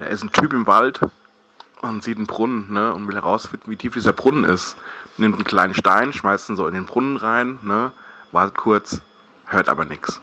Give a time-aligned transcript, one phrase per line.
[0.00, 1.00] da ist ein Typ im Wald
[1.82, 4.76] und sieht einen Brunnen, ne, und will herausfinden, wie tief dieser Brunnen ist.
[5.18, 7.92] Nimmt einen kleinen Stein, schmeißt ihn so in den Brunnen rein, ne,
[8.32, 9.02] wartet kurz,
[9.44, 10.20] hört aber nichts.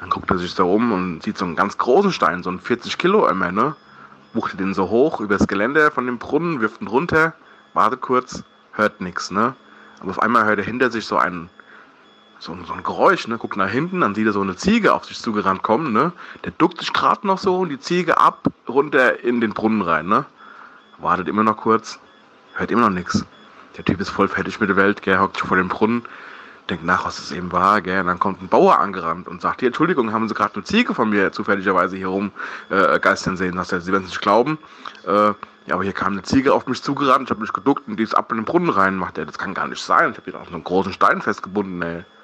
[0.00, 2.60] Dann guckt er sich so um und sieht so einen ganz großen Stein, so einen
[2.60, 3.74] 40 Kilo immer, ne,
[4.32, 7.34] wuchtet den so hoch übers Geländer von dem Brunnen, wirft ihn runter,
[7.74, 9.56] wartet kurz, hört nichts, ne.
[10.00, 11.50] Aber auf einmal hört er hinter sich so ein,
[12.38, 15.04] so, so ein Geräusch, ne, guckt nach hinten, dann sieht er so eine Ziege auf
[15.04, 16.12] sich zugerannt kommen, ne.
[16.44, 20.06] Der duckt sich gerade noch so und die Ziege ab, runter in den Brunnen rein,
[20.06, 20.24] ne.
[20.98, 21.98] Wartet immer noch kurz,
[22.54, 23.24] hört immer noch nichts.
[23.76, 26.02] Der Typ ist voll fertig mit der Welt, gell, hockt vor dem Brunnen,
[26.68, 29.60] denkt nach, was es eben war, gell, und dann kommt ein Bauer angerannt und sagt,
[29.60, 32.32] hier, Entschuldigung, haben Sie gerade eine Ziege von mir zufälligerweise hier rum
[32.70, 33.56] äh, geistern sehen?
[33.56, 34.58] Sagt er, Sie werden es nicht glauben,
[35.06, 35.32] äh,
[35.68, 38.02] ja, aber hier kam eine Ziege auf mich zugerannt, ich habe mich geduckt und die
[38.02, 38.96] ist ab in den Brunnen rein.
[38.96, 40.12] Macht er, das kann gar nicht sein.
[40.12, 42.04] Ich habe die auf so einen großen Stein festgebunden, ey.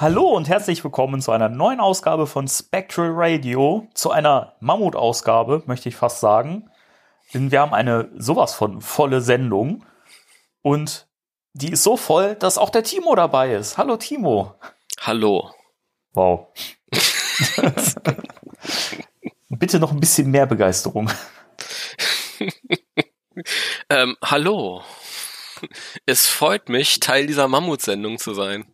[0.00, 5.88] Hallo und herzlich willkommen zu einer neuen Ausgabe von Spectral Radio, zu einer Mammutausgabe, möchte
[5.88, 6.70] ich fast sagen.
[7.34, 9.84] Denn wir haben eine sowas von volle Sendung
[10.62, 11.08] und
[11.52, 13.76] die ist so voll, dass auch der Timo dabei ist.
[13.76, 14.54] Hallo Timo.
[15.00, 15.52] Hallo.
[16.12, 16.46] Wow.
[19.48, 21.10] Bitte noch ein bisschen mehr Begeisterung.
[23.90, 24.84] ähm, hallo.
[26.06, 28.64] Es freut mich, Teil dieser Mammutsendung zu sein.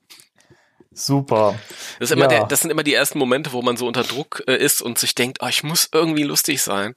[0.95, 1.55] Super.
[1.99, 2.29] Das, ist immer Ja.
[2.41, 4.99] der, das sind immer die ersten Momente, wo man so unter Druck äh, ist und
[4.99, 6.95] sich denkt, oh, ich muss irgendwie lustig sein.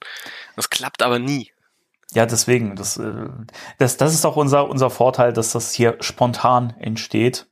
[0.56, 1.52] Das klappt aber nie.
[2.14, 3.12] Ja, deswegen, das, äh,
[3.78, 7.46] das, das ist auch unser, unser Vorteil, dass das hier spontan entsteht.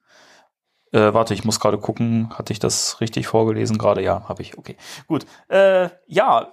[0.93, 4.03] Äh, warte, ich muss gerade gucken, hatte ich das richtig vorgelesen gerade?
[4.03, 4.77] Ja, habe ich, okay.
[5.09, 5.27] Gut.
[5.49, 6.53] Äh, ja.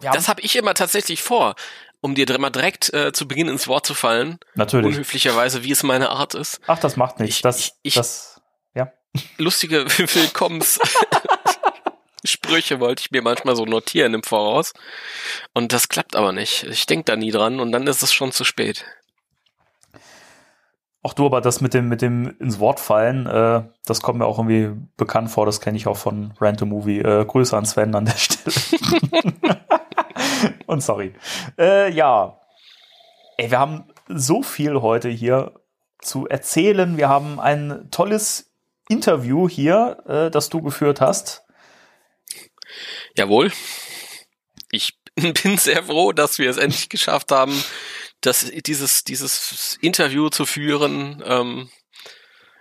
[0.00, 1.54] Das habe ich immer tatsächlich vor,
[2.00, 4.38] um dir mal direkt äh, zu Beginn ins Wort zu fallen.
[4.54, 4.86] natürlich.
[4.94, 6.60] Unhöflicherweise, wie es meine Art ist.
[6.66, 7.36] Ach, das macht nichts.
[7.36, 8.33] Ich- Das, ich- ich- das.
[9.38, 10.78] Lustige Willkommens.
[12.24, 14.72] Sprüche wollte ich mir manchmal so notieren im Voraus.
[15.52, 16.64] Und das klappt aber nicht.
[16.64, 18.84] Ich denk da nie dran und dann ist es schon zu spät.
[21.02, 24.24] Auch du, aber das mit dem, mit dem ins Wort fallen, äh, das kommt mir
[24.24, 25.44] auch irgendwie bekannt vor.
[25.44, 27.00] Das kenne ich auch von Random Movie.
[27.00, 28.56] Äh, Grüße an Sven an der Stelle.
[30.66, 31.12] Und sorry.
[31.58, 32.40] Äh, ja.
[33.36, 35.52] Ey, wir haben so viel heute hier
[36.00, 36.96] zu erzählen.
[36.96, 38.53] Wir haben ein tolles
[38.88, 41.42] Interview hier, äh, das du geführt hast.
[43.16, 43.52] Jawohl.
[44.70, 47.62] Ich bin sehr froh, dass wir es endlich geschafft haben,
[48.20, 51.22] das, dieses, dieses Interview zu führen.
[51.26, 51.70] Ähm,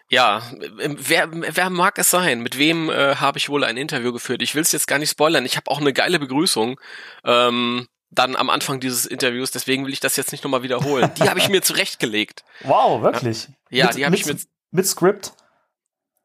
[0.09, 0.43] ja,
[0.77, 2.41] wer, wer mag es sein?
[2.41, 4.41] Mit wem äh, habe ich wohl ein Interview geführt?
[4.43, 5.45] Ich will es jetzt gar nicht spoilern.
[5.45, 6.79] Ich habe auch eine geile Begrüßung.
[7.23, 11.09] Ähm, dann am Anfang dieses Interviews, deswegen will ich das jetzt nicht nochmal wiederholen.
[11.17, 12.43] Die habe ich mir zurechtgelegt.
[12.61, 13.47] Wow, wirklich.
[13.71, 15.33] Ja, Mit- die habe ich mit- mir Mit Skript.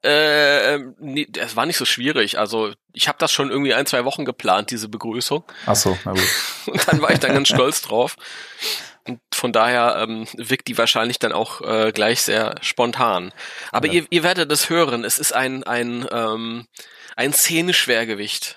[0.03, 2.39] Äh, nee, das war nicht so schwierig.
[2.39, 5.45] Also ich habe das schon irgendwie ein, zwei Wochen geplant, diese Begrüßung.
[5.67, 6.23] Ach so, na gut.
[6.67, 8.17] Und dann war ich dann ganz stolz drauf.
[9.07, 13.33] Und von daher ähm, wirkt die wahrscheinlich dann auch äh, gleich sehr spontan.
[13.73, 13.95] Aber Ja.
[13.95, 15.03] ihr, ihr werdet es hören.
[15.05, 16.67] Es ist ein ein ähm,
[17.17, 18.57] ein Szeneschwergewicht.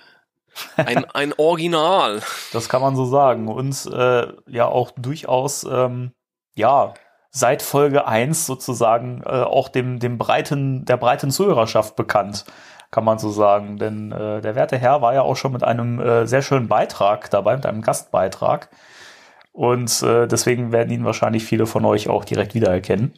[0.75, 2.21] Ein, ein Original.
[2.51, 3.47] Das kann man so sagen.
[3.47, 6.11] Und äh, ja auch durchaus, ähm,
[6.53, 6.93] ja,
[7.31, 12.45] seit Folge 1 sozusagen äh, auch dem, dem breiten, der breiten Zuhörerschaft bekannt,
[12.91, 13.77] kann man so sagen.
[13.77, 17.29] Denn äh, der werte Herr war ja auch schon mit einem äh, sehr schönen Beitrag
[17.29, 18.69] dabei, mit einem Gastbeitrag.
[19.53, 23.13] Und äh, deswegen werden ihn wahrscheinlich viele von euch auch direkt wiedererkennen.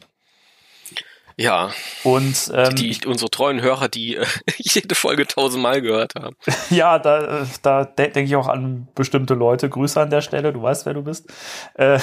[1.36, 1.70] Ja,
[2.04, 4.26] Und ähm, die unsere treuen Hörer, die äh,
[4.56, 6.36] jede Folge tausendmal gehört haben.
[6.70, 9.68] Ja, da, äh, da de denke ich auch an bestimmte Leute.
[9.68, 11.32] Grüße an der Stelle, du weißt, wer du bist.
[11.74, 11.98] Äh,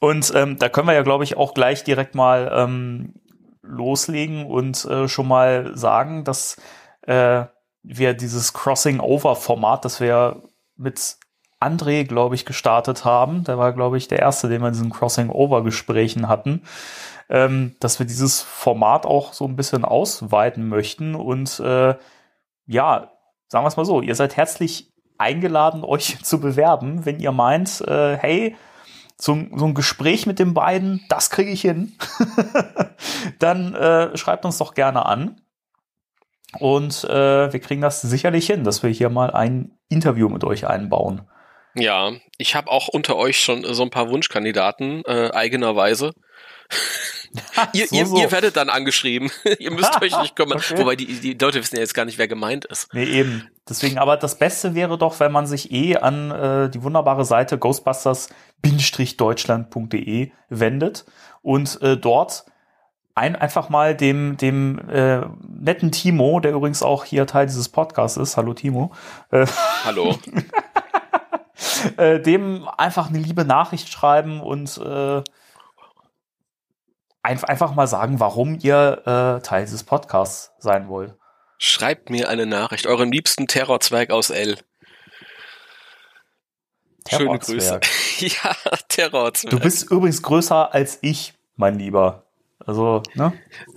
[0.00, 3.14] und ähm, da können wir ja, glaube ich, auch gleich direkt mal ähm,
[3.62, 6.56] loslegen und äh, schon mal sagen, dass
[7.02, 7.44] äh,
[7.82, 10.42] wir dieses Crossing-Over-Format, das wir
[10.76, 11.16] mit
[11.60, 14.90] André, glaube ich, gestartet haben, der war, glaube ich, der Erste, den wir in diesen
[14.90, 16.62] Crossing-Over-Gesprächen hatten,
[17.28, 21.14] ähm, dass wir dieses Format auch so ein bisschen ausweiten möchten.
[21.14, 21.94] Und äh,
[22.66, 23.12] ja,
[23.48, 27.80] sagen wir es mal so, ihr seid herzlich eingeladen, euch zu bewerben, wenn ihr meint,
[27.82, 28.56] äh, hey,
[29.16, 31.96] so, ein- so ein Gespräch mit den beiden, das kriege ich hin.
[33.38, 35.40] Dann äh, schreibt uns doch gerne an.
[36.58, 40.66] Und äh, wir kriegen das sicherlich hin, dass wir hier mal ein Interview mit euch
[40.66, 41.22] einbauen.
[41.74, 46.12] Ja, ich habe auch unter euch schon so ein paar Wunschkandidaten, äh, eigenerweise.
[47.72, 48.18] ihr, so, ihr, so.
[48.18, 49.30] ihr werdet dann angeschrieben.
[49.58, 50.60] ihr müsst euch nicht kümmern.
[50.72, 50.78] Okay.
[50.78, 52.92] Wobei die, die Leute wissen ja jetzt gar nicht, wer gemeint ist.
[52.94, 53.48] Nee, eben.
[53.68, 57.58] Deswegen, aber das Beste wäre doch, wenn man sich eh an äh, die wunderbare Seite
[57.58, 61.04] ghostbusters-deutschland.de wendet
[61.42, 62.44] und äh, dort
[63.14, 68.16] ein, einfach mal dem, dem äh, netten Timo, der übrigens auch hier Teil dieses Podcasts
[68.16, 68.92] ist, hallo Timo,
[69.30, 69.46] äh,
[69.84, 70.16] Hallo.
[71.96, 75.22] äh, dem einfach eine liebe Nachricht schreiben und äh,
[77.22, 79.02] ein, einfach mal sagen, warum ihr
[79.38, 81.14] äh, Teil dieses Podcasts sein wollt.
[81.58, 82.86] Schreibt mir eine Nachricht.
[82.86, 84.58] Euren liebsten Terrorzweig aus L.
[87.08, 87.80] Schöne Grüße.
[87.80, 87.88] Terrorzwerg.
[88.18, 88.56] ja,
[88.88, 89.50] Terrorzweig.
[89.50, 92.26] Du bist übrigens größer als ich, mein Lieber.
[92.64, 93.32] Also, ne?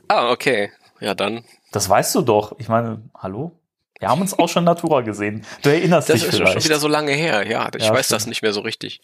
[0.07, 0.71] Ah, okay.
[0.99, 1.43] Ja, dann.
[1.71, 2.55] Das weißt du doch.
[2.59, 3.59] Ich meine, hallo?
[3.99, 5.45] Wir haben uns auch schon Natura gesehen.
[5.61, 6.53] Du erinnerst Das dich ist ja vielleicht.
[6.53, 7.47] schon wieder so lange her.
[7.47, 8.21] Ja, ich Ja, weiß stimmt.
[8.21, 9.01] das nicht mehr so richtig.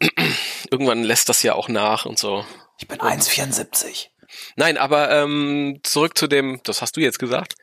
[0.70, 2.44] Irgendwann lässt das ja auch nach und so.
[2.78, 4.08] Ich bin 1,74.
[4.56, 7.54] Nein, aber ähm, zurück zu dem, das hast du jetzt gesagt.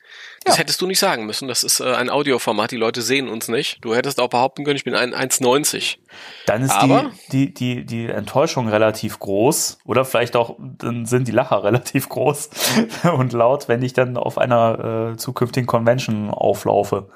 [0.45, 0.59] Das Ja.
[0.61, 1.49] hättest du nicht sagen müssen.
[1.49, 3.79] Das ist äh, ein Audioformat, die Leute sehen uns nicht.
[3.83, 5.97] Du hättest auch behaupten können, ich bin ein 1,90.
[6.45, 9.79] Dann ist Aber- die, die, die, die Enttäuschung relativ groß.
[9.85, 12.49] Oder vielleicht auch, dann sind die Lacher relativ groß
[13.17, 17.09] und laut, wenn ich dann auf einer äh, zukünftigen Convention auflaufe.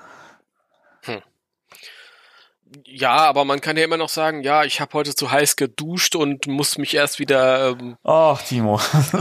[2.98, 6.16] Ja, aber man kann ja immer noch sagen, ja, ich habe heute zu heiß geduscht
[6.16, 7.72] und muss mich erst wieder.
[7.72, 8.80] Ähm, Ach, Timo.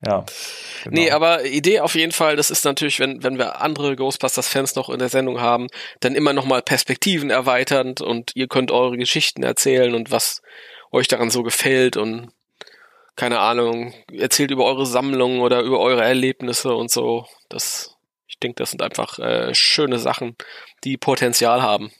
[0.00, 0.24] ja.
[0.84, 0.94] Genau.
[0.94, 4.88] Nee, aber Idee auf jeden Fall, das ist natürlich, wenn, wenn wir andere Ghostbusters-Fans noch
[4.88, 5.66] in der Sendung haben,
[6.00, 10.40] dann immer nochmal Perspektiven erweiternd und ihr könnt eure Geschichten erzählen und was
[10.90, 12.30] euch daran so gefällt und
[13.14, 17.26] keine Ahnung, erzählt über eure Sammlung oder über eure Erlebnisse und so.
[17.50, 17.95] Das,
[18.36, 20.36] ich denke, das sind einfach äh, schöne Sachen,
[20.84, 21.90] die Potenzial haben.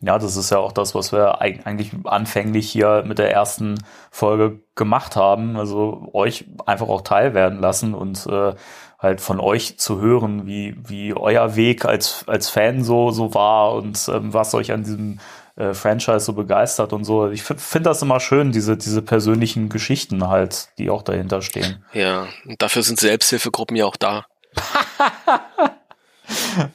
[0.00, 3.82] Ja, das ist ja auch das, was wir eig- eigentlich anfänglich hier mit der ersten
[4.12, 5.56] Folge gemacht haben.
[5.56, 8.54] Also euch einfach auch teilwerden lassen und äh,
[9.00, 13.72] halt von euch zu hören, wie, wie euer Weg als, als Fan so, so war
[13.72, 15.18] und ähm, was euch an diesem
[15.56, 17.28] äh, Franchise so begeistert und so.
[17.30, 21.84] Ich finde das immer schön, diese, diese persönlichen Geschichten halt, die auch dahinter stehen.
[21.92, 24.26] Ja, und dafür sind Selbsthilfegruppen ja auch da.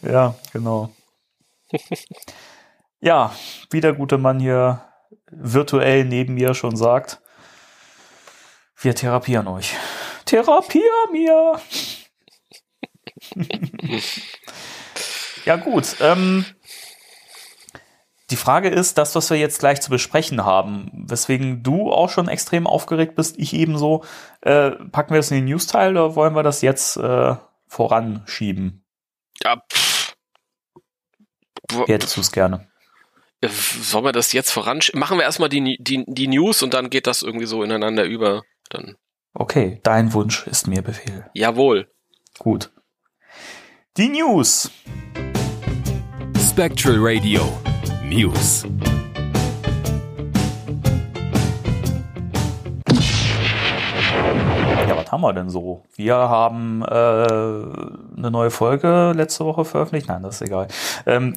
[0.01, 0.89] Ja, genau.
[2.99, 3.33] ja,
[3.69, 4.83] wie der gute Mann hier
[5.29, 7.21] virtuell neben mir schon sagt,
[8.77, 9.75] wir therapieren euch.
[10.25, 11.59] Therapier mir!
[15.45, 15.95] ja, gut.
[15.99, 16.45] Ähm,
[18.29, 22.27] die Frage ist, das, was wir jetzt gleich zu besprechen haben, weswegen du auch schon
[22.27, 24.03] extrem aufgeregt bist, ich ebenso,
[24.41, 27.35] äh, packen wir das in den News-Teil oder wollen wir das jetzt äh,
[27.67, 28.85] voranschieben?
[29.43, 30.15] Ja, pff.
[31.71, 32.67] Wie hättest du es gerne?
[33.45, 34.79] Sollen wir das jetzt voran?
[34.93, 38.43] Machen wir erstmal die, die, die News und dann geht das irgendwie so ineinander über.
[38.69, 38.95] Dann.
[39.33, 41.29] Okay, dein Wunsch ist mir Befehl.
[41.33, 41.91] Jawohl.
[42.39, 42.71] Gut.
[43.97, 44.71] Die News.
[46.37, 47.41] Spectral Radio
[48.03, 48.65] News.
[55.13, 55.83] Haben wir denn so?
[55.95, 60.07] Wir haben äh, eine neue Folge letzte Woche veröffentlicht.
[60.07, 60.67] Nein, das ist egal.
[61.05, 61.33] Ähm,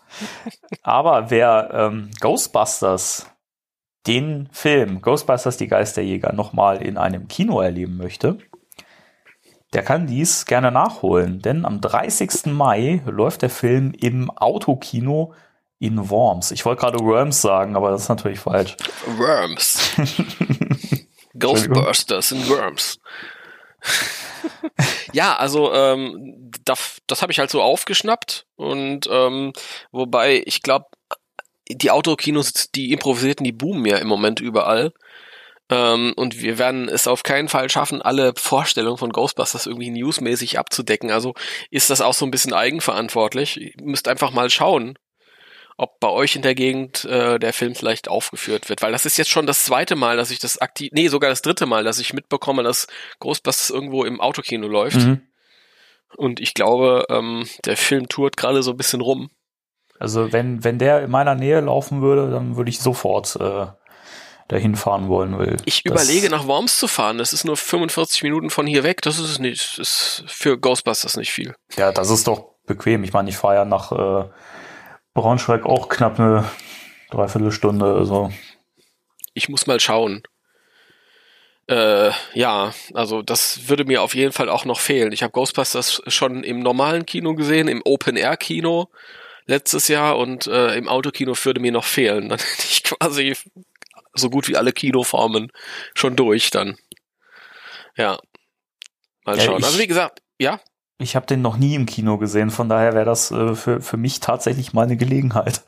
[0.82, 3.26] aber wer ähm, Ghostbusters,
[4.06, 8.38] den Film Ghostbusters die Geisterjäger, nochmal in einem Kino erleben möchte,
[9.72, 11.40] der kann dies gerne nachholen.
[11.40, 12.46] Denn am 30.
[12.52, 15.32] Mai läuft der Film im Autokino
[15.78, 16.50] in Worms.
[16.50, 18.76] Ich wollte gerade Worms sagen, aber das ist natürlich falsch.
[19.16, 19.96] Worms.
[21.40, 22.98] Ghostbusters in Worms.
[25.12, 29.52] ja, also ähm, das, das habe ich halt so aufgeschnappt und ähm,
[29.90, 30.86] wobei ich glaube,
[31.68, 34.92] die Autokinos, die improvisierten, die boomen ja im Moment überall.
[35.70, 40.58] Ähm, und wir werden es auf keinen Fall schaffen, alle Vorstellungen von Ghostbusters irgendwie newsmäßig
[40.58, 41.12] abzudecken.
[41.12, 41.34] Also
[41.70, 43.56] ist das auch so ein bisschen eigenverantwortlich.
[43.60, 44.98] Ihr müsst einfach mal schauen,
[45.80, 48.82] ob bei euch in der Gegend äh, der Film vielleicht aufgeführt wird.
[48.82, 51.40] Weil das ist jetzt schon das zweite Mal, dass ich das aktiv, nee, sogar das
[51.42, 52.86] dritte Mal, dass ich mitbekomme, dass
[53.18, 54.98] Ghostbusters irgendwo im Autokino läuft.
[54.98, 55.22] Mhm.
[56.16, 59.30] Und ich glaube, ähm, der Film tourt gerade so ein bisschen rum.
[59.98, 63.66] Also wenn, wenn der in meiner Nähe laufen würde, dann würde ich sofort äh,
[64.48, 65.56] dahin fahren wollen will.
[65.64, 67.16] Ich Das- überlege, nach Worms zu fahren.
[67.18, 69.00] Das ist nur 45 Minuten von hier weg.
[69.02, 71.54] Das ist nicht, ist für Ghostbusters nicht viel.
[71.76, 73.02] Ja, das ist doch bequem.
[73.04, 74.28] Ich meine, ich fahre ja nach äh,
[75.14, 76.44] Braunschweig auch knapp eine
[77.10, 77.84] Dreiviertelstunde.
[77.94, 78.30] Also
[79.34, 80.22] Ich muss mal schauen.
[81.68, 85.12] Äh, ja, also das würde mir auf jeden Fall auch noch fehlen.
[85.12, 88.88] Ich habe Ghostbusters schon im normalen Kino gesehen, im Open-Air-Kino
[89.46, 92.28] letztes Jahr und äh, im Autokino würde mir noch fehlen.
[92.28, 93.36] Dann hätte ich quasi
[94.14, 95.52] so gut wie alle Kinoformen
[95.94, 96.76] schon durch dann.
[97.96, 98.18] Ja.
[99.24, 99.58] Mal Ja, schauen.
[99.60, 100.60] ich- also wie gesagt, ja,
[101.00, 103.96] Ich habe den noch nie im Kino gesehen, von daher wäre das äh, für, für
[103.96, 105.62] mich tatsächlich mal eine Gelegenheit.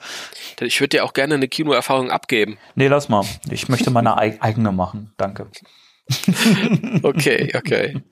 [0.60, 2.58] ich würde dir auch gerne eine Kinoerfahrung abgeben.
[2.74, 3.24] Nee, lass mal.
[3.50, 5.12] Ich möchte meine eig eigene machen.
[5.16, 5.48] Danke.
[7.02, 8.02] Okay, okay.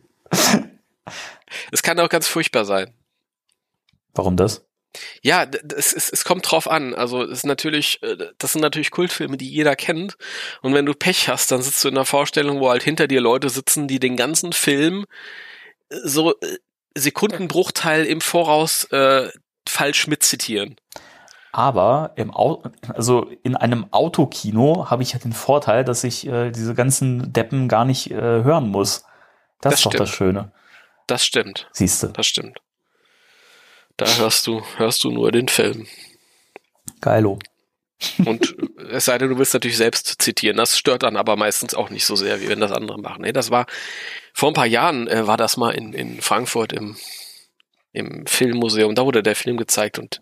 [1.73, 2.95] Es kann auch ganz furchtbar sein.
[4.15, 4.65] Warum das?
[5.23, 5.47] Ja,
[5.77, 6.95] es, es, es kommt drauf an.
[6.95, 10.17] Also es ist natürlich, äh, das sind natürlich Kultfilme, die jeder kennt.
[10.63, 13.21] Und wenn du Pech hast, dann sitzt du in einer Vorstellung, wo halt hinter dir
[13.21, 15.05] Leute sitzen, die den ganzen Film
[15.91, 16.59] äh, so äh,
[16.97, 19.31] Sekundenbruchteil im Voraus äh,
[19.69, 20.77] falsch mitzitieren.
[21.53, 26.51] Aber im Au also in einem Autokino habe ich ja den Vorteil, dass ich äh,
[26.51, 29.03] diese ganzen Deppen gar nicht äh, hören muss.
[29.61, 30.01] Das, Das ist doch stimmt.
[30.01, 30.53] das Schöne.
[31.07, 32.07] Das stimmt, Siehst du.
[32.09, 32.59] das stimmt.
[33.97, 35.87] Da hörst du, hörst du nur den Film.
[37.01, 37.39] Geilo.
[38.25, 38.57] Und
[38.91, 40.57] es sei denn, du willst natürlich selbst zitieren.
[40.57, 43.23] Das stört dann aber meistens auch nicht so sehr, wie wenn das andere machen.
[43.23, 43.67] Nee, das war
[44.33, 46.97] vor ein paar Jahren äh, war das mal in, in Frankfurt im,
[47.93, 48.95] im Filmmuseum.
[48.95, 50.21] Da wurde der Film gezeigt und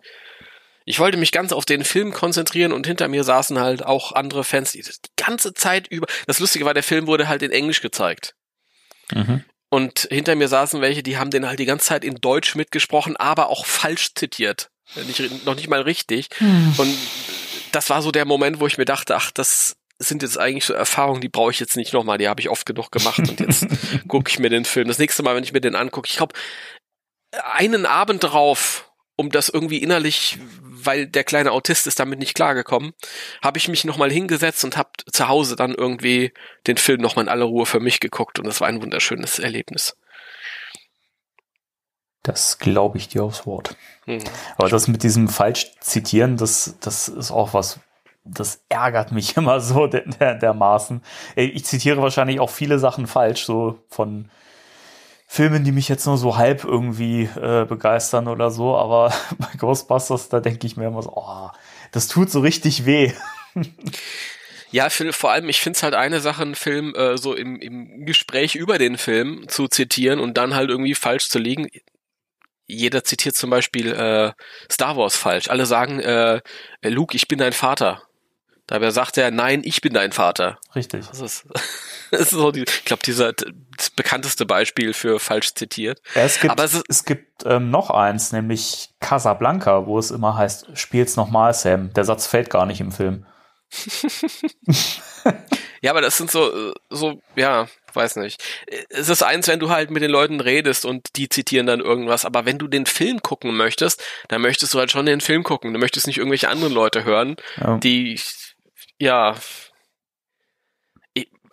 [0.84, 4.42] ich wollte mich ganz auf den Film konzentrieren und hinter mir saßen halt auch andere
[4.42, 6.06] Fans, die die ganze Zeit über.
[6.26, 8.34] Das Lustige war, der Film wurde halt in Englisch gezeigt.
[9.12, 9.44] Mhm.
[9.68, 13.18] Und hinter mir saßen welche, die haben den halt die ganze Zeit in Deutsch mitgesprochen,
[13.18, 14.70] aber auch falsch zitiert.
[15.06, 16.30] Nicht, noch nicht mal richtig.
[16.78, 16.96] Und
[17.72, 20.74] das war so der Moment, wo ich mir dachte, ach, das sind jetzt eigentlich so
[20.74, 23.66] Erfahrungen, die brauche ich jetzt nicht nochmal, die habe ich oft genug gemacht und jetzt
[24.08, 24.88] gucke ich mir den Film.
[24.88, 26.34] Das nächste Mal, wenn ich mir den angucke, ich glaube,
[27.42, 32.92] einen Abend drauf, um das irgendwie innerlich, weil der kleine Autist ist damit nicht klargekommen,
[33.42, 36.32] habe ich mich nochmal hingesetzt und habe zu Hause dann irgendwie
[36.68, 39.96] den Film nochmal in aller Ruhe für mich geguckt und das war ein wunderschönes Erlebnis.
[42.22, 43.76] Das glaube ich dir aufs Wort.
[44.04, 44.18] Hm.
[44.56, 47.80] Aber das mit diesem falsch zitieren, das, das ist auch was,
[48.24, 51.02] das ärgert mich immer so der, der, dermaßen.
[51.36, 54.30] Ich zitiere wahrscheinlich auch viele Sachen falsch, so von
[55.30, 60.28] Filmen, die mich jetzt nur so halb irgendwie äh, begeistern oder so, aber bei Ghostbusters,
[60.30, 61.50] da denke ich mir immer so, oh,
[61.92, 63.12] das tut so richtig weh.
[64.70, 67.58] Ja, Phil, vor allem, ich finde es halt eine Sache, einen Film äh, so im,
[67.58, 71.68] im Gespräch über den Film zu zitieren und dann halt irgendwie falsch zu liegen.
[72.68, 74.32] Jeder zitiert zum Beispiel äh,
[74.70, 75.48] Star Wars falsch.
[75.48, 76.40] Alle sagen, äh,
[76.82, 78.02] Luke, ich bin dein Vater.
[78.68, 80.58] Dabei sagt er, nein, ich bin dein Vater.
[80.74, 81.08] Richtig.
[81.08, 81.46] Das ist,
[82.10, 86.02] das ist so die, ich glaube, dieser das bekannteste Beispiel für falsch zitiert.
[86.14, 90.36] Ja, es gibt, Aber es es, gibt ähm, noch eins, nämlich Casablanca, wo es immer
[90.36, 91.94] heißt, spiel's nochmal, Sam.
[91.94, 93.24] Der Satz fällt gar nicht im Film.
[95.80, 98.42] Ja, aber das sind so, so, ja, weiß nicht.
[98.90, 102.24] Es ist eins, wenn du halt mit den Leuten redest und die zitieren dann irgendwas,
[102.24, 105.72] aber wenn du den Film gucken möchtest, dann möchtest du halt schon den Film gucken.
[105.72, 107.78] Du möchtest nicht irgendwelche anderen Leute hören, Ja.
[107.78, 108.20] die,
[108.98, 109.36] ja,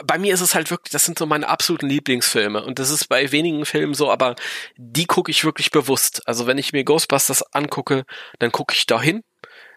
[0.04, 3.08] bei mir ist es halt wirklich, das sind so meine absoluten Lieblingsfilme und das ist
[3.08, 4.36] bei wenigen Filmen so, aber
[4.76, 6.22] die gucke ich wirklich bewusst.
[6.28, 8.04] Also wenn ich mir Ghostbusters angucke,
[8.40, 9.24] dann gucke ich dahin,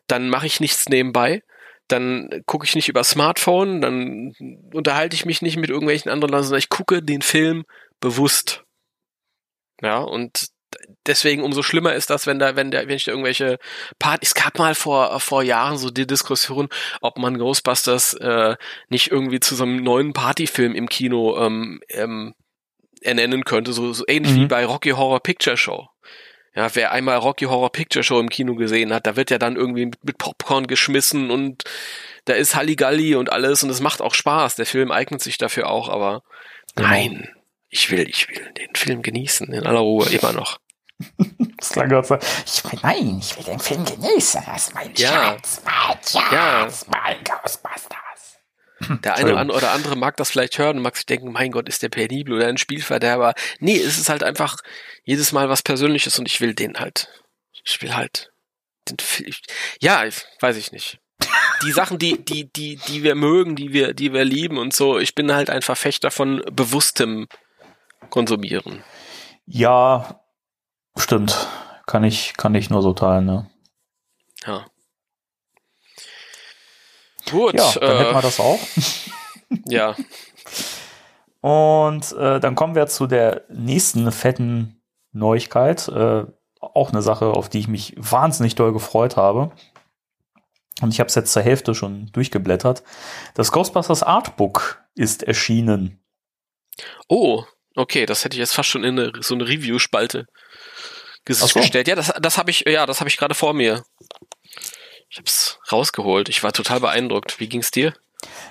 [0.08, 1.42] dann mache ich nichts nebenbei,
[1.88, 4.32] dann gucke ich nicht über Smartphone, dann
[4.72, 7.64] unterhalte ich mich nicht mit irgendwelchen anderen Leuten, sondern ich gucke den Film
[8.00, 8.64] bewusst.
[9.80, 10.48] Ja, und
[11.06, 13.58] deswegen umso schlimmer ist das, wenn da, wenn der, wenn ich da irgendwelche
[13.98, 16.68] Partys, es gab mal vor, vor Jahren so die Diskussion,
[17.00, 18.56] ob man Ghostbusters äh,
[18.88, 22.34] nicht irgendwie zu so einem neuen Partyfilm im Kino ähm, ähm,
[23.00, 24.40] ernennen könnte, so, so ähnlich Mhm.
[24.42, 25.86] wie bei Rocky Horror Picture Show.
[26.54, 29.56] Ja, wer einmal Rocky Horror Picture Show im Kino gesehen hat, da wird ja dann
[29.56, 31.64] irgendwie mit, mit Popcorn geschmissen und
[32.24, 34.56] da ist Halligalli und alles und es macht auch Spaß.
[34.56, 36.22] Der Film eignet sich dafür auch, aber
[36.74, 36.88] Genau.
[36.90, 37.28] nein,
[37.70, 40.58] ich will, ich will den Film genießen, in aller Ruhe, immer noch.
[41.58, 42.16] Das klang gerade so.
[42.46, 44.42] Ich will, nein, ich will den Film genießen.
[44.46, 45.08] Das ist mein Ja.
[45.08, 47.97] Schatz, mein Schatz, mein Ghostbusters.
[49.04, 51.50] Der eine oder an- oder andere mag das vielleicht hören und mag sich denken, mein
[51.50, 53.34] Gott, ist der penibel oder ein Spielverderber.
[53.58, 54.56] Nee, es ist halt einfach
[55.04, 57.08] jedes Mal was Persönliches und ich will den halt.
[57.64, 58.30] Ich will halt
[58.88, 59.32] den Film.
[59.80, 60.04] Ja,
[60.40, 60.98] weiß ich nicht.
[61.64, 64.98] Die Sachen, die, die, die, die wir mögen, die wir, die wir lieben und so,
[64.98, 67.26] ich bin halt ein Verfechter von bewusstem
[68.10, 68.84] Konsumieren.
[69.44, 70.20] Ja,
[70.96, 71.48] stimmt.
[71.86, 73.50] Kann ich, kann ich nur so teilen, ne?
[74.46, 74.66] Ja.
[77.30, 78.58] Gut, Ja, dann hätten wir äh, das auch.
[79.66, 79.94] ja.
[81.40, 84.82] Und äh, dann kommen wir zu der nächsten fetten
[85.12, 85.88] Neuigkeit.
[85.88, 86.24] Äh,
[86.60, 89.52] auch eine Sache, auf die ich mich wahnsinnig doll gefreut habe.
[90.80, 92.82] Und ich habe es jetzt zur Hälfte schon durchgeblättert.
[93.34, 96.00] Das Ghostbusters Artbook ist erschienen.
[97.08, 97.44] Oh,
[97.74, 100.26] okay, das hätte ich jetzt fast schon in eine, so eine Review-Spalte
[101.28, 101.60] so.
[101.60, 101.88] gestellt.
[101.88, 103.84] Ja, das, das habe ich, ja, das habe ich gerade vor mir.
[105.10, 106.28] Ich hab's rausgeholt.
[106.28, 107.40] Ich war total beeindruckt.
[107.40, 107.94] Wie ging's dir?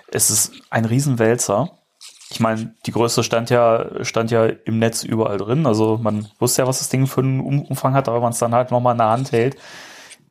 [0.07, 1.77] Es ist ein Riesenwälzer.
[2.29, 5.65] Ich meine, die Größe stand ja, stand ja im Netz überall drin.
[5.65, 8.33] Also man wusste ja, was das Ding für einen Um- Umfang hat, aber wenn man
[8.33, 9.55] es dann halt nochmal in der Hand hält,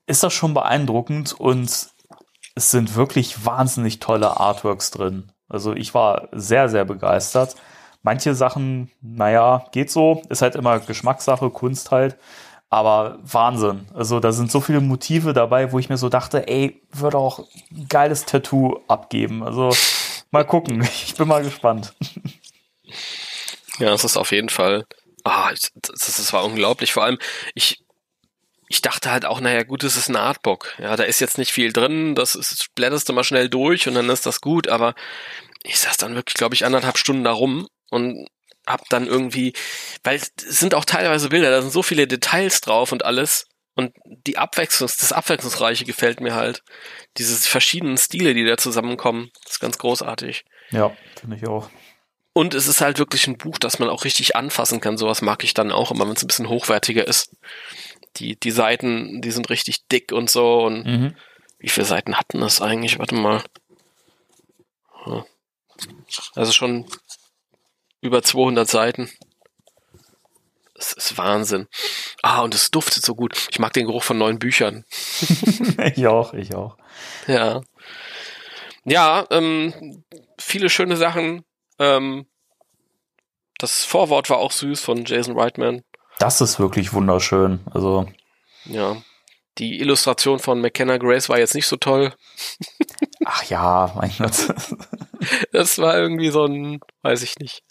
[0.06, 1.64] ist das schon beeindruckend und
[2.54, 5.32] es sind wirklich wahnsinnig tolle Artworks drin.
[5.48, 7.54] Also ich war sehr, sehr begeistert.
[8.02, 12.16] Manche Sachen, naja, geht so, ist halt immer Geschmackssache, Kunst halt.
[12.68, 13.86] Aber Wahnsinn.
[13.94, 17.40] Also da sind so viele Motive dabei, wo ich mir so dachte, ey, würde auch
[17.70, 19.42] ein geiles Tattoo abgeben.
[19.42, 19.70] Also
[20.30, 20.82] mal gucken.
[21.06, 21.94] Ich bin mal gespannt.
[23.78, 24.84] Ja, es ist auf jeden Fall.
[25.24, 26.92] Ah, das, das, das war unglaublich.
[26.92, 27.18] Vor allem,
[27.54, 27.84] ich,
[28.68, 30.74] ich dachte halt auch, naja, gut, es ist ein Artbook.
[30.78, 33.94] Ja, da ist jetzt nicht viel drin, das ist, blätterst du mal schnell durch und
[33.94, 34.94] dann ist das gut, aber
[35.62, 38.28] ich saß dann wirklich, glaube ich, anderthalb Stunden da rum und
[38.66, 39.52] hab dann irgendwie,
[40.04, 43.46] weil es sind auch teilweise Bilder, da sind so viele Details drauf und alles.
[43.74, 43.94] Und
[44.26, 46.62] die Abwechslungs, das Abwechslungsreiche gefällt mir halt.
[47.18, 50.44] Diese verschiedenen Stile, die da zusammenkommen, ist ganz großartig.
[50.70, 51.68] Ja, finde ich auch.
[52.32, 54.96] Und es ist halt wirklich ein Buch, das man auch richtig anfassen kann.
[54.96, 57.30] Sowas mag ich dann auch immer, wenn es ein bisschen hochwertiger ist.
[58.16, 60.64] Die, die Seiten, die sind richtig dick und so.
[60.64, 61.16] Und Mhm.
[61.58, 62.98] wie viele Seiten hatten das eigentlich?
[62.98, 63.42] Warte mal.
[66.34, 66.86] Also schon
[68.00, 69.10] über 200 Seiten.
[70.74, 71.68] Das ist Wahnsinn.
[72.22, 73.48] Ah, und es duftet so gut.
[73.50, 74.84] Ich mag den Geruch von neuen Büchern.
[75.94, 76.76] ich auch, ich auch.
[77.26, 77.62] Ja.
[78.84, 80.04] Ja, ähm,
[80.38, 81.44] viele schöne Sachen.
[81.78, 82.26] Ähm,
[83.58, 85.82] das Vorwort war auch süß von Jason Reitman.
[86.18, 87.60] Das ist wirklich wunderschön.
[87.72, 88.06] Also,
[88.64, 88.96] Ja.
[89.58, 92.12] Die Illustration von McKenna Grace war jetzt nicht so toll.
[93.24, 94.48] ach ja, mein Gott.
[95.50, 97.62] Das war irgendwie so ein, weiß ich nicht.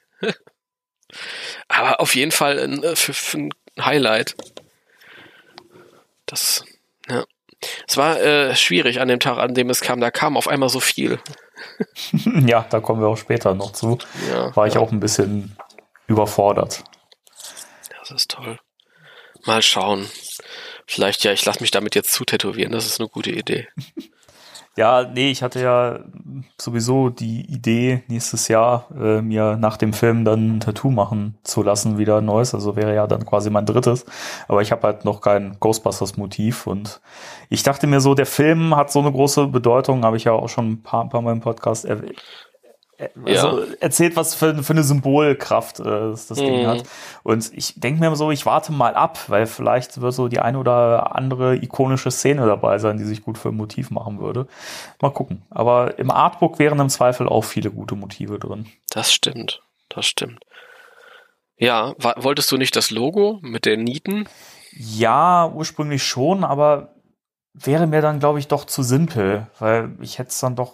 [1.68, 4.36] Aber auf jeden Fall ein, äh, für, für ein Highlight.
[6.26, 6.66] Das,
[7.10, 7.26] ja.
[7.88, 10.00] Es war äh, schwierig an dem Tag, an dem es kam.
[10.00, 11.20] Da kam auf einmal so viel.
[12.46, 13.98] ja, da kommen wir auch später noch zu.
[14.30, 14.80] Ja, War ich ja.
[14.80, 15.56] auch ein bisschen
[16.08, 16.84] überfordert.
[18.00, 18.60] Das ist toll.
[19.46, 20.10] Mal schauen.
[20.88, 22.72] Vielleicht, ja, ich lasse mich damit jetzt zutätowieren.
[22.72, 23.68] Das ist eine gute Idee.
[24.78, 26.00] Ja, nee, ich hatte ja
[26.60, 31.64] sowieso die Idee, nächstes Jahr äh, mir nach dem Film dann ein Tattoo machen zu
[31.64, 32.54] lassen, wieder ein neues.
[32.54, 34.06] Also wäre ja dann quasi mein drittes.
[34.50, 36.68] Aber ich habe halt noch kein Ghostbusters-Motiv.
[36.68, 37.00] Und
[37.50, 40.50] ich dachte mir so, der Film hat so eine große Bedeutung, habe ich ja auch
[40.50, 42.22] schon ein paar, ein paar Mal im Podcast erwähnt.
[43.26, 46.68] Also erzählt, was für, für eine Symbolkraft äh, das, das Ding Mhm.
[46.68, 46.84] hat.
[47.24, 50.56] Und ich denke mir so, ich warte mal ab, weil vielleicht wird so die ein
[50.56, 54.48] oder andere ikonische Szene dabei sein, die sich gut für ein Motiv machen würde.
[55.02, 55.42] Mal gucken.
[55.50, 58.66] Aber im Artbook wären im Zweifel auch viele gute Motive drin.
[58.92, 59.62] Das stimmt.
[59.90, 60.40] Das stimmt.
[61.58, 64.28] Ja, wolltest du nicht das Logo mit den Nieten?
[64.78, 66.95] Ja, ursprünglich schon, aber
[67.58, 70.74] wäre mir dann, glaube ich, doch zu simpel, weil ich hätte dann doch,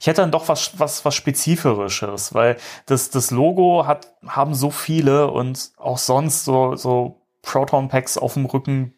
[0.00, 4.70] ich hätte dann doch was, was, was Spezifischeres, weil das, das Logo hat, haben so
[4.70, 8.94] viele und auch sonst so, so Proton Packs auf dem Rücken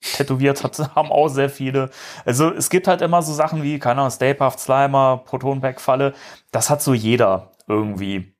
[0.00, 1.90] tätowiert hat, haben auch sehr viele.
[2.24, 5.80] Also es gibt halt immer so Sachen wie, keine Ahnung, Stay Puft Slimer, Proton Pack
[5.80, 6.14] Falle,
[6.52, 8.34] das hat so jeder irgendwie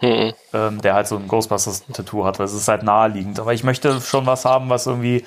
[0.00, 0.32] Hm.
[0.52, 3.40] ähm, der halt so ein Ghostbusters-Tattoo hat, weil es ist halt naheliegend.
[3.40, 5.24] Aber ich möchte schon was haben, was irgendwie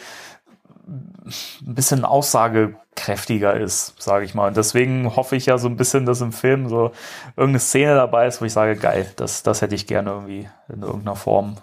[0.88, 4.48] ein bisschen aussagekräftiger ist, sage ich mal.
[4.48, 6.92] Und deswegen hoffe ich ja so ein bisschen, dass im Film so
[7.36, 10.82] irgendeine Szene dabei ist, wo ich sage, geil, das, das hätte ich gerne irgendwie in
[10.82, 11.58] irgendeiner Form.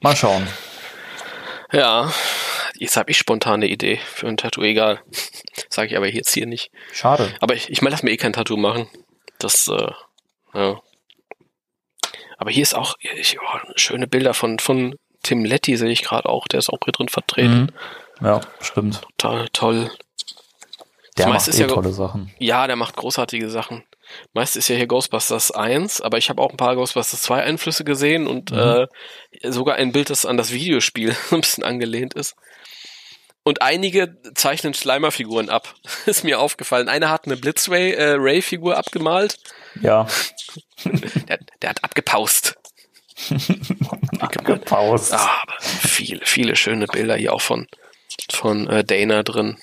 [0.00, 0.46] Mal schauen.
[1.72, 2.12] Ja,
[2.74, 4.62] jetzt habe ich spontane Idee für ein Tattoo.
[4.62, 5.00] Egal.
[5.68, 6.70] Sage ich aber jetzt hier nicht.
[6.92, 7.34] Schade.
[7.40, 8.88] Aber ich, ich meine, lass mir eh kein Tattoo machen.
[9.38, 9.90] Das, äh,
[10.54, 10.80] ja.
[12.38, 16.28] Aber hier ist auch ich, oh, schöne Bilder von, von Tim Letty, sehe ich gerade
[16.28, 16.46] auch.
[16.46, 17.72] Der ist auch hier drin vertreten.
[18.20, 18.26] Mhm.
[18.26, 19.02] Ja, stimmt.
[19.18, 19.90] Total toll.
[21.18, 22.32] Der Das macht eh ja tolle Sachen.
[22.38, 23.84] Ja, der macht großartige Sachen.
[24.32, 27.84] Meist ist ja hier Ghostbusters 1, aber ich habe auch ein paar Ghostbusters 2 Einflüsse
[27.84, 28.86] gesehen und äh,
[29.42, 32.36] sogar ein Bild, das an das Videospiel ein bisschen angelehnt ist.
[33.42, 35.74] Und einige zeichnen Schleimerfiguren ab.
[36.06, 36.88] ist mir aufgefallen.
[36.88, 39.38] Einer hat eine Blitzray-Ray-Figur abgemalt.
[39.80, 40.06] Ja,
[41.28, 42.56] Der, der hat abgepaust.
[44.44, 45.14] Gepaust.
[45.14, 47.66] Ah, viele, viele schöne Bilder hier auch von,
[48.32, 49.56] von äh, Dana drin.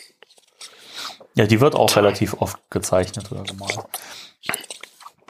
[1.36, 3.80] Ja, die wird auch relativ oft gezeichnet oder gemalt.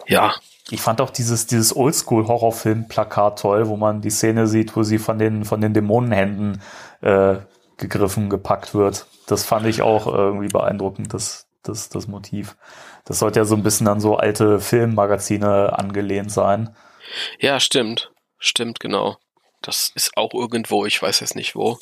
[0.08, 0.34] Ja,
[0.72, 5.20] Ich fand auch dieses, dieses Oldschool-Horrorfilm-Plakat toll, wo man die Szene sieht, wo sie von
[5.20, 6.62] den, von den Dämonenhänden
[7.02, 7.36] äh,
[7.78, 9.06] gegriffen, gepackt wird.
[9.28, 11.13] Das fand ich auch irgendwie beeindruckend.
[11.13, 12.56] Das, das, das Motiv.
[13.06, 16.76] Das sollte ja so ein bisschen an so alte Filmmagazine angelehnt sein.
[17.39, 18.12] Ja, stimmt.
[18.41, 19.17] Stimmt, genau.
[19.62, 21.77] Das ist auch irgendwo, ich weiß jetzt nicht wo.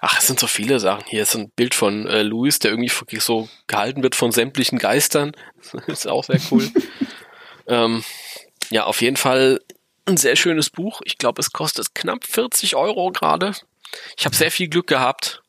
[0.00, 1.04] Ach, es sind so viele Sachen.
[1.08, 4.78] Hier ist ein Bild von äh, Louis, der irgendwie wirklich so gehalten wird von sämtlichen
[4.78, 5.32] Geistern.
[5.88, 6.70] Ist auch sehr cool.
[7.66, 8.04] ähm,
[8.70, 9.60] ja, auf jeden Fall
[10.06, 11.00] ein sehr schönes Buch.
[11.04, 13.52] Ich glaube, es kostet knapp 40 Euro gerade.
[14.16, 15.42] Ich habe sehr viel Glück gehabt,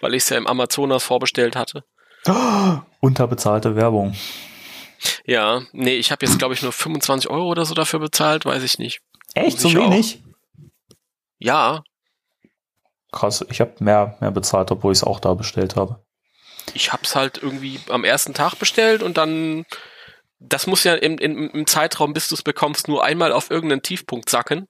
[0.00, 1.84] weil ich es ja im Amazonas vorbestellt hatte.
[3.00, 4.14] Unterbezahlte Werbung.
[5.24, 8.62] Ja, nee, ich habe jetzt, glaube ich, nur 25 Euro oder so dafür bezahlt, weiß
[8.62, 9.00] ich nicht.
[9.38, 9.60] Echt?
[9.60, 9.90] So ich auch.
[9.90, 10.22] wenig?
[11.38, 11.82] Ja,
[13.10, 16.04] Krass, ich habe mehr, mehr bezahlt, obwohl ich es auch da bestellt habe.
[16.74, 19.64] ich hab's halt irgendwie am ersten Tag bestellt und dann,
[20.38, 23.82] das muss ja im, im, im Zeitraum, bis du es bekommst, nur einmal auf irgendeinen
[23.82, 24.68] Tiefpunkt sacken.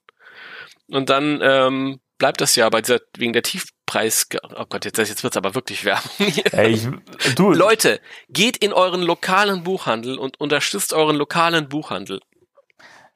[0.88, 5.24] Und dann ähm, bleibt das ja bei dieser, wegen der Tiefpreis, oh Gott, jetzt, jetzt
[5.24, 6.32] wird's aber wirklich Werbung.
[6.52, 6.86] Ey, ich,
[7.34, 12.20] du, Leute, geht in euren lokalen Buchhandel und unterstützt euren lokalen Buchhandel.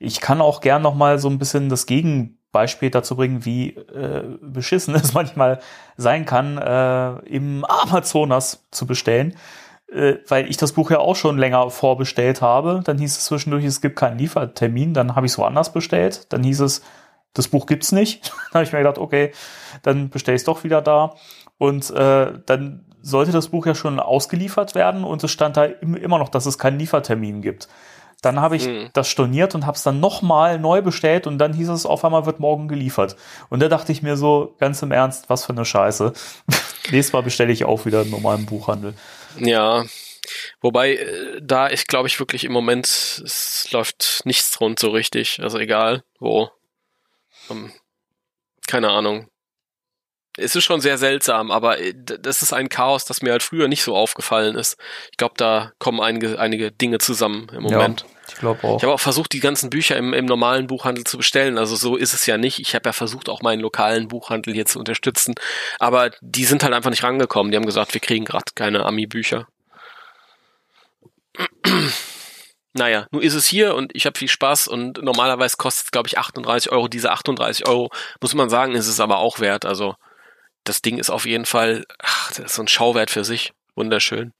[0.02, 4.24] Ich kann auch gern noch mal so ein bisschen das Gegenbeispiel dazu bringen, wie äh,
[4.40, 5.60] beschissen es manchmal
[5.96, 9.36] sein kann, äh, im Amazonas zu bestellen.
[9.92, 12.80] Äh, weil ich das Buch ja auch schon länger vorbestellt habe.
[12.84, 14.94] Dann hieß es zwischendurch, es gibt keinen Liefertermin.
[14.94, 16.32] Dann habe ich es woanders bestellt.
[16.32, 16.82] Dann hieß es,
[17.34, 18.30] das Buch gibt's nicht.
[18.52, 19.32] dann habe ich mir gedacht, okay,
[19.82, 21.14] dann bestelle ich es doch wieder da.
[21.58, 25.96] Und äh, dann sollte das Buch ja schon ausgeliefert werden und es stand da im-
[25.96, 27.68] immer noch, dass es keinen Liefertermin gibt.
[28.22, 28.90] Dann habe ich Mhm.
[28.94, 32.24] das storniert und habe es dann nochmal neu bestellt und dann hieß es, auf einmal
[32.24, 33.16] wird morgen geliefert.
[33.50, 36.12] Und da dachte ich mir so, ganz im Ernst, was für eine Scheiße.
[36.90, 38.94] Nächstes Mal bestelle ich auch wieder einen normalen Buchhandel.
[39.38, 39.84] Ja.
[40.60, 45.40] Wobei, äh, da ist, glaube ich, wirklich im Moment, es läuft nichts rund so richtig.
[45.42, 46.48] Also egal, wo.
[47.50, 47.72] Ähm,
[48.68, 49.26] keine Ahnung.
[50.38, 53.68] Es ist schon sehr seltsam, aber äh, das ist ein Chaos, das mir halt früher
[53.68, 54.78] nicht so aufgefallen ist.
[55.10, 58.06] Ich glaube, da kommen einige, einige Dinge zusammen im Moment.
[58.28, 58.76] Ich glaube auch.
[58.78, 61.58] Ich habe auch versucht, die ganzen Bücher im, im normalen Buchhandel zu bestellen.
[61.58, 62.60] Also so ist es ja nicht.
[62.60, 65.34] Ich habe ja versucht, auch meinen lokalen Buchhandel hier zu unterstützen.
[65.78, 67.50] Aber die sind halt einfach nicht rangekommen.
[67.50, 69.46] Die haben gesagt, wir kriegen gerade keine Ami-Bücher.
[72.74, 76.08] Naja, nun ist es hier und ich habe viel Spaß und normalerweise kostet es, glaube
[76.08, 76.88] ich, 38 Euro.
[76.88, 77.90] Diese 38 Euro,
[78.22, 79.66] muss man sagen, ist es aber auch wert.
[79.66, 79.94] Also
[80.64, 83.52] das Ding ist auf jeden Fall, ach, das ist so ein Schauwert für sich.
[83.74, 84.32] Wunderschön.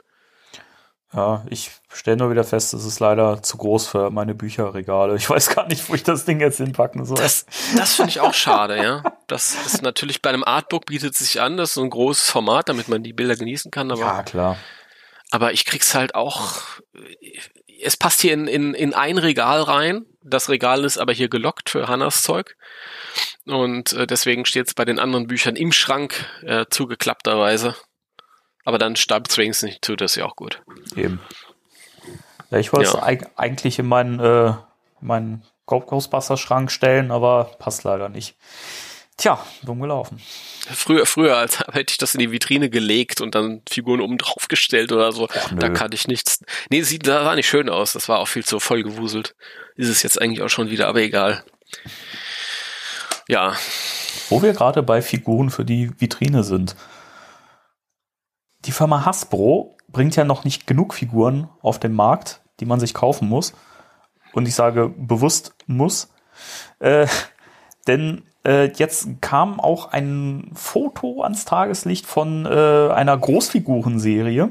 [1.15, 5.15] Ja, ich stelle nur wieder fest, es ist leider zu groß für meine Bücherregale.
[5.17, 7.19] Ich weiß gar nicht, wo ich das Ding jetzt hinpacken soll.
[7.19, 7.45] Das,
[7.77, 9.03] das finde ich auch schade, ja.
[9.27, 12.31] Das ist natürlich bei einem Artbook bietet es sich an, das ist so ein großes
[12.31, 14.57] Format, damit man die Bilder genießen kann, aber, ja, klar.
[15.31, 16.63] aber ich krieg's halt auch,
[17.83, 20.07] es passt hier in, in, in ein Regal rein.
[20.23, 22.57] Das Regal ist aber hier gelockt für Hannas Zeug.
[23.45, 27.75] Und äh, deswegen steht es bei den anderen Büchern im Schrank äh, zugeklappterweise.
[28.65, 30.63] Aber dann stabt's wenigstens nicht zu, das ist ja auch gut.
[30.97, 31.21] Eben.
[32.51, 33.03] Ja, ich wollte es Ja.
[33.03, 34.55] eig eigentlich in meinen, äh,
[35.01, 38.37] meinen Ghostbusters-Schrank stellen, aber passt leider nicht.
[39.17, 40.21] Tja, dumm gelaufen.
[40.73, 44.49] Früher, früher, als hätte ich das in die Vitrine gelegt und dann Figuren oben drauf
[44.49, 45.29] gestellt oder so.
[45.51, 45.59] Nö.
[45.59, 46.41] da kannte ich nichts.
[46.71, 47.93] Nee, sieht, das sah nicht schön aus.
[47.93, 49.35] Das war auch viel zu voll gewuselt.
[49.77, 51.45] Ist es jetzt eigentlich auch schon wieder, aber egal.
[53.29, 53.55] Ja,
[54.29, 56.75] Wo wir gerade bei Figuren für die Vitrine sind.
[58.65, 62.95] Die Firma Hasbro bringt ja noch nicht genug Figuren auf den Markt, die man sich
[62.95, 63.55] kaufen muss.
[64.33, 66.13] Und ich sage bewusst muss.
[66.79, 67.07] Äh,
[67.87, 74.51] denn äh, jetzt kam auch ein Foto ans Tageslicht von äh, einer Großfigurenserie.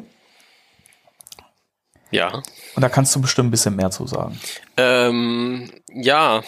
[2.12, 2.32] ja.
[2.76, 4.40] Und da kannst du bestimmt ein bisschen mehr zu sagen.
[4.78, 6.42] Ähm, ja,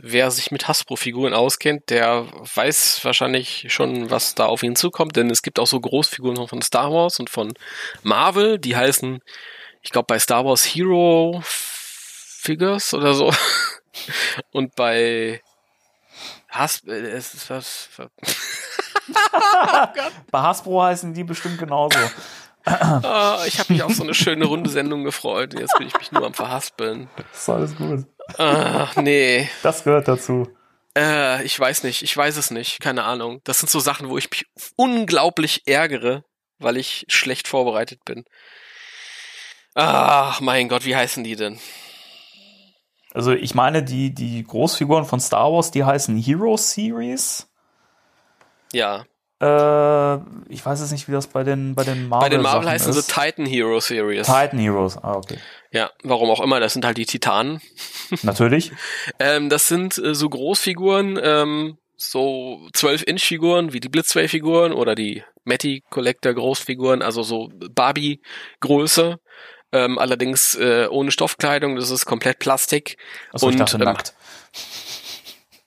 [0.00, 5.30] wer sich mit Hasbro-Figuren auskennt, der weiß wahrscheinlich schon, was da auf ihn zukommt, denn
[5.30, 7.52] es gibt auch so Großfiguren von Star Wars und von
[8.02, 9.20] Marvel, die heißen,
[9.82, 13.32] ich glaube, bei Star Wars Hero Figures oder so.
[14.52, 15.42] Und bei
[16.48, 17.88] Has äh, es ist was,
[20.30, 21.98] Bei Hasbro heißen die bestimmt genauso.
[22.64, 25.58] Ah, ich habe mich auf so eine schöne runde Sendung gefreut.
[25.58, 27.08] Jetzt bin ich mich nur am Verhaspeln.
[27.32, 28.04] ist alles gut.
[28.36, 29.48] Ah, nee.
[29.62, 30.48] Das gehört dazu.
[30.96, 33.40] Äh, ich weiß nicht, ich weiß es nicht, keine Ahnung.
[33.44, 36.24] Das sind so Sachen, wo ich mich unglaublich ärgere,
[36.58, 38.24] weil ich schlecht vorbereitet bin.
[39.74, 41.60] Ach, mein Gott, wie heißen die denn?
[43.14, 47.48] Also ich meine, die, die Großfiguren von Star Wars, die heißen Hero Series.
[48.72, 49.06] Ja,
[49.40, 50.16] Äh,
[50.48, 52.72] ich weiß jetzt nicht, wie das bei den, bei den Marvel bei den Marvel Sachen
[52.72, 53.14] heißen sie ist.
[53.14, 54.26] Titan Hero Series.
[54.26, 54.96] Titan Heroes.
[54.98, 55.38] Ah, okay.
[55.70, 57.60] Ja, warum auch immer, das sind halt die Titanen.
[58.22, 58.72] Natürlich.
[59.20, 65.84] Ähm, das sind äh, so Großfiguren, ähm, so 12-Inch-Figuren wie die Blitzway-Figuren oder die Matty
[65.90, 69.20] Collector Großfiguren, also so Barbie-Größe.
[69.70, 72.96] Ähm, allerdings äh, ohne Stoffkleidung, das ist komplett Plastik.
[73.32, 74.14] Achso, und, ich dachte ähm, nackt.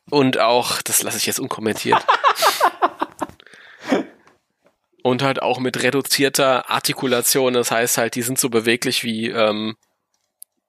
[0.09, 2.03] Und auch, das lasse ich jetzt unkommentiert.
[5.03, 7.53] und halt auch mit reduzierter Artikulation.
[7.53, 9.75] Das heißt halt, die sind so beweglich wie ähm,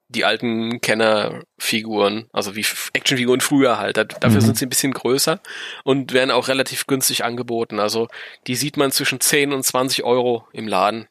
[0.09, 3.97] die alten Kenner-Figuren, also wie Actionfiguren früher halt.
[3.97, 4.45] Da, dafür Mhm.
[4.45, 5.41] sind sie ein bisschen größer
[5.85, 7.81] und werden auch relativ günstig angeboten.
[7.81, 8.09] Also
[8.47, 11.09] die sieht man zwischen 10 und 20 Euro im Laden.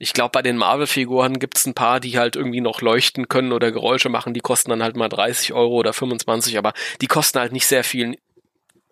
[0.00, 3.52] Ich glaube, bei den Marvel-Figuren gibt es ein paar, die halt irgendwie noch leuchten können
[3.52, 4.34] oder Geräusche machen.
[4.34, 7.84] Die kosten dann halt mal 30 Euro oder 25, aber die kosten halt nicht sehr
[7.84, 8.18] viel.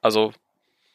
[0.01, 0.33] Also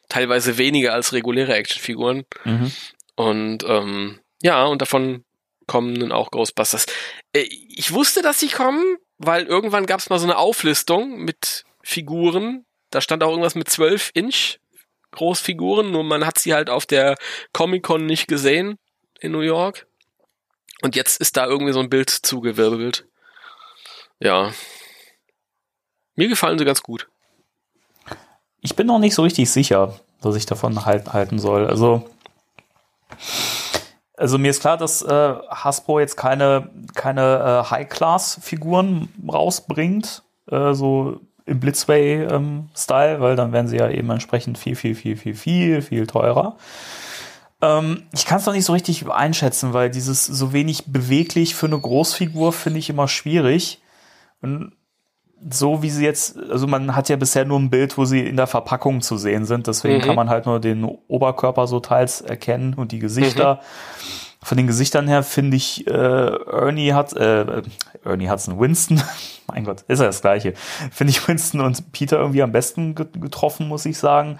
[0.08, 2.24] teilweise weniger als reguläre Actionfiguren.
[2.44, 2.72] Mhm.
[3.16, 5.24] Und ähm, ja, und davon
[5.66, 6.86] kommen dann auch Ghostbusters.
[7.32, 11.64] Äh, ich wusste, dass sie kommen, weil irgendwann gab es mal so eine Auflistung mit
[11.82, 12.64] Figuren.
[12.90, 14.58] Da stand auch irgendwas mit 12 Inch
[15.12, 17.16] Großfiguren, nur man hat sie halt auf der
[17.52, 18.78] Comic-Con nicht gesehen
[19.20, 19.86] in New York.
[20.82, 23.06] Und jetzt ist da irgendwie so ein Bild zugewirbelt.
[24.20, 24.52] Ja.
[26.14, 27.08] Mir gefallen sie ganz gut.
[28.60, 31.66] Ich bin noch nicht so richtig sicher, was ich davon halt, halten soll.
[31.66, 32.08] Also,
[34.16, 41.20] also mir ist klar, dass äh, Hasbro jetzt keine, keine äh, High-Class-Figuren rausbringt, äh, so
[41.46, 46.06] im Blitzway-Style, weil dann werden sie ja eben entsprechend viel, viel, viel, viel, viel, viel
[46.06, 46.56] teurer.
[47.60, 51.66] Ähm, ich kann es noch nicht so richtig einschätzen, weil dieses so wenig beweglich für
[51.66, 53.80] eine Großfigur finde ich immer schwierig.
[54.42, 54.72] Und
[55.50, 58.36] so wie sie jetzt, also man hat ja bisher nur ein Bild, wo sie in
[58.36, 60.02] der Verpackung zu sehen sind, deswegen Mhm.
[60.02, 63.60] kann man halt nur den Oberkörper so teils erkennen und die Gesichter.
[64.42, 67.62] Von den Gesichtern her finde ich, äh, Ernie hat, äh,
[68.04, 69.02] Ernie Hudson, Winston,
[69.48, 70.54] mein Gott, ist ja das gleiche,
[70.92, 74.38] finde ich Winston und Peter irgendwie am besten get- getroffen, muss ich sagen.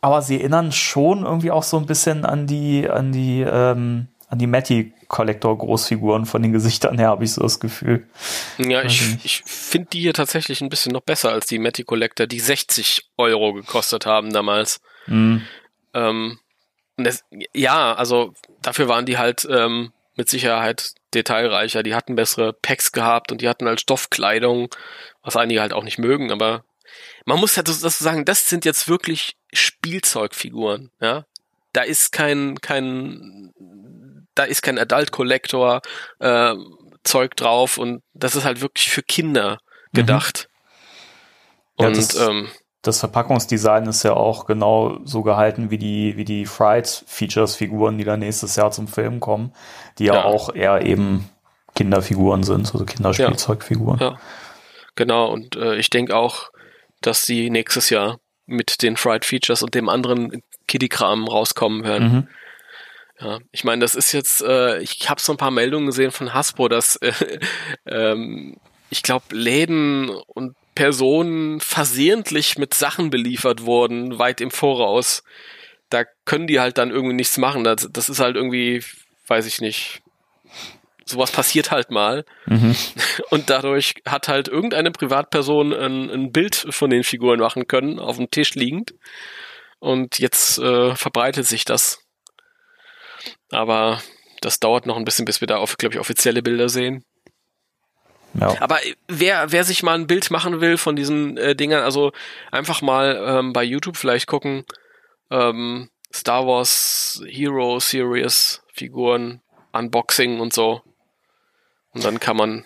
[0.00, 4.38] Aber sie erinnern schon irgendwie auch so ein bisschen an die, an die, ähm, an
[4.38, 8.06] die Matty Collector Großfiguren von den Gesichtern her, habe ich so das Gefühl.
[8.58, 12.26] Ja, ich ich, finde die hier tatsächlich ein bisschen noch besser als die Matty Collector,
[12.26, 14.80] die 60 Euro gekostet haben damals.
[15.06, 15.42] Mhm.
[15.92, 16.38] Ähm,
[16.96, 21.82] das, ja, also dafür waren die halt ähm, mit Sicherheit detailreicher.
[21.82, 24.68] Die hatten bessere Packs gehabt und die hatten halt Stoffkleidung,
[25.22, 26.64] was einige halt auch nicht mögen, aber
[27.24, 31.24] man muss halt dazu sagen, das sind jetzt wirklich Spielzeugfiguren, ja.
[31.72, 33.52] Da ist kein, kein,
[34.34, 35.80] da ist kein Adult Collector
[36.20, 36.54] äh,
[37.04, 39.58] Zeug drauf und das ist halt wirklich für Kinder
[39.92, 40.48] gedacht.
[41.78, 42.48] Ja, und das- ähm,
[42.82, 47.96] Das Verpackungsdesign ist ja auch genau so gehalten wie die, wie die Fried Features Figuren,
[47.96, 49.54] die dann nächstes Jahr zum Film kommen,
[49.98, 50.24] die ja, Ja.
[50.24, 51.28] auch eher eben
[51.74, 53.98] Kinderfiguren sind, also Kinderspielzeugfiguren.
[54.00, 54.18] Ja.
[54.96, 56.50] Genau, und äh, ich denke auch,
[57.00, 62.12] dass sie nächstes Jahr mit den Fried Features und dem anderen Kiddie-Kram rauskommen werden.
[62.12, 62.28] Mhm.
[63.20, 66.34] Ja, ich meine, das ist jetzt, äh, ich habe so ein paar Meldungen gesehen von
[66.34, 67.12] Hasbro, dass äh,
[67.86, 68.56] ähm,
[68.90, 75.22] ich glaube, Läden und Personen versehentlich mit Sachen beliefert wurden, weit im Voraus.
[75.90, 77.64] Da können die halt dann irgendwie nichts machen.
[77.64, 78.82] Das, das ist halt irgendwie,
[79.28, 80.02] weiß ich nicht.
[81.04, 82.24] Sowas passiert halt mal.
[82.46, 82.74] Mhm.
[83.30, 88.16] Und dadurch hat halt irgendeine Privatperson ein, ein Bild von den Figuren machen können, auf
[88.16, 88.94] dem Tisch liegend.
[89.78, 92.03] Und jetzt äh, verbreitet sich das.
[93.50, 94.00] Aber
[94.40, 97.04] das dauert noch ein bisschen, bis wir da, glaube ich, offizielle Bilder sehen.
[98.38, 98.60] Ja.
[98.60, 102.12] Aber wer, wer sich mal ein Bild machen will von diesen äh, Dingern, also
[102.50, 104.64] einfach mal ähm, bei YouTube vielleicht gucken,
[105.30, 109.40] ähm, Star Wars Hero Series Figuren,
[109.72, 110.82] Unboxing und so.
[111.92, 112.64] Und dann kann man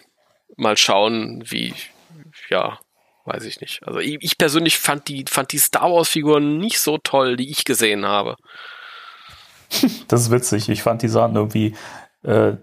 [0.57, 1.75] mal schauen, wie,
[2.49, 2.79] ja,
[3.27, 3.83] weiß ich nicht.
[3.87, 7.51] Also ich, ich persönlich fand die, fand die Star Wars Figuren nicht so toll, die
[7.51, 8.37] ich gesehen habe.
[10.09, 10.69] Das ist witzig.
[10.69, 11.75] Ich fand die sahen irgendwie
[12.23, 12.55] äh,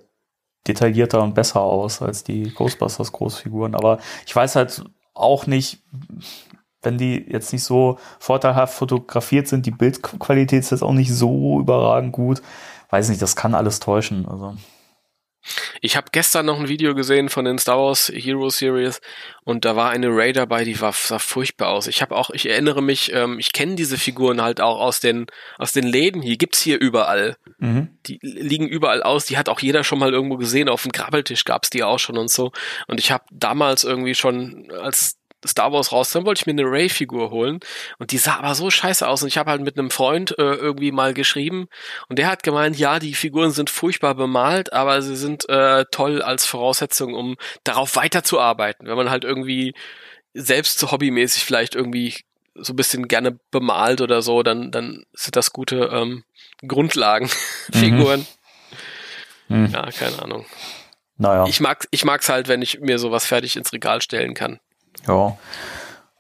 [0.68, 3.76] detaillierter und besser aus als die Ghostbusters Großfiguren.
[3.76, 5.84] Aber ich weiß halt auch nicht,
[6.82, 11.60] wenn die jetzt nicht so vorteilhaft fotografiert sind, die Bildqualität ist jetzt auch nicht so
[11.60, 12.42] überragend gut.
[12.90, 14.28] Weiß nicht, das kann alles täuschen.
[14.28, 14.56] Also.
[15.82, 19.02] Ich habe gestern noch ein Video gesehen von den Star Wars Hero Series
[19.44, 21.88] und da war eine Ray dabei, die war, sah furchtbar aus.
[21.88, 25.28] Ich habe auch, ich erinnere mich, ähm, ich kenne diese Figuren halt auch aus den
[25.58, 26.22] aus den Läden.
[26.22, 27.38] Hier gibt's hier überall.
[27.60, 27.90] Mhm.
[28.06, 29.26] Die liegen überall aus.
[29.26, 30.70] Die hat auch jeder schon mal irgendwo gesehen.
[30.70, 32.52] Auf dem Grabbeltisch gab's die auch schon und so.
[32.88, 36.70] Und ich habe damals irgendwie schon als Star Wars raus, dann wollte ich mir eine
[36.70, 37.60] Ray-Figur holen
[38.00, 40.54] und die sah aber so scheiße aus und ich habe halt mit einem Freund äh,
[40.56, 41.68] irgendwie mal geschrieben
[42.10, 46.22] und der hat gemeint, ja, die Figuren sind furchtbar bemalt, aber sie sind äh, toll
[46.22, 49.74] als Voraussetzung, um darauf weiterzuarbeiten, wenn man halt irgendwie
[50.34, 52.16] selbst so hobbymäßig vielleicht irgendwie
[52.56, 56.24] so ein bisschen gerne bemalt oder so, dann, dann sind das gute ähm,
[56.66, 58.26] Grundlagenfiguren.
[59.48, 59.68] Mhm.
[59.68, 60.46] Ja, keine Ahnung.
[61.18, 61.46] Naja.
[61.48, 64.60] Ich mag, ich mag's halt, wenn ich mir sowas fertig ins Regal stellen kann.
[65.08, 65.38] Ja.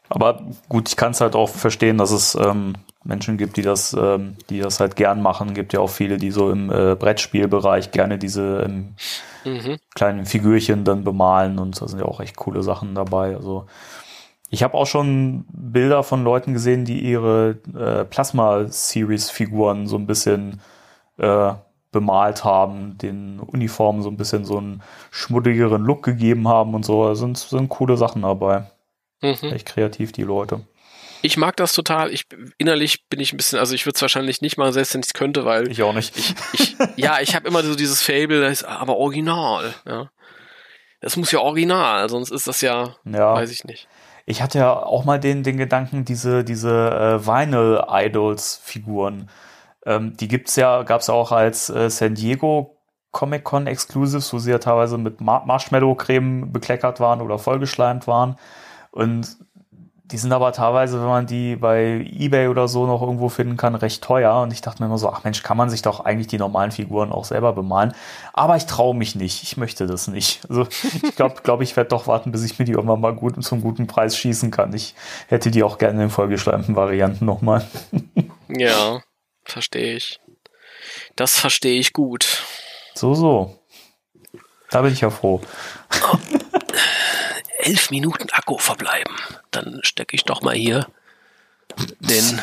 [0.10, 3.94] Aber gut, ich kann es halt auch verstehen, dass es ähm, Menschen gibt, die das,
[3.94, 5.54] ähm, die das halt gern machen.
[5.54, 8.96] Gibt ja auch viele, die so im äh, Brettspielbereich gerne diese ähm,
[9.46, 9.78] Mhm.
[9.94, 13.36] kleinen Figürchen dann bemalen und da sind ja auch echt coole Sachen dabei.
[13.36, 13.68] Also
[14.50, 20.62] ich habe auch schon Bilder von Leuten gesehen, die ihre äh, Plasma-Series-Figuren so ein bisschen
[21.18, 21.54] äh,
[21.96, 27.08] bemalt haben, den Uniformen so ein bisschen so einen schmuddigeren Look gegeben haben und so.
[27.08, 28.70] Da sind, sind coole Sachen dabei.
[29.22, 29.54] Mhm.
[29.54, 30.60] Echt kreativ, die Leute.
[31.22, 32.12] Ich mag das total.
[32.12, 32.26] Ich
[32.58, 35.08] innerlich bin ich ein bisschen, also ich würde es wahrscheinlich nicht machen, selbst wenn ich
[35.08, 36.18] es könnte, weil Ich auch nicht.
[36.18, 40.10] ich, ich ja, ich habe immer so dieses Fable, das ist aber original, ja.
[41.00, 43.34] Das muss ja original, sonst ist das ja, ja.
[43.34, 43.88] weiß ich nicht.
[44.26, 49.30] Ich hatte ja auch mal den, den Gedanken, diese, diese äh, Vinyl-Idols-Figuren,
[49.86, 52.78] ähm, die gibt's ja, gab's auch als äh, San Diego
[53.12, 58.36] Comic-Con Exclusives, wo sie ja teilweise mit Mar Marshmallow-Creme bekleckert waren oder vollgeschleimt waren.
[58.92, 59.38] Und
[60.12, 63.74] die sind aber teilweise, wenn man die bei Ebay oder so noch irgendwo finden kann,
[63.74, 64.42] recht teuer.
[64.42, 66.72] Und ich dachte mir immer so, ach Mensch, kann man sich doch eigentlich die normalen
[66.72, 67.94] Figuren auch selber bemalen.
[68.34, 69.42] Aber ich traue mich nicht.
[69.42, 70.42] Ich möchte das nicht.
[70.50, 70.68] Also
[71.04, 73.62] ich glaube, glaub, ich werde doch warten, bis ich mir die irgendwann mal gut zum
[73.62, 74.74] guten Preis schießen kann.
[74.74, 74.96] Ich
[75.28, 77.66] hätte die auch gerne in vollgeschleimten Varianten nochmal.
[78.48, 79.02] Ja,
[79.46, 80.20] verstehe ich.
[81.16, 82.44] Das verstehe ich gut.
[82.94, 83.60] So, so.
[84.70, 85.42] Da bin ich ja froh.
[87.60, 89.16] Elf Minuten Akku verbleiben.
[89.52, 90.88] Dann stecke ich doch mal hier
[92.00, 92.42] den.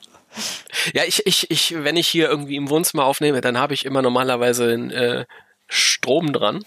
[0.94, 4.02] ja, ich, ich, ich, wenn ich hier irgendwie im Wohnzimmer aufnehme, dann habe ich immer
[4.02, 5.26] normalerweise den äh,
[5.68, 6.64] Strom dran.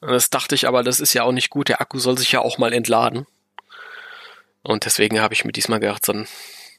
[0.00, 1.68] Und das dachte ich aber, das ist ja auch nicht gut.
[1.68, 3.26] Der Akku soll sich ja auch mal entladen.
[4.62, 6.28] Und deswegen habe ich mir diesmal gedacht, so ein,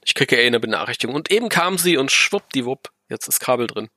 [0.03, 1.15] ich kriege ja eh eine Benachrichtigung.
[1.15, 3.89] Und eben kam sie und schwuppdiwupp, jetzt ist Kabel drin.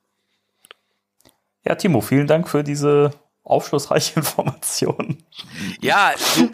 [1.63, 3.11] Ja, Timo, vielen Dank für diese
[3.43, 5.23] aufschlussreiche Information.
[5.81, 6.49] Ja, du,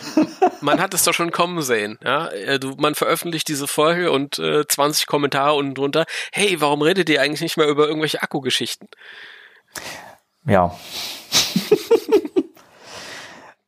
[0.62, 2.00] man hat es doch schon kommen sehen.
[2.04, 2.28] Ja?
[2.28, 6.06] Äh, Du, man veröffentlicht diese Folge und äh, 20 Kommentare unten drunter.
[6.32, 8.88] Hey, warum redet ihr eigentlich nicht mehr über irgendwelche Akkugeschichten?
[10.46, 10.76] Ja.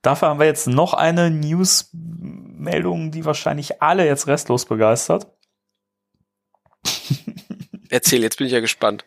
[0.02, 5.28] Dafür haben wir jetzt noch eine News-Meldung, die wahrscheinlich alle jetzt restlos begeistert.
[7.89, 9.06] Erzähl, jetzt bin ich ja gespannt.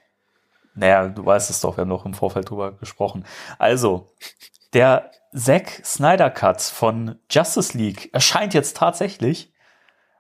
[0.75, 3.25] Naja, du weißt es doch, wir haben doch im Vorfeld drüber gesprochen.
[3.59, 4.09] Also,
[4.75, 9.53] der Zack Snyder Cut von Justice League erscheint jetzt tatsächlich.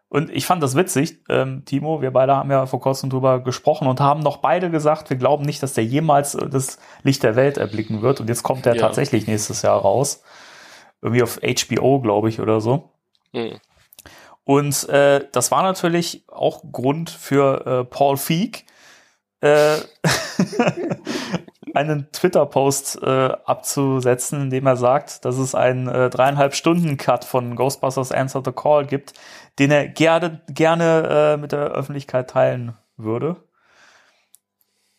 [0.09, 3.88] Und ich fand das witzig, ähm, Timo, wir beide haben ja vor kurzem drüber gesprochen
[3.88, 7.35] und haben noch beide gesagt, wir glauben nicht, dass der jemals äh, das Licht der
[7.37, 8.21] Welt erblicken wird.
[8.21, 8.81] Und jetzt kommt der Ja.
[8.83, 10.23] tatsächlich nächstes Jahr raus.
[11.03, 12.90] Irgendwie auf HBO, glaube ich, oder so.
[13.33, 13.59] Hm.
[14.47, 18.63] Und äh, das war natürlich auch Grund für äh, Paul Feig,
[19.41, 19.79] äh,
[21.75, 27.25] einen Twitter-Post äh, abzusetzen, in dem er sagt, dass es einen äh, dreieinhalb Stunden Cut
[27.25, 29.15] von Ghostbusters Answer the Call gibt,
[29.59, 33.35] den er gerne gerne äh, mit der Öffentlichkeit teilen würde.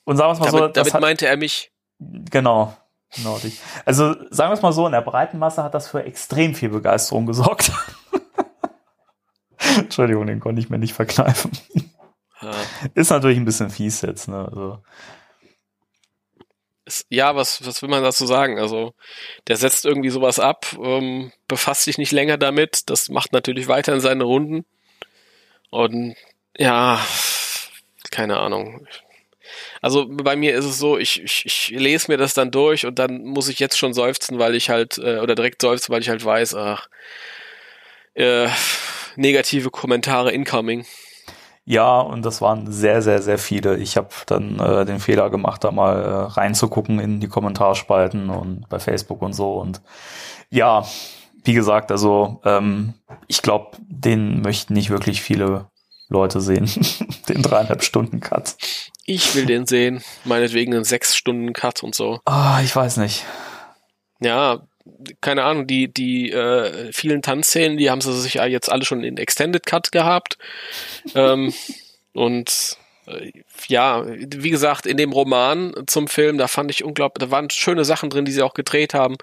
[0.04, 1.72] Und sagen wir es mal Damit, so, damit hat, meinte er mich.
[2.00, 2.76] Genau.
[3.16, 3.62] Genau, dich.
[3.86, 6.68] Also sagen wir es mal so, in der breiten Masse hat das für extrem viel
[6.68, 7.72] Begeisterung gesorgt.
[9.78, 11.52] Entschuldigung, den konnte ich mir nicht verkneifen.
[12.42, 12.54] Äh,
[12.94, 14.46] Ist natürlich ein bisschen fies jetzt, ne?
[14.46, 14.84] Also,
[17.10, 18.60] ja, was, was will man dazu sagen?
[18.60, 18.94] Also,
[19.48, 22.90] der setzt irgendwie sowas ab, ähm, befasst sich nicht länger damit.
[22.90, 24.66] Das macht natürlich weiterhin seine Runden.
[25.70, 26.16] Und
[26.58, 27.00] ja,
[28.12, 28.88] keine Ahnung.
[29.82, 33.00] Also bei mir ist es so, ich, ich, ich lese mir das dann durch und
[33.00, 36.10] dann muss ich jetzt schon seufzen, weil ich halt, äh, oder direkt seufzen, weil ich
[36.10, 36.90] halt weiß, ach,
[38.16, 38.50] äh,
[39.18, 40.86] negative Kommentare incoming.
[41.66, 43.78] ja, und das waren sehr, sehr, sehr viele.
[43.78, 48.70] Ich habe dann äh, den Fehler gemacht, da mal äh, reinzugucken in die Kommentarspalten und
[48.70, 49.56] bei Facebook und so.
[49.56, 49.82] Und
[50.50, 50.86] ja,
[51.44, 52.94] wie gesagt, also ähm,
[53.28, 55.70] ich glaube, den möchten nicht wirklich viele
[56.10, 56.70] Leute sehen,
[57.30, 58.56] den dreieinhalb Stunden Cut.
[59.06, 62.20] Ich will den sehen, meinetwegen einen sechs Stunden Cut und so.
[62.26, 63.26] Ah, ich weiß nicht.
[64.20, 64.62] Ja,
[65.22, 69.04] keine Ahnung, die, die äh, vielen Tanzszenen, die haben sie sich ja jetzt alle schon
[69.04, 70.38] in Extended Cut gehabt.
[71.16, 71.54] ähm,
[72.14, 72.78] und
[73.08, 73.32] äh,
[73.68, 77.86] ja, wie gesagt, in dem Roman zum Film, da fand ich unglaublich, da waren schöne
[77.86, 79.18] Sachen drin, die sie auch gedreht haben,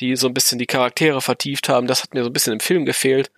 [0.00, 1.86] die so ein bisschen die Charaktere vertieft haben.
[1.86, 3.30] Das hat mir so ein bisschen im Film gefehlt.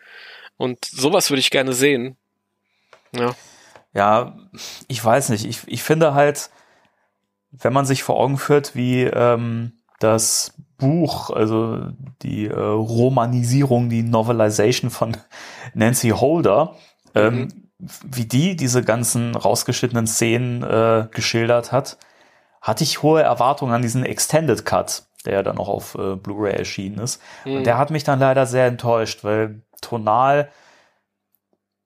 [0.56, 2.16] Und sowas würde ich gerne sehen.
[3.12, 3.34] Ja.
[3.92, 4.36] Ja,
[4.86, 5.44] ich weiß nicht.
[5.44, 6.50] Ich, ich finde halt,
[7.50, 11.78] wenn man sich vor Augen führt, wie ähm, das Buch, also
[12.22, 15.16] die äh, Romanisierung, die Novelization von
[15.74, 16.74] Nancy Holder,
[17.14, 21.98] ähm, wie die diese ganzen rausgeschnittenen Szenen äh, geschildert hat,
[22.60, 26.54] hatte ich hohe Erwartungen an diesen Extended Cut, der ja dann auch auf äh, Blu-ray
[26.54, 27.22] erschienen ist.
[27.44, 27.56] Mhm.
[27.56, 30.50] Und der hat mich dann leider sehr enttäuscht, weil tonal,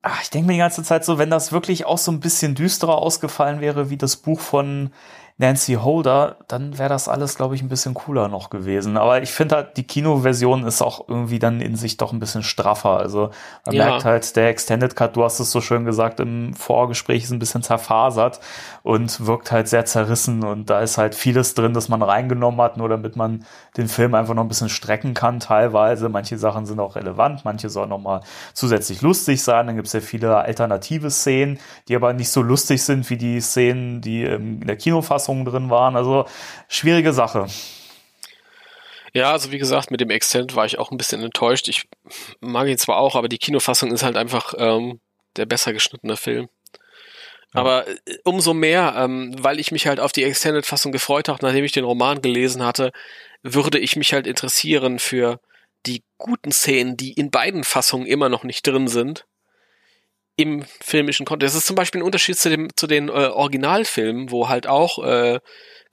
[0.03, 2.55] ach, ich denke mir die ganze Zeit so, wenn das wirklich auch so ein bisschen
[2.55, 4.91] düsterer ausgefallen wäre wie das Buch von
[5.37, 8.97] Nancy Holder, dann wäre das alles, glaube ich, ein bisschen cooler noch gewesen.
[8.97, 12.45] Aber ich finde halt, die Kinoversion ist auch irgendwie dann in sich doch ein bisschen
[12.45, 12.99] straffer.
[12.99, 13.31] Also
[13.67, 13.87] man Ja.
[13.87, 17.41] merkt halt, der Extended Cut, du hast es so schön gesagt, im Vorgespräch ist ein
[17.41, 18.39] bisschen zerfasert
[18.85, 22.77] und wirkt halt sehr zerrissen und da ist halt vieles drin, das man reingenommen hat,
[22.77, 23.45] nur damit man
[23.77, 26.09] den Film einfach noch ein bisschen strecken kann teilweise.
[26.09, 28.21] Manche Sachen sind auch relevant, manche sollen noch mal
[28.53, 29.67] zusätzlich lustig sein.
[29.67, 31.59] Dann gibt es ja viele alternative Szenen,
[31.89, 35.97] die aber nicht so lustig sind wie die Szenen, die in der Kinofassung drin waren.
[35.97, 36.27] Also
[36.69, 37.47] schwierige Sache.
[39.13, 41.69] Ja, also wie gesagt, mit dem Extend war ich auch ein bisschen enttäuscht.
[41.69, 41.89] Ich
[42.41, 45.01] mag ihn zwar auch, aber die Kinofassung ist halt einfach ähm,
[45.37, 46.49] der besser geschnittene Film.
[47.53, 47.95] Aber äh,
[48.25, 51.85] umso mehr, ähm, weil ich mich halt auf die Extended-Fassung gefreut habe, nachdem ich den
[51.85, 52.91] Roman gelesen hatte,
[53.43, 55.41] würde ich mich halt interessieren für
[55.87, 59.27] die guten Szenen, die in beiden Fassungen immer noch nicht drin sind.
[60.37, 61.55] Im filmischen Kontext.
[61.55, 65.05] Das ist zum Beispiel ein Unterschied zu, dem, zu den äh, Originalfilmen, wo halt auch,
[65.05, 65.39] äh,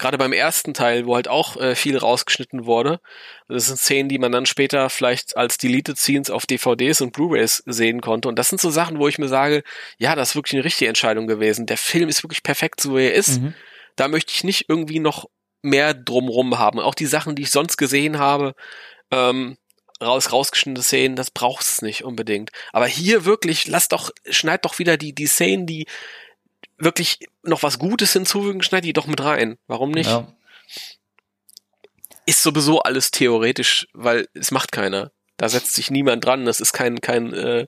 [0.01, 2.99] gerade beim ersten Teil, wo halt auch äh, viel rausgeschnitten wurde.
[3.47, 7.61] Das sind Szenen, die man dann später vielleicht als Deleted Scenes auf DVDs und Blu-rays
[7.67, 8.27] sehen konnte.
[8.27, 9.63] Und das sind so Sachen, wo ich mir sage,
[9.99, 11.67] ja, das ist wirklich eine richtige Entscheidung gewesen.
[11.67, 13.41] Der Film ist wirklich perfekt, so wie er ist.
[13.41, 13.53] Mhm.
[13.95, 15.29] Da möchte ich nicht irgendwie noch
[15.61, 16.79] mehr drumrum haben.
[16.79, 18.55] Auch die Sachen, die ich sonst gesehen habe,
[19.11, 19.57] ähm,
[20.01, 22.51] raus, rausgeschnittene Szenen, das braucht es nicht unbedingt.
[22.73, 25.87] Aber hier wirklich, lass doch, schneid doch wieder die, die Szenen, die
[26.77, 29.57] wirklich noch was Gutes hinzufügen, schneid die doch mit rein.
[29.67, 30.09] Warum nicht?
[30.09, 30.27] Ja.
[32.25, 35.11] Ist sowieso alles theoretisch, weil es macht keiner.
[35.37, 36.45] Da setzt sich niemand dran.
[36.45, 37.65] Das ist kein, kein, äh,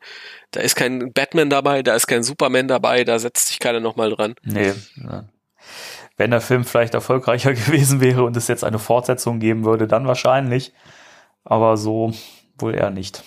[0.52, 4.12] da ist kein Batman dabei, da ist kein Superman dabei, da setzt sich keiner nochmal
[4.12, 4.36] dran.
[4.44, 4.74] Nee.
[4.96, 5.26] Ja.
[6.16, 10.06] Wenn der Film vielleicht erfolgreicher gewesen wäre und es jetzt eine Fortsetzung geben würde, dann
[10.06, 10.72] wahrscheinlich.
[11.44, 12.14] Aber so
[12.58, 13.24] wohl eher nicht.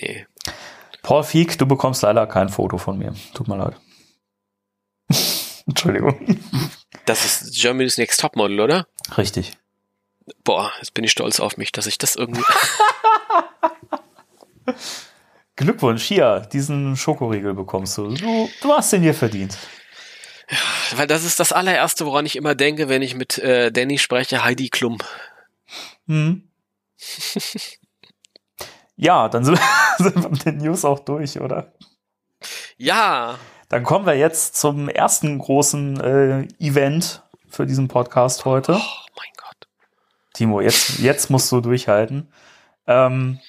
[0.00, 0.26] Nee.
[1.02, 3.14] Paul Feig, du bekommst leider kein Foto von mir.
[3.34, 3.76] Tut mir leid.
[5.66, 6.40] Entschuldigung.
[7.06, 8.86] Das ist Germany's Next Topmodel, oder?
[9.16, 9.52] Richtig.
[10.44, 12.42] Boah, jetzt bin ich stolz auf mich, dass ich das irgendwie.
[15.56, 18.14] Glückwunsch, hier, diesen Schokoriegel bekommst du.
[18.14, 19.58] Du, du hast den dir verdient.
[20.96, 24.42] Weil das ist das allererste, woran ich immer denke, wenn ich mit äh, Danny spreche,
[24.42, 24.98] Heidi Klum.
[26.06, 26.49] Hm.
[29.02, 29.58] Ja, dann sind,
[29.98, 31.72] sind wir mit den News auch durch, oder?
[32.76, 33.38] Ja,
[33.70, 38.72] Dann kommen wir jetzt zum ersten großen äh, Event für diesen Podcast heute.
[38.74, 39.68] oh mein Gott.
[40.34, 42.30] Timo, jetzt, jetzt musst du durchhalten.
[42.86, 43.40] Ähm,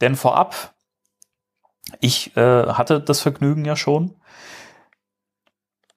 [0.00, 0.74] denn vorab,
[2.00, 4.16] ich äh, hatte das Vergnügen ja schon.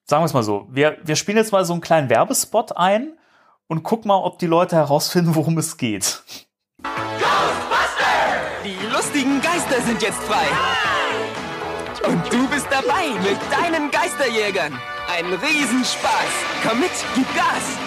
[0.04, 3.18] Sagen wir es mal so, wir, wir spielen jetzt mal so einen kleinen Werbespot ein
[3.68, 6.24] und gucken mal, ob die Leute herausfinden, worum es geht.
[9.18, 10.46] Die lustigen Geister sind jetzt frei.
[12.08, 14.80] Und du bist dabei mit deinen Geisterjägern.
[15.12, 16.30] Ein Riesenspaß.
[16.64, 17.80] Komm mit, gib Gas.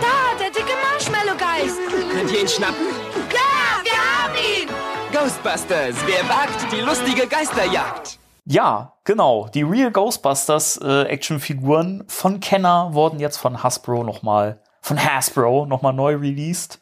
[0.00, 1.78] Da, der dicke Marshmallow-Geist.
[2.10, 2.86] Könnt ihr ihn schnappen?
[3.30, 4.68] Ja, wir haben ihn.
[5.12, 8.18] Ghostbusters, wer wagt die lustige Geisterjagd?
[8.46, 9.48] Ja, genau.
[9.52, 15.92] Die Real Ghostbusters äh, Actionfiguren von Kenner wurden jetzt von Hasbro nochmal, von Hasbro nochmal
[15.92, 16.80] neu released.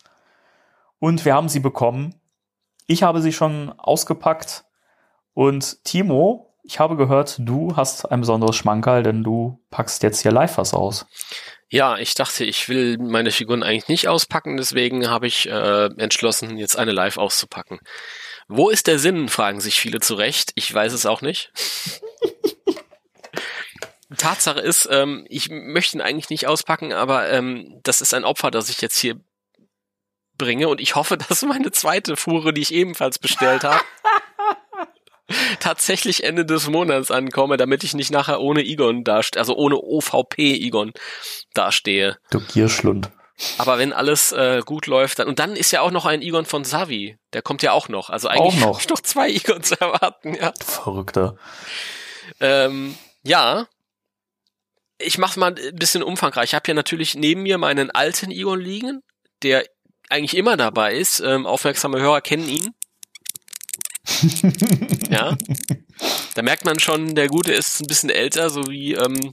[1.00, 2.14] Und wir haben sie bekommen.
[2.86, 4.64] Ich habe sie schon ausgepackt.
[5.34, 10.32] Und Timo, ich habe gehört, du hast ein besonderes Schmankerl, denn du packst jetzt hier
[10.32, 11.06] live was aus.
[11.68, 16.58] Ja, ich dachte, ich will meine Figuren eigentlich nicht auspacken, deswegen habe ich äh, entschlossen,
[16.58, 17.80] jetzt eine live auszupacken.
[18.46, 20.52] Wo ist der Sinn, fragen sich viele zu Recht.
[20.54, 21.50] Ich weiß es auch nicht.
[24.18, 28.50] Tatsache ist, ähm, ich möchte ihn eigentlich nicht auspacken, aber ähm, das ist ein Opfer,
[28.50, 29.18] das ich jetzt hier
[30.42, 33.80] bringe und ich hoffe, dass meine zweite Fuhre, die ich ebenfalls bestellt habe,
[35.60, 40.54] tatsächlich Ende des Monats ankomme, damit ich nicht nachher ohne Egon dastehe, also ohne OVP
[40.54, 40.92] Egon
[41.54, 42.18] dastehe.
[42.30, 43.10] Du Gierschlund.
[43.58, 46.44] Aber wenn alles äh, gut läuft, dann und dann ist ja auch noch ein Egon
[46.44, 48.10] von Savi, der kommt ja auch noch.
[48.10, 48.74] Also eigentlich noch.
[48.74, 50.52] hab ich noch zwei Egon zu erwarten, ja.
[50.60, 51.36] Verrückter.
[52.40, 53.66] Ähm, ja.
[54.98, 56.50] Ich mach's mal ein bisschen umfangreich.
[56.50, 59.02] Ich habe hier natürlich neben mir meinen alten Egon liegen,
[59.42, 59.64] der
[60.12, 61.20] eigentlich immer dabei ist.
[61.20, 62.74] Ähm, aufmerksame Hörer kennen ihn.
[65.10, 65.36] ja.
[66.34, 69.30] Da merkt man schon, der Gute ist ein bisschen älter, so wie, ähm,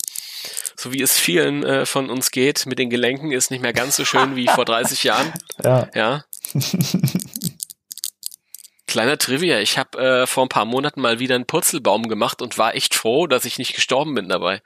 [0.75, 2.65] so wie es vielen äh, von uns geht.
[2.65, 5.31] Mit den Gelenken ist nicht mehr ganz so schön wie vor 30 Jahren.
[5.63, 5.89] Ja.
[5.93, 6.23] Ja.
[8.87, 12.57] Kleiner Trivia, ich habe äh, vor ein paar Monaten mal wieder einen Purzelbaum gemacht und
[12.57, 14.63] war echt froh, dass ich nicht gestorben bin dabei.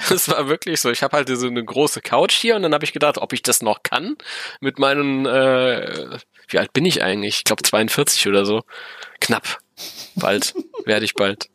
[0.08, 0.90] Das war wirklich so.
[0.90, 3.42] Ich habe halt so eine große Couch hier und dann habe ich gedacht, ob ich
[3.42, 4.16] das noch kann
[4.60, 7.38] mit meinen, äh, wie alt bin ich eigentlich?
[7.38, 8.62] Ich glaube 42 oder so.
[9.20, 9.58] Knapp.
[10.16, 10.54] Bald.
[10.84, 11.48] Werde ich bald.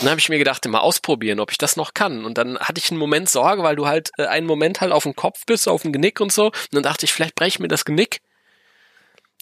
[0.00, 2.24] Dann habe ich mir gedacht, mal ausprobieren, ob ich das noch kann.
[2.24, 5.04] Und dann hatte ich einen Moment Sorge, weil du halt äh, einen Moment halt auf
[5.04, 6.46] dem Kopf bist, auf dem Genick und so.
[6.46, 8.20] Und dann dachte ich, vielleicht breche ich mir das Genick.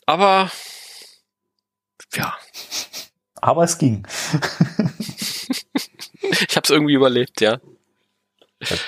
[0.07, 0.51] Aber
[2.15, 2.37] ja,
[3.41, 4.07] Aber es ging.
[6.23, 7.59] ich habe es irgendwie überlebt, ja.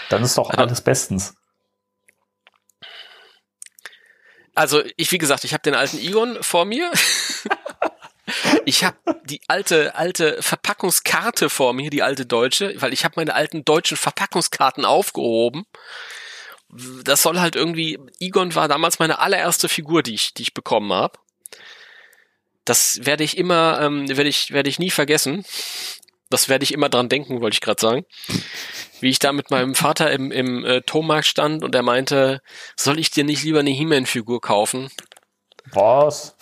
[0.08, 1.34] Dann ist doch alles bestens.
[4.54, 6.90] Also ich, wie gesagt, ich habe den alten Igon vor mir.
[8.64, 13.34] Ich habe die alte alte Verpackungskarte vor mir, die alte deutsche, weil ich habe meine
[13.34, 15.66] alten deutschen Verpackungskarten aufgehoben.
[17.04, 20.92] Das soll halt irgendwie Igon war damals meine allererste Figur, die ich die ich bekommen
[20.92, 21.18] habe.
[22.64, 25.44] Das werde ich immer ähm, werde ich werde ich nie vergessen.
[26.34, 28.04] Das werde ich immer dran denken, wollte ich gerade sagen.
[28.98, 32.40] Wie ich da mit meinem Vater im im äh, Tomarkt stand und er meinte,
[32.74, 34.90] soll ich dir nicht lieber eine He-Man-Figur kaufen?
[35.70, 36.36] Was?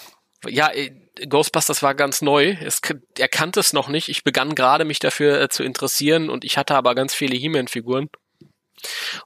[0.49, 0.93] Ja, äh,
[1.29, 2.57] Ghostbusters war ganz neu.
[2.65, 2.81] Es,
[3.19, 4.09] er kannte es noch nicht.
[4.09, 8.09] Ich begann gerade mich dafür äh, zu interessieren und ich hatte aber ganz viele He-Man-Figuren.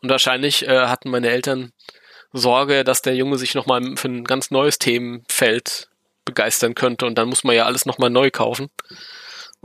[0.03, 1.71] Und wahrscheinlich äh, hatten meine Eltern
[2.33, 5.91] Sorge, dass der Junge sich nochmal für ein ganz neues Themenfeld
[6.25, 8.69] begeistern könnte und dann muss man ja alles nochmal neu kaufen.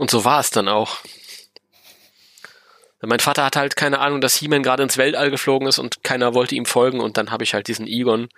[0.02, 0.98] Und so war es dann auch.
[3.02, 6.34] Mein Vater hatte halt keine Ahnung, dass He-Man gerade ins Weltall geflogen ist und keiner
[6.34, 8.28] wollte ihm folgen und dann habe ich halt diesen Egon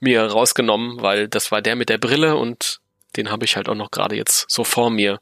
[0.00, 2.80] mir rausgenommen, weil das war der mit der Brille und
[3.16, 5.18] den habe ich halt auch noch gerade jetzt so vor mir.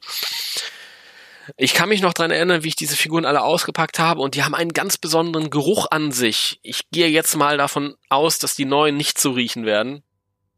[1.57, 4.42] Ich kann mich noch dran erinnern, wie ich diese Figuren alle ausgepackt habe und die
[4.42, 6.59] haben einen ganz besonderen Geruch an sich.
[6.62, 10.03] Ich gehe jetzt mal davon aus, dass die neuen nicht so riechen werden,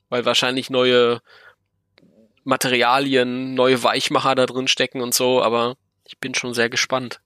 [0.08, 1.20] weil wahrscheinlich neue
[2.44, 7.20] Materialien, neue Weichmacher da drin stecken und so, aber ich bin schon sehr gespannt.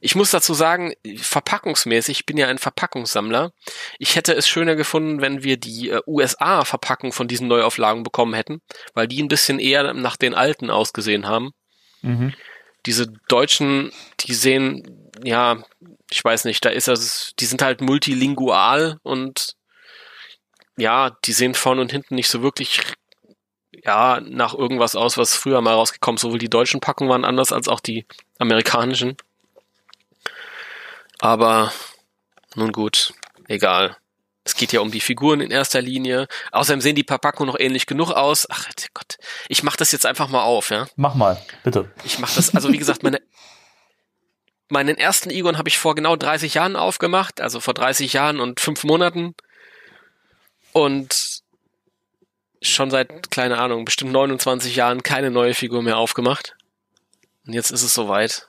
[0.00, 3.52] Ich muss dazu sagen, verpackungsmäßig, ich bin ja ein Verpackungssammler.
[3.98, 8.60] Ich hätte es schöner gefunden, wenn wir die äh, USA-Verpackung von diesen Neuauflagen bekommen hätten,
[8.92, 11.52] weil die ein bisschen eher nach den alten ausgesehen haben.
[12.02, 12.34] Mhm.
[12.84, 15.64] Diese deutschen, die sehen, ja,
[16.10, 19.54] ich weiß nicht, da ist es, die sind halt multilingual und
[20.76, 22.82] ja, die sehen vorne und hinten nicht so wirklich
[23.84, 26.22] ja, nach irgendwas aus, was früher mal rausgekommen ist.
[26.22, 28.06] Sowohl die deutschen Packungen waren anders als auch die
[28.38, 29.16] amerikanischen.
[31.20, 31.72] Aber
[32.54, 33.12] nun gut,
[33.48, 33.96] egal.
[34.46, 36.28] Es geht ja um die Figuren in erster Linie.
[36.52, 38.46] Außerdem sehen die Verpackungen noch ähnlich genug aus.
[38.50, 39.16] Ach Gott,
[39.48, 40.86] ich mach das jetzt einfach mal auf, ja.
[40.96, 41.90] Mach mal, bitte.
[42.04, 43.22] Ich mach das, also wie gesagt, meine,
[44.68, 48.60] meinen ersten Egon habe ich vor genau 30 Jahren aufgemacht, also vor 30 Jahren und
[48.60, 49.34] fünf Monaten.
[50.72, 51.43] Und
[52.64, 56.56] schon seit, keine Ahnung, bestimmt 29 Jahren keine neue Figur mehr aufgemacht.
[57.46, 58.48] Und jetzt ist es soweit.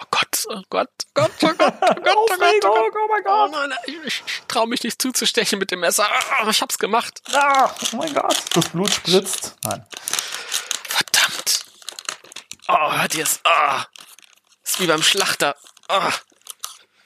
[0.00, 3.08] Oh Gott, oh Gott, oh Gott, oh Gott, oh Gott, oh Gott, oh Gott, oh
[3.08, 3.50] mein Gott.
[3.50, 6.06] Oh nein, ich, ich, ich traue mich nicht zuzustechen mit dem Messer.
[6.40, 7.22] Ah, Ich hab's gemacht.
[7.32, 9.54] Ah, oh mein Gott, das Blut spritzt.
[9.62, 9.86] Nein.
[10.88, 11.64] Verdammt.
[12.66, 13.40] Oh, hört ihr es?
[13.44, 13.84] Ah.
[14.64, 15.54] Ist wie beim Schlachter.
[15.88, 16.10] Ah.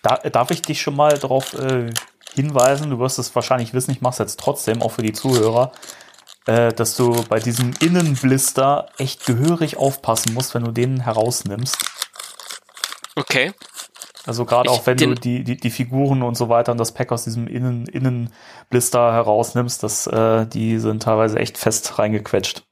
[0.02, 1.92] Da, darf ich dich schon mal darauf äh,
[2.34, 5.72] hinweisen, du wirst es wahrscheinlich wissen, ich mache es jetzt trotzdem, auch für die Zuhörer,
[6.48, 11.76] äh, dass du bei diesem Innenblister echt gehörig aufpassen musst, wenn du den herausnimmst.
[13.16, 13.52] Okay.
[14.24, 17.12] Also gerade auch wenn du die, die, die Figuren und so weiter und das Pack
[17.12, 22.62] aus diesem Innen, Innenblister herausnimmst, das, äh, die sind teilweise echt fest reingequetscht.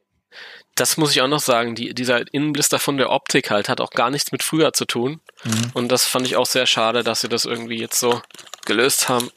[0.75, 1.75] Das muss ich auch noch sagen.
[1.75, 5.21] Die, dieser Innenblister von der Optik halt hat auch gar nichts mit früher zu tun.
[5.45, 5.71] Mhm.
[5.75, 8.23] Und das fand ich auch sehr schade, dass sie das irgendwie jetzt so
[8.65, 9.31] gelöst haben.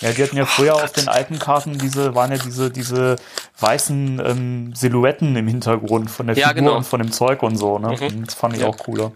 [0.00, 3.16] Ja, die hatten ja früher auf den alten Karten diese, waren ja diese, diese
[3.58, 6.76] weißen ähm, Silhouetten im Hintergrund von der Ja, Figur genau.
[6.76, 7.96] und von dem Zeug und so, ne?
[8.00, 8.24] Mhm.
[8.24, 8.68] Das fand ich Ja.
[8.68, 9.12] auch cooler.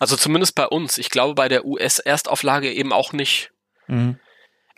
[0.00, 0.98] Also zumindest bei uns.
[0.98, 3.50] Ich glaube bei der US-Erstauflage eben auch nicht.
[3.86, 4.18] Mhm.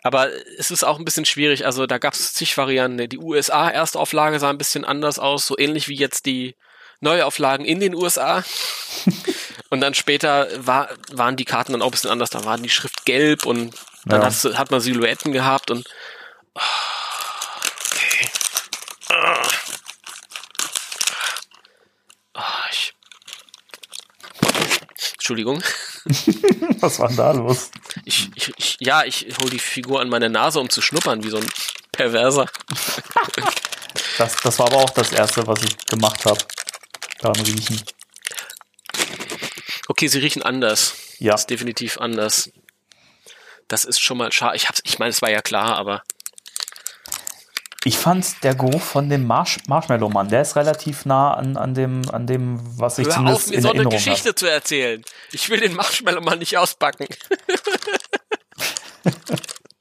[0.01, 1.65] Aber es ist auch ein bisschen schwierig.
[1.65, 3.09] Also da gab es zig Varianten.
[3.09, 6.55] Die USA-Erstauflage sah ein bisschen anders aus, so ähnlich wie jetzt die
[7.01, 8.43] Neuauflagen in den USA.
[9.69, 12.29] und dann später war, waren die Karten dann auch ein bisschen anders.
[12.29, 13.73] Da war die Schrift gelb und
[14.09, 14.29] dann Ja.
[14.29, 15.87] du- hat man Silhouetten gehabt und
[17.91, 18.29] okay.
[19.09, 19.47] Ah.
[22.33, 22.93] Ah, ich
[25.13, 25.61] Entschuldigung.
[26.79, 27.69] Was war denn da los?
[28.05, 31.29] Ich, ich, ich, ja, ich hole die Figur an meine Nase, um zu schnuppern, wie
[31.29, 31.49] so ein
[31.91, 32.45] Perverser.
[34.19, 36.37] Das, das war aber auch das erste, was ich gemacht habe.
[37.21, 37.81] Daran riechen.
[39.87, 40.93] Okay, sie riechen anders.
[41.19, 41.31] Ja.
[41.31, 42.51] Das ist definitiv anders.
[43.69, 44.57] Das ist schon mal schade.
[44.57, 46.03] Ich hab's, ich meine, es war ja klar, aber
[47.85, 51.73] Ich fand der Geruch von dem Marsh Marshmallow Mann, der ist relativ nah an, an
[51.73, 54.49] dem, an dem, was ich Hör zumindest auf, mir in so eine Erinnerung Geschichte zu
[54.49, 55.01] erzählen.
[55.31, 57.07] Ich will den Marshmallow mal nicht auspacken.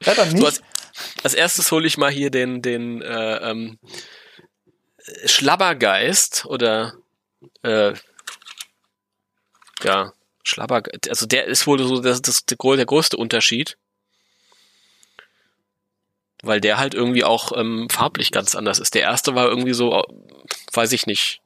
[0.05, 0.47] Ja, dann So, nicht.
[0.47, 0.63] als,
[1.25, 3.79] als erstes hole ich mal hier den, den äh, ähm,
[5.27, 6.95] Schlabbergeist oder
[7.63, 7.95] äh,
[9.83, 10.13] ja,
[10.49, 13.77] Schlabber, also der ist wohl so das, das, der, größte Unterschied.
[16.43, 18.95] Weil der halt irgendwie auch ähm, farblich ganz anders ist.
[18.95, 20.05] Der erste war irgendwie so,
[20.73, 21.41] weiß ich nicht,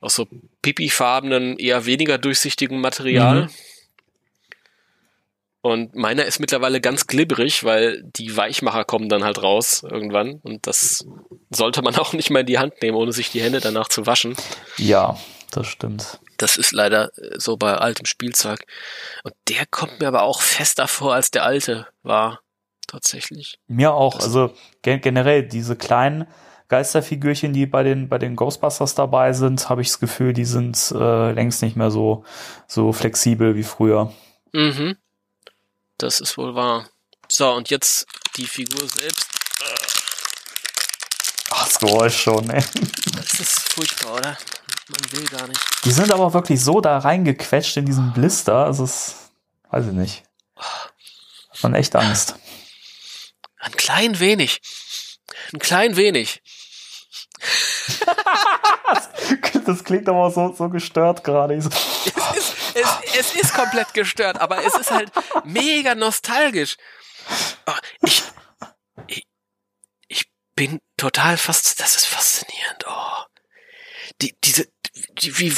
[0.00, 0.28] aus so
[0.62, 3.44] pipifarbenen, eher weniger durchsichtigen Material.
[3.44, 3.50] Mhm.
[5.60, 10.40] Und meiner ist mittlerweile ganz glibberig, weil die Weichmacher kommen dann halt raus irgendwann.
[10.42, 11.04] Und das
[11.50, 14.06] sollte man auch nicht mal in die Hand nehmen, ohne sich die Hände danach zu
[14.06, 14.36] waschen.
[14.76, 15.18] Ja,
[15.50, 16.20] das stimmt.
[16.38, 18.64] Das ist leider äh, so bei altem Spielzeug.
[19.24, 22.40] Und der kommt mir aber auch fester vor, als der alte war.
[22.86, 23.58] Tatsächlich.
[23.66, 24.14] Mir auch.
[24.14, 26.26] Das- Also gen generell diese kleinen
[26.68, 30.92] Geisterfigürchen, die bei den bei den Ghostbusters dabei sind, habe ich das Gefühl, die sind
[30.94, 32.24] äh, längst nicht mehr so
[32.66, 34.12] so flexibel wie früher.
[34.52, 34.96] Mhm.
[35.98, 36.88] Das ist wohl wahr.
[37.30, 39.26] So, und jetzt die Figur selbst.
[41.50, 42.48] Ach, das Geräusch schon.
[42.50, 42.62] Ey.
[43.16, 44.38] Das ist furchtbar, oder?
[44.88, 45.60] Man will gar nicht.
[45.84, 48.64] Die sind aber wirklich so da reingequetscht in diesen Blister.
[48.64, 49.30] Also es
[49.70, 50.22] weiß ich nicht.
[50.56, 52.36] Hat man echt Angst.
[53.58, 54.60] Ein klein wenig.
[55.52, 56.42] Ein klein wenig.
[59.66, 61.54] Das klingt aber so so gestört gerade.
[61.54, 61.76] Es ist,
[62.74, 65.12] es, es ist komplett gestört, aber es ist halt
[65.44, 66.78] mega nostalgisch.
[67.66, 68.22] Oh, Ich,
[69.08, 69.26] ich,
[70.06, 70.24] ich
[70.54, 72.86] bin total fast, das ist faszinierend.
[72.88, 73.24] Oh.
[74.22, 74.70] Die, diese, die,
[75.24, 75.54] wie,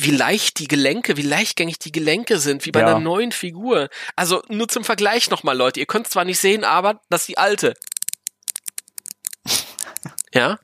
[0.00, 2.86] wie leicht die Gelenke, wie leichtgängig die Gelenke sind, wie bei Ja.
[2.88, 3.88] einer neuen Figur.
[4.16, 5.80] Also nur zum Vergleich nochmal, Leute.
[5.80, 7.74] Ihr könnt es zwar nicht sehen, aber das ist die alte.
[10.34, 10.58] Ja,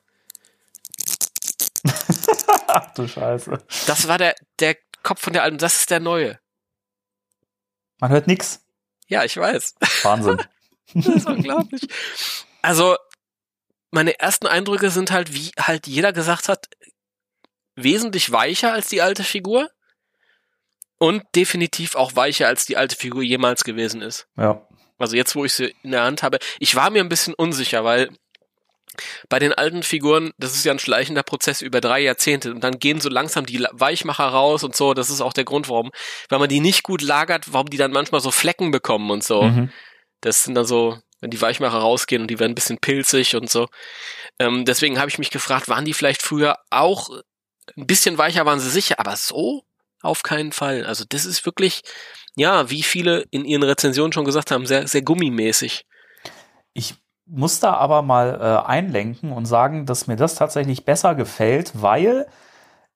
[2.67, 3.57] Ach du Scheiße.
[3.87, 6.39] das war der, der Kopf von der alten, das ist der neue.
[7.99, 8.61] Man hört nix.
[9.07, 9.75] Ja, ich weiß.
[10.03, 10.37] Wahnsinn.
[10.93, 11.81] Das ist unglaublich.
[12.61, 12.95] Also,
[13.91, 16.67] meine ersten Eindrücke sind halt, wie halt jeder gesagt hat,
[17.75, 19.69] wesentlich weicher als die alte Figur.
[20.97, 24.27] Und definitiv auch weicher als die alte Figur jemals gewesen ist.
[24.37, 24.65] Ja.
[24.97, 26.39] Also jetzt, wo ich sie in der Hand habe.
[26.59, 28.09] Ich war mir ein bisschen unsicher, weil
[29.29, 32.79] bei den alten Figuren, das ist ja ein schleichender Prozess über drei Jahrzehnte und dann
[32.79, 34.93] gehen so langsam die Weichmacher raus und so.
[34.93, 35.91] Das ist auch der Grund, warum,
[36.29, 39.43] wenn man die nicht gut lagert, warum die dann manchmal so Flecken bekommen und so.
[39.43, 39.71] Mhm.
[40.21, 43.49] Das sind dann so, wenn die Weichmacher rausgehen und die werden ein bisschen pilzig und
[43.49, 43.67] so.
[44.39, 47.09] Ähm, deswegen habe ich mich gefragt, waren die vielleicht früher auch
[47.77, 49.63] ein bisschen weicher, waren sie sicher, aber so
[50.01, 50.85] auf keinen Fall.
[50.85, 51.81] Also das ist wirklich,
[52.35, 55.85] ja, wie viele in ihren Rezensionen schon gesagt haben, sehr, sehr gummimäßig.
[56.73, 56.95] Ich
[57.25, 62.27] muss da aber mal äh, einlenken und sagen, dass mir das tatsächlich besser gefällt, weil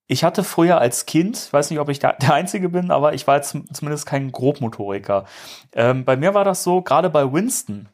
[0.05, 3.25] ich hatte früher als Kind, weiß nicht, ob ich da der Einzige bin, aber ich
[3.27, 5.25] war jetzt zum- zumindest kein Grobmotoriker.
[5.73, 7.89] Ähm, bei mir war das so, gerade bei Winston,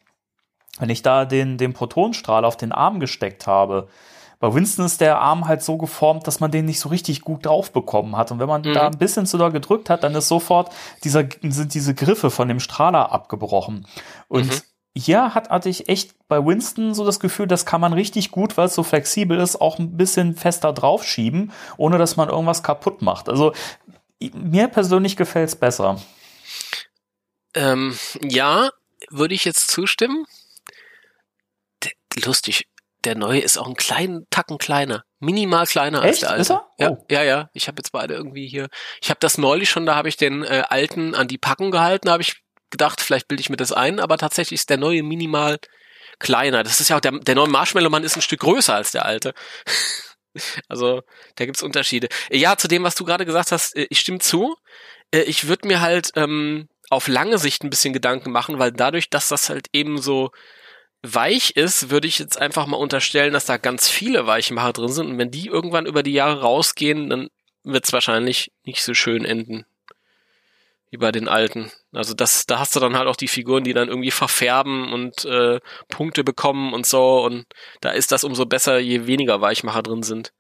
[0.80, 3.88] wenn ich da den, den Protonstrahl auf den Arm gesteckt habe,
[4.40, 7.46] bei Winston ist der Arm halt so geformt, dass man den nicht so richtig gut
[7.46, 8.32] drauf bekommen hat.
[8.32, 8.74] Und wenn man Mhm.
[8.74, 10.72] da ein bisschen zu doll gedrückt hat, dann ist sofort
[11.04, 13.88] dieser, sind diese Griffe von dem Strahler abgebrochen.
[14.28, 14.62] Und Mhm.
[14.98, 18.58] hier hat, hatte ich echt bei Winston so das Gefühl, das kann man richtig gut,
[18.58, 23.02] weil es so flexibel ist, auch ein bisschen fester draufschieben, ohne dass man irgendwas kaputt
[23.02, 23.30] macht.
[23.30, 23.54] Also
[24.34, 26.00] mir persönlich gefällt es besser.
[27.54, 28.70] Ähm, ja,
[29.10, 30.26] würde ich jetzt zustimmen.
[32.24, 32.68] Lustig,
[33.06, 35.04] der neue ist auch einen kleinen Tacken kleiner.
[35.20, 36.22] Minimal kleiner als Echt?
[36.24, 36.42] der alte.
[36.42, 36.68] Ist er?
[36.78, 37.06] Ja, Oh.
[37.10, 37.50] ja, ja.
[37.54, 38.68] Ich habe jetzt beide irgendwie hier.
[39.02, 42.10] Ich habe das neulich schon, da habe ich den äh, alten an die Packung gehalten,
[42.10, 42.42] habe ich
[42.72, 45.58] gedacht, vielleicht bilde ich mir das ein, aber tatsächlich ist der neue minimal
[46.20, 46.64] kleiner.
[46.64, 49.34] Das ist ja auch der, der neue Marshmallow-Mann ist ein Stück größer als der alte.
[50.68, 51.02] also,
[51.36, 52.10] da gibt's Unterschiede.
[52.32, 54.56] Ja, zu dem, was du gerade gesagt hast, äh, ich stimme zu.
[55.12, 59.10] Äh, Ich würde mir halt ähm, auf lange Sicht ein bisschen Gedanken machen, weil dadurch,
[59.10, 60.32] dass das halt eben so
[61.14, 65.08] weich ist, würde ich jetzt einfach mal unterstellen, dass da ganz viele Weichmacher drin sind
[65.08, 67.30] und wenn die irgendwann über die Jahre rausgehen, dann
[67.64, 69.66] wird's wahrscheinlich nicht so schön enden
[70.92, 71.72] wie bei den alten.
[71.92, 75.26] Also das, da hast du dann halt auch die Figuren, die dann irgendwie verfärben und
[75.26, 77.46] äh, Punkte bekommen und so und
[77.82, 80.32] da ist das umso besser, je weniger Weichmacher drin sind.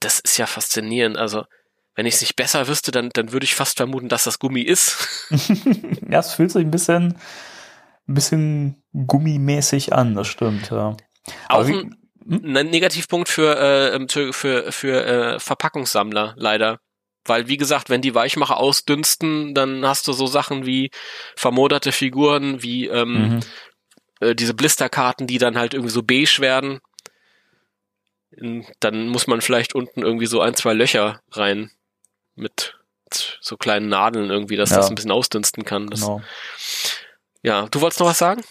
[0.00, 1.16] Das ist ja faszinierend.
[1.16, 1.44] Also
[1.94, 4.62] wenn ich es nicht besser wüsste, dann, dann würde ich fast vermuten, dass das Gummi
[4.62, 4.96] ist.
[6.08, 7.18] ja, es fühlt sich ein bisschen,
[8.08, 10.96] ein bisschen gummimäßig an, das stimmt, ja.
[11.48, 11.90] Auch Aber wie-
[12.30, 16.80] ein, ein Negativpunkt für, äh, für, für, für äh, Verpackungssammler, leider.
[17.24, 20.90] Weil, wie gesagt, wenn die Weichmacher ausdünsten, dann hast du so Sachen wie
[21.36, 23.40] vermoderte Figuren, wie ähm, Mhm.
[24.20, 26.80] äh, diese Blisterkarten, die dann halt irgendwie so beige werden.
[28.80, 31.70] Dann muss man vielleicht unten irgendwie so ein, zwei Löcher rein
[32.34, 32.78] mit
[33.40, 34.76] so kleinen Nadeln irgendwie, dass Ja.
[34.76, 35.88] das ein bisschen ausdünsten kann.
[35.88, 36.20] Das, Genau.
[37.48, 38.42] Ja, du wolltest noch was sagen?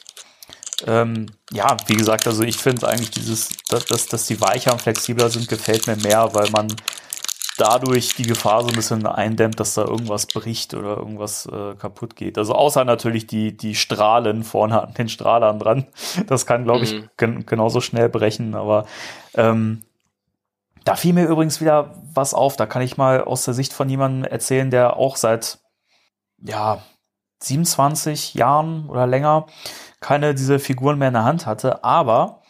[0.88, 4.82] Ähm, ja, wie gesagt, also ich finde eigentlich dieses, dass, dass, dass die weicher und
[4.82, 6.76] flexibler sind, gefällt mir mehr, weil man
[7.60, 12.16] dadurch die Gefahr so ein bisschen eindämmt, dass da irgendwas bricht oder irgendwas äh, kaputt
[12.16, 12.40] geht.
[12.40, 15.86] Also außer natürlich die, die Strahlen vorne an den Strahlern dran.
[16.26, 17.10] Das kann, glaube ich, Mhm.
[17.18, 18.56] gen genauso schnell brechen.
[18.56, 18.88] Aber
[19.36, 19.84] ähm,
[20.86, 22.56] da fiel mir übrigens wieder was auf.
[22.56, 25.60] Da kann ich mal aus der Sicht von jemandem erzählen, der auch seit
[26.42, 26.82] ja
[27.40, 29.46] 27 Jahren oder länger
[30.00, 31.84] keine diese Figuren mehr in der Hand hatte.
[31.84, 32.42] Aber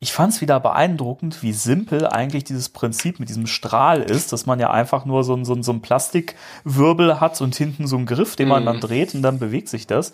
[0.00, 4.44] ich fand es wieder beeindruckend, wie simpel eigentlich dieses Prinzip mit diesem Strahl ist, dass
[4.44, 7.96] man ja einfach nur so, ein- so, ein- so ein Plastikwirbel hat und hinten so
[7.96, 8.66] einen Griff, den man Mhm.
[8.66, 10.12] dann dreht und dann bewegt sich das.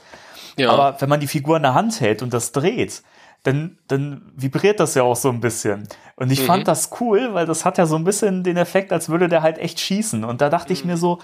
[0.57, 0.71] Ja.
[0.71, 3.03] Aber wenn man die Figur in der Hand hält und das dreht,
[3.43, 5.89] dann, dann vibriert das ja auch so ein bisschen.
[6.17, 6.47] Und ich Mhm.
[6.47, 9.43] fand das cool, weil das hat ja so ein bisschen den Effekt, als würde der
[9.43, 10.25] halt echt schießen.
[10.25, 11.19] Und da dachte ich mir so,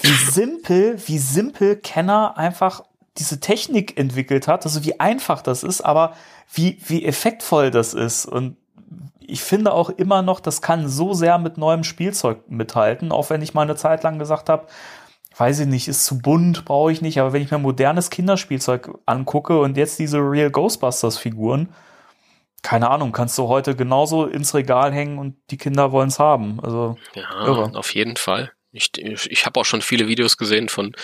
[0.00, 2.82] wie simpel, wie simpel Kenner einfach
[3.18, 6.14] diese Technik entwickelt hat, also wie einfach das ist, aber
[6.52, 8.26] wie, wie effektvoll das ist.
[8.26, 8.56] Und
[9.20, 13.42] ich finde auch immer noch, das kann so sehr mit neuem Spielzeug mithalten, auch wenn
[13.42, 14.66] ich mal eine Zeit lang gesagt habe,
[15.36, 18.90] weiß ich nicht, ist zu bunt, brauche ich nicht, aber wenn ich mir modernes Kinderspielzeug
[19.06, 21.68] angucke und jetzt diese Real Ghostbusters Figuren,
[22.62, 26.58] keine Ahnung, kannst du heute genauso ins Regal hängen und die Kinder wollen es haben.
[26.62, 27.70] Also, Ja, Irre.
[27.78, 28.50] auf jeden Fall.
[28.76, 30.94] Ich, ich, habe auch schon viele Videos gesehen von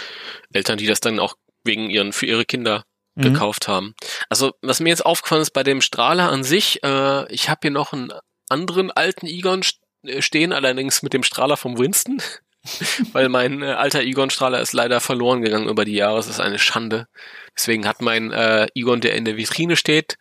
[0.52, 3.22] Eltern, die das dann auch wegen ihren für ihre Kinder mhm.
[3.22, 3.94] gekauft haben.
[4.28, 7.70] Also was mir jetzt aufgefallen ist bei dem Strahler an sich, äh, ich habe hier
[7.70, 8.12] noch einen
[8.48, 9.62] anderen alten Egon
[10.04, 12.20] äh, stehen, allerdings mit dem Strahler vom Winston,
[13.12, 16.18] weil mein äh, alter Egon-Strahler ist leider verloren gegangen über die Jahre.
[16.18, 17.08] Es ist eine Schande.
[17.56, 20.16] Deswegen hat mein äh, Egon, der in der Vitrine steht,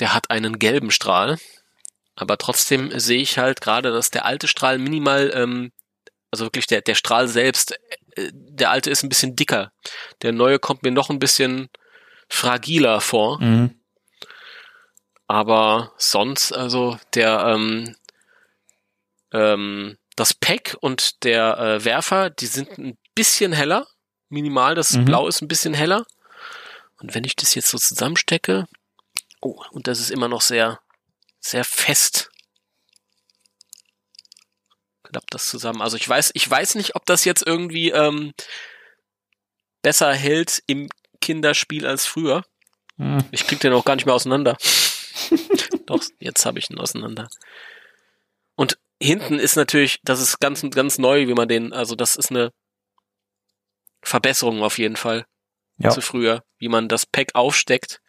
[0.00, 1.38] der hat einen gelben Strahl.
[2.16, 5.72] Aber trotzdem sehe ich halt gerade, dass der alte Strahl minimal, ähm,
[6.34, 7.78] also wirklich der, der Strahl selbst,
[8.16, 9.72] äh, der alte ist ein bisschen dicker.
[10.22, 11.68] Der neue kommt mir noch ein bisschen
[12.28, 13.40] fragiler vor.
[13.40, 13.80] Mhm.
[15.28, 17.94] Aber sonst, also der, ähm,
[19.32, 23.86] ähm, das Pack und der äh, Werfer, die sind ein bisschen heller.
[24.28, 25.04] Minimal, das Mhm.
[25.04, 26.04] Blau ist ein bisschen heller.
[26.98, 28.66] Und wenn ich das jetzt so zusammenstecke,
[29.40, 30.80] oh, und das ist immer noch sehr,
[31.38, 32.30] sehr fest.
[35.14, 35.80] Klappt das zusammen.
[35.80, 38.34] Also ich weiß, ich weiß nicht, ob das jetzt irgendwie ähm,
[39.80, 40.88] besser hält im
[41.20, 42.42] Kinderspiel als früher.
[42.96, 43.18] Mhm.
[43.30, 44.56] Ich krieg den auch gar nicht mehr auseinander.
[45.86, 47.28] Doch, jetzt habe ich ihn auseinander.
[48.56, 52.32] Und hinten ist natürlich, das ist ganz, ganz neu, wie man den, also das ist
[52.32, 52.50] eine
[54.02, 55.26] Verbesserung auf jeden Fall
[55.78, 55.90] Ja.
[55.90, 58.00] zu früher, wie man das Pack aufsteckt.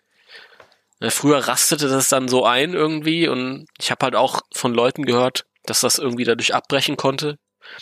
[1.01, 5.05] Äh, Früher rastete das dann so ein irgendwie und ich habe halt auch von Leuten
[5.05, 7.37] gehört, dass das irgendwie dadurch abbrechen konnte.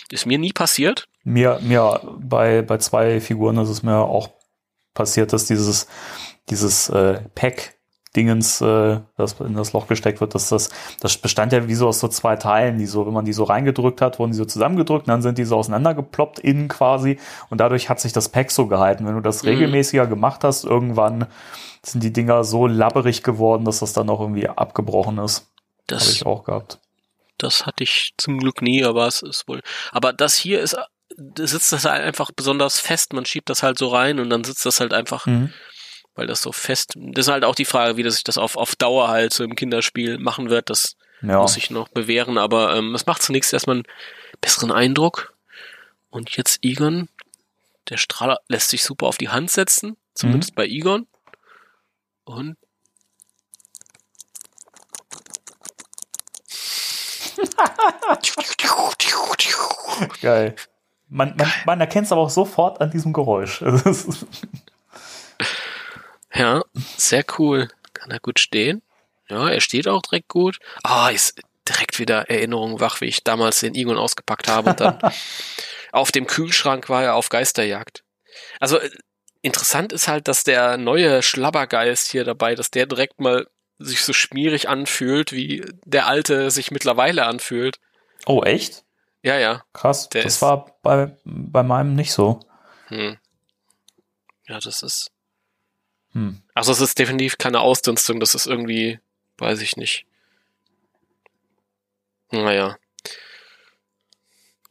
[0.10, 1.06] Ist mir nie passiert.
[1.24, 4.30] Mir, mir bei, bei zwei Figuren ist es mir auch
[4.94, 5.88] passiert, dass dieses,
[6.50, 7.74] dieses äh, Pack
[8.16, 10.70] Dingens, äh, das in das Loch gesteckt wird, dass das,
[11.00, 13.44] das bestand ja wie so aus so zwei Teilen, die so, wenn man die so
[13.44, 17.18] reingedrückt hat, wurden die so zusammengedrückt, und dann sind die so auseinandergeploppt innen quasi
[17.50, 19.08] und dadurch hat sich das Pack so gehalten.
[19.08, 19.50] Wenn du das Mhm.
[19.50, 21.26] regelmäßiger gemacht hast, irgendwann
[21.84, 25.38] sind die Dinger so labberig geworden, dass das dann auch irgendwie abgebrochen ist.
[25.40, 25.48] Habe
[25.88, 26.78] Das, ich auch gehabt.
[27.44, 29.62] Das hatte ich zum Glück nie, aber es ist wohl.
[29.92, 30.76] Aber das hier ist,
[31.18, 33.14] da sitzt das halt einfach besonders fest.
[33.14, 35.54] Man schiebt das halt so rein und dann sitzt das halt einfach Mhm.
[36.16, 36.94] weil das so fest.
[36.96, 39.44] Das ist halt auch die Frage, wie das sich das auf, auf Dauer halt so
[39.44, 40.70] im Kinderspiel machen wird.
[40.70, 41.40] Das Ja.
[41.42, 43.86] muss ich noch bewähren, aber ähm, es macht zunächst erstmal einen
[44.42, 45.34] besseren Eindruck.
[46.10, 47.10] Und jetzt Egon,
[47.90, 50.56] der Strahler lässt sich super auf die Hand setzen, zumindest Mhm.
[50.56, 51.08] bei Egon.
[52.26, 52.58] Und
[60.22, 60.56] Geil.
[61.10, 63.62] Man, man, man erkennt es aber auch sofort an diesem Geräusch.
[63.62, 64.14] Also
[66.34, 66.64] ja,
[66.98, 67.68] sehr cool.
[67.94, 68.82] Kann er gut stehen.
[69.30, 70.60] Ja, er steht auch direkt gut.
[70.84, 75.00] Ah, ist direkt wieder Erinnerung wach, wie ich damals den Egon ausgepackt habe und dann
[75.92, 78.04] auf dem Kühlschrank war er auf Geisterjagd.
[78.60, 78.90] Also äh,
[79.42, 83.48] interessant ist halt, dass der neue Schlabbergeist hier dabei, dass der direkt mal
[83.80, 87.80] sich so schmierig anfühlt, wie der alte sich mittlerweile anfühlt.
[88.26, 88.84] oh, echt?
[89.22, 89.64] Ja, ja.
[89.74, 90.10] Krass.
[90.10, 92.42] Der das war bei, bei meinem nicht so.
[92.88, 93.18] Hm.
[94.48, 95.12] Ja, das ist.
[96.12, 96.42] Hm.
[96.54, 99.00] Also es ist definitiv keine Ausdünstung, das ist irgendwie,
[99.38, 100.06] weiß ich nicht.
[102.32, 102.78] Naja.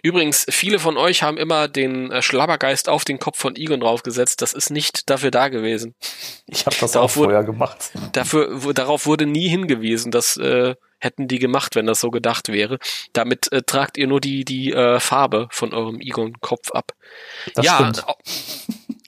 [0.05, 4.43] Übrigens, viele von euch haben immer den äh, Schlabbergeist auf den Kopf von Egon draufgesetzt.
[4.43, 5.95] Das ist nicht dafür da gewesen.
[6.47, 7.93] Ich habe das Darauf auch wurde- vorher gemacht.
[8.13, 10.11] Dafür, wo, darauf wurde nie hingewiesen.
[10.11, 12.79] Das äh, hätten die gemacht, wenn das so gedacht wäre.
[13.13, 16.93] Damit äh, tragt ihr nur die, die äh, Farbe von eurem Egon-Kopf ab.
[17.55, 18.05] Das ja, stimmt.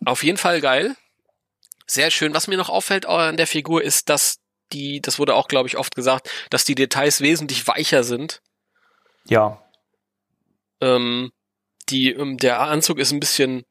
[0.05, 0.95] auf jeden Fall geil.
[1.87, 2.35] Sehr schön.
[2.35, 4.39] Was mir noch auffällt an der Figur ist, dass
[4.73, 8.41] die, das wurde auch, glaube ich, oft gesagt, dass die Details wesentlich weicher sind.
[9.27, 9.61] Ja,
[10.85, 11.33] Ähm,
[11.89, 13.65] die, ähm, der Anzug ist ein bisschen,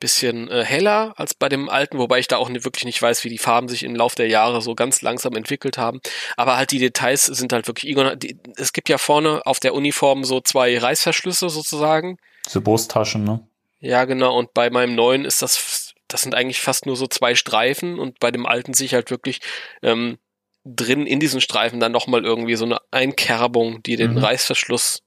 [0.00, 3.24] bisschen äh, heller als bei dem alten, wobei ich da auch nicht, wirklich nicht weiß,
[3.24, 6.00] wie die Farben sich im Lauf der Jahre so ganz langsam entwickelt haben.
[6.36, 7.96] Aber halt die Details sind halt wirklich.
[8.18, 12.18] Die, es gibt ja vorne auf der Uniform so zwei Reißverschlüsse sozusagen.
[12.46, 13.46] diese Brusttaschen, ne?
[13.80, 14.36] Ja, genau.
[14.36, 18.18] Und bei meinem neuen ist das, das sind eigentlich fast nur so zwei Streifen und
[18.20, 19.40] bei dem alten sehe ich halt wirklich
[19.82, 20.18] ähm,
[20.64, 24.18] drin in diesen Streifen dann nochmal irgendwie so eine Einkerbung, die den Mhm.
[24.18, 25.02] Reißverschluss.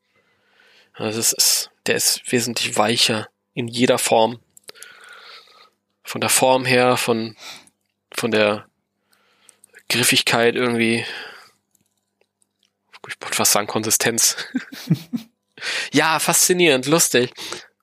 [1.02, 4.40] Also es ist, der ist wesentlich weicher in jeder Form.
[6.04, 7.36] Von der Form her, von,
[8.14, 8.66] von der
[9.90, 11.04] Griffigkeit irgendwie.
[13.08, 14.38] Ich wollte fast sagen Konsistenz.
[15.92, 17.34] ja, faszinierend, lustig.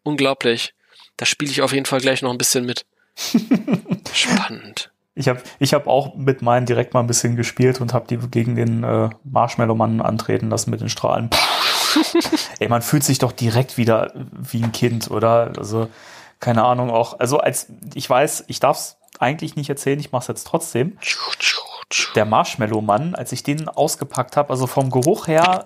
[0.05, 0.75] Unglaublich.
[1.17, 2.87] Da spiele ich auf jeden Fall gleich noch ein bisschen mit.
[4.13, 4.93] Spannend.
[5.17, 8.19] Ich habe ich hab auch mit meinen direkt mal ein bisschen gespielt und habe die
[8.29, 11.31] gegen den äh, Marshmallow-Mann antreten lassen mit den Strahlen.
[12.59, 15.53] Ey, man fühlt sich doch direkt wieder wie ein Kind, oder?
[15.57, 15.89] Also,
[16.41, 17.19] keine Ahnung, auch.
[17.19, 20.97] Also, als ich weiß, ich darf es eigentlich nicht erzählen, ich mache es jetzt trotzdem.
[22.15, 25.65] Der Marshmallow-Mann, als ich den ausgepackt habe, also vom Geruch her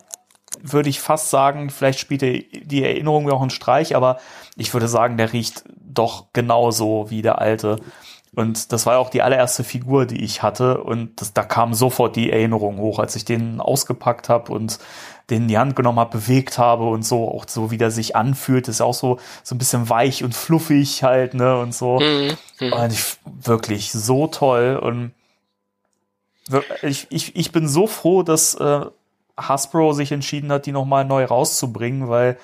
[0.61, 4.19] würde ich fast sagen, vielleicht spielt die- Erinnerung mir auch einen Streich, aber
[4.57, 7.77] ich würde sagen, der riecht doch genauso wie der alte.
[8.35, 10.83] Und das war auch die allererste Figur, die ich hatte.
[10.83, 14.79] Und das, da kam sofort die Erinnerung hoch, als ich den ausgepackt habe und
[15.31, 18.17] den in die Hand genommen habe, bewegt habe und so, auch so wie der sich
[18.17, 22.01] anfühlt, ist auch so, so ein bisschen weich und fluffig halt, ne, und so.
[22.01, 22.37] Mhm.
[22.61, 22.73] Mhm.
[22.73, 24.79] Und ich, wirklich so toll.
[24.83, 25.13] Und
[26.83, 28.87] ich, ich, ich bin so froh, dass äh,
[29.37, 32.37] Hasbro sich entschieden hat, die nochmal neu rauszubringen, weil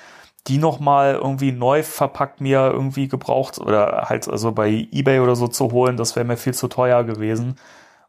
[0.47, 5.49] die nochmal irgendwie neu verpackt mir irgendwie gebraucht oder halt also bei Ebay oder so
[5.49, 7.57] zu holen, das wäre mir viel zu teuer gewesen.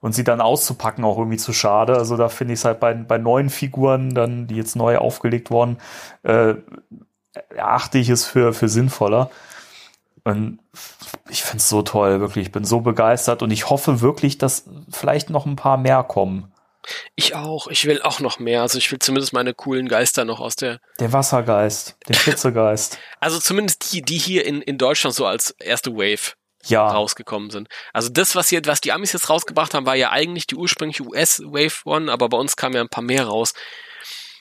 [0.01, 1.95] Und sie dann auszupacken auch irgendwie zu schade.
[1.95, 5.51] Also da finde ich es halt bei, bei neuen Figuren, dann, die jetzt neu aufgelegt
[5.51, 5.77] wurden,
[6.23, 6.55] äh,
[7.49, 9.29] erachte ich es für, für sinnvoller.
[10.23, 10.59] Und
[11.29, 12.47] ich finde es so toll, wirklich.
[12.47, 16.51] Ich bin so begeistert und ich hoffe wirklich, dass vielleicht noch ein paar mehr kommen.
[17.15, 17.67] Ich auch.
[17.67, 18.61] Ich will auch noch mehr.
[18.61, 20.79] Also ich will zumindest meine coolen Geister noch aus der.
[20.99, 22.97] Der Wassergeist, der Hitzegeist.
[23.19, 26.33] Also zumindest die, die hier in, in Deutschland so als erste Wave
[26.69, 27.67] Ja, rausgekommen sind.
[27.93, 31.03] Also das, was hier, was die Amis jetzt rausgebracht haben, war ja eigentlich die ursprüngliche
[31.03, 33.53] US Wave One, aber bei uns kamen ja ein paar mehr raus.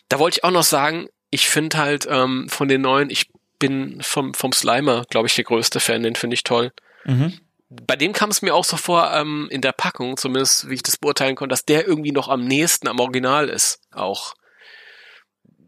[0.08, 4.00] Da wollte ich auch noch sagen, ich finde halt ähm, von den neuen, ich bin
[4.02, 6.72] vom, vom Slimer, glaube ich, der größte Fan, den finde ich toll.
[7.04, 7.38] mhm.
[7.70, 10.82] Bei dem kam es mir auch so vor, ähm, in der Packung, zumindest wie ich
[10.82, 13.82] das beurteilen konnte, dass der irgendwie noch am nächsten am Original ist.
[13.92, 14.32] Auch.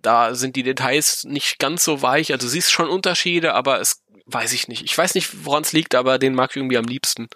[0.01, 2.33] Da sind die Details nicht ganz so weich.
[2.33, 4.03] Also du siehst schon Unterschiede, aber es
[4.33, 4.85] weiß ich nicht.
[4.85, 7.29] Ich weiß nicht, woran es liegt, aber den mag ich irgendwie am liebsten.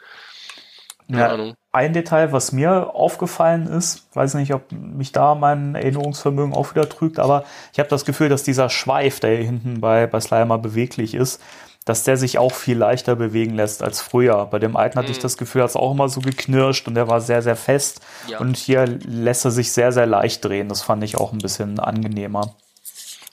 [1.12, 1.54] Keine Ja, Ahnung.
[1.72, 6.88] ein Detail, was mir aufgefallen ist, weiß nicht, ob mich da mein Erinnerungsvermögen auch wieder
[6.88, 10.58] trügt, aber ich habe das Gefühl, dass dieser Schweif, der hier hinten bei, bei Slimer
[10.58, 11.42] beweglich ist,
[11.84, 14.46] dass der sich auch viel leichter bewegen lässt als früher.
[14.46, 15.22] Bei dem alten hatte ich Mhm.
[15.22, 18.00] das Gefühl, hat es auch immer so geknirscht und der war sehr, sehr fest.
[18.26, 18.38] Ja.
[18.38, 20.70] Und hier lässt er sich sehr, sehr leicht drehen.
[20.70, 22.56] Das fand ich auch ein bisschen angenehmer.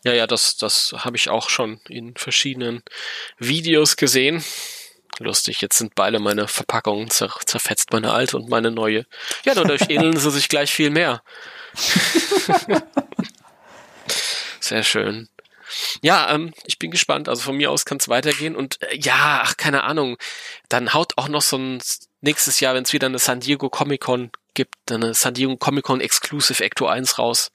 [0.04, 2.84] Ja, ja, das, das habe ich auch schon in verschiedenen
[3.38, 4.43] Videos gesehen.
[5.20, 9.06] Lustig, jetzt sind beide meine Verpackungen zer zerfetzt, meine alte und meine neue.
[9.45, 11.22] Ja, dadurch ähneln sie sich gleich viel mehr.
[14.60, 15.30] Sehr schön.
[16.02, 17.30] Ja, ähm, ich bin gespannt.
[17.30, 18.56] Also von mir aus kann es weitergehen.
[18.56, 20.18] Und äh, ja, ach, keine Ahnung.
[20.70, 21.82] Dann haut auch noch so ein
[22.22, 25.86] nächstes Jahr, wenn es wieder eine San Diego Comic Con gibt, eine San Diego Comic
[25.86, 27.52] Con Exclusive Ecto 1 raus.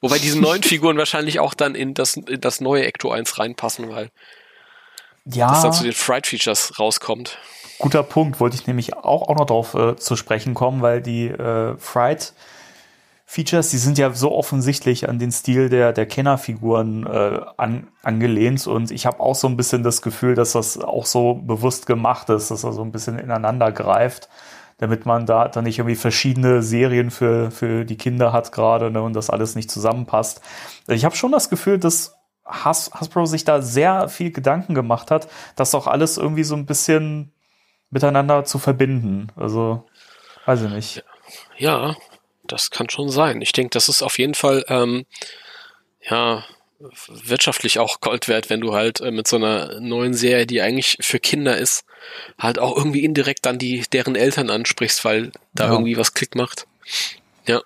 [0.00, 3.88] Wobei diese neuen Figuren wahrscheinlich auch dann in das, in das neue Ecto 1 reinpassen,
[3.90, 4.10] weil
[5.24, 5.50] Ja.
[5.50, 7.38] das dann zu den Fright Features rauskommt.
[7.78, 11.26] Guter Punkt, wollte ich nämlich auch, auch noch darauf äh, zu sprechen kommen, weil die
[11.28, 12.32] äh, Fright
[13.26, 18.66] Features, die sind ja so offensichtlich an den Stil der, der Kennerfiguren äh, an, angelehnt
[18.66, 22.28] und ich habe auch so ein bisschen das Gefühl, dass das auch so bewusst gemacht
[22.28, 24.28] ist, dass er so ein bisschen ineinander greift,
[24.84, 29.00] damit man da dann nicht irgendwie verschiedene Serien für, für die Kinder hat gerade ne,
[29.00, 30.42] und das alles nicht zusammenpasst.
[30.88, 35.28] Ich habe schon das Gefühl, dass Has Hasbro sich da sehr viel Gedanken gemacht hat,
[35.56, 37.32] das auch alles irgendwie so ein bisschen
[37.88, 39.28] miteinander zu verbinden.
[39.36, 39.86] Also,
[40.44, 41.04] weiß ich nicht.
[41.56, 41.96] Ja,
[42.46, 43.40] das kann schon sein.
[43.40, 45.06] Ich denke, das ist auf jeden Fall, ähm,
[46.02, 46.44] ja,
[47.08, 50.98] wirtschaftlich auch Gold wert, wenn du halt äh, mit so einer neuen Serie, die eigentlich
[51.00, 51.84] für Kinder ist,
[52.38, 55.72] halt auch irgendwie indirekt dann die deren Eltern ansprichst, weil da Ja.
[55.72, 56.66] irgendwie was Klick macht.
[57.46, 57.62] Ja.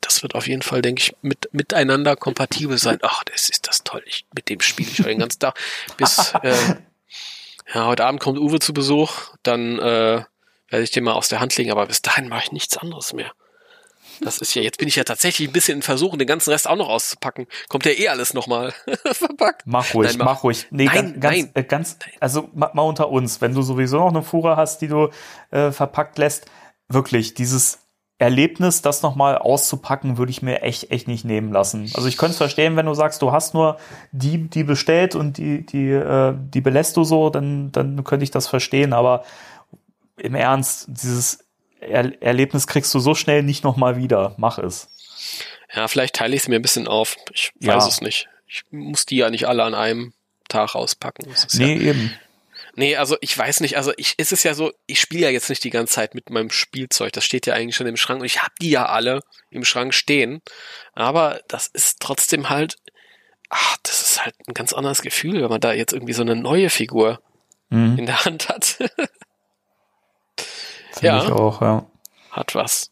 [0.00, 2.98] Das wird auf jeden Fall, denke ich, mit, miteinander kompatibel sein.
[3.02, 4.02] Ach, das ist das toll.
[4.06, 5.58] Ich, mit dem spiele ich heute den ganzen Tag.
[5.96, 6.54] Bis äh,
[7.74, 10.22] ja, heute Abend kommt Uwe zu Besuch, dann äh,
[10.70, 13.12] werde ich den mal aus der Hand legen, aber bis dahin mache ich nichts anderes
[13.12, 13.32] mehr.
[14.20, 16.68] Das ist ja, jetzt bin ich ja tatsächlich ein bisschen in Versuchen, den ganzen Rest
[16.68, 17.46] auch noch auszupacken.
[17.68, 18.72] Kommt ja eh alles nochmal
[19.12, 19.62] verpackt.
[19.66, 20.66] Mach ruhig, Nein, mach- mach, ruhig.
[20.70, 21.50] Nee, Nein, ganz, nein.
[21.54, 24.88] Äh, ganz, also ma- mal unter uns, wenn du sowieso noch eine Fuhre hast, die
[24.88, 25.08] du
[25.50, 26.46] äh, verpackt lässt,
[26.88, 27.80] wirklich, dieses
[28.20, 31.88] Erlebnis, das nochmal auszupacken, würde ich mir echt, echt nicht nehmen lassen.
[31.94, 33.78] Also ich könnte es verstehen, wenn du sagst, du hast nur
[34.10, 38.32] die, die bestellt und die, die, äh, die belässt du so, dann, dann könnte ich
[38.32, 39.22] das verstehen, aber
[40.16, 41.44] im Ernst, dieses
[41.80, 44.34] er Erlebnis kriegst du so schnell nicht nochmal wieder.
[44.38, 44.88] Mach es.
[45.74, 47.16] Ja, vielleicht teile ich es mir ein bisschen auf.
[47.32, 47.76] Ich Ja.
[47.76, 48.28] weiß es nicht.
[48.46, 50.12] Ich muss die ja nicht alle an einem
[50.48, 51.30] Tag rauspacken.
[51.30, 52.18] Ist Nee, ja, eben.
[52.74, 53.76] nee, also ich weiß nicht.
[53.76, 56.30] Also ich, es ist ja so, ich spiele ja jetzt nicht die ganze Zeit mit
[56.30, 57.12] meinem Spielzeug.
[57.12, 59.20] Das steht ja eigentlich schon im Schrank und ich habe die ja alle
[59.50, 60.40] im Schrank stehen.
[60.94, 62.76] Aber das ist trotzdem halt,
[63.50, 66.34] ach, das ist halt ein ganz anderes Gefühl, wenn man da jetzt irgendwie so eine
[66.36, 67.20] neue Figur
[67.70, 67.98] Mhm.
[67.98, 68.78] in der Hand hat.
[70.98, 71.24] Finde Ja.
[71.24, 71.86] ich auch, ja.
[72.30, 72.90] hat was.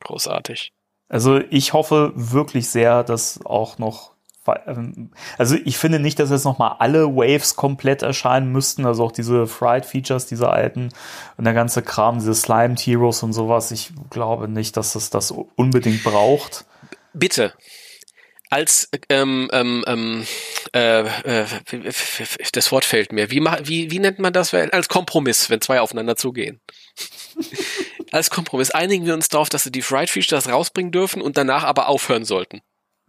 [0.00, 0.72] Großartig.
[1.08, 4.14] Also ich hoffe wirklich sehr, dass auch noch
[4.66, 9.04] ähm, also ich finde nicht, dass jetzt noch mal alle Waves komplett erscheinen müssten, also
[9.04, 10.90] auch diese Fried Features, diese alten
[11.36, 13.70] und der ganze Kram, diese Slime Heroes und sowas.
[13.70, 16.66] Ich glaube nicht, dass es das unbedingt braucht.
[17.14, 17.54] bitte
[18.50, 20.24] als ähm, ähm, ähm,
[20.72, 21.46] äh, äh,
[22.52, 23.30] das Wort fällt mir.
[23.32, 24.54] Wie, wie, wie nennt man das?
[24.54, 26.60] Als Kompromiss, wenn zwei aufeinander zugehen.
[28.12, 31.64] als Kompromiss einigen wir uns darauf, dass sie die Fried Features rausbringen dürfen und danach
[31.64, 32.62] aber aufhören sollten.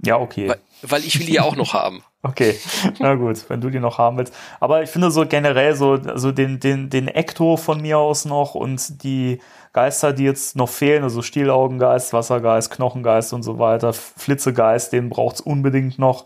[0.04, 0.50] Ja, okay.
[0.50, 2.04] Weil, weil ich will die ja auch noch haben.
[2.26, 2.56] Okay,
[2.98, 4.34] na gut, wenn du die noch haben willst.
[4.60, 8.56] Aber ich finde so generell so, also den, den, den Ekto von mir aus noch
[8.56, 9.40] und die
[9.74, 15.40] Geister, die jetzt noch fehlen, also Stielaugengeist, Wassergeist, Knochengeist und so weiter, Flitzegeist, den braucht's
[15.40, 16.26] unbedingt noch.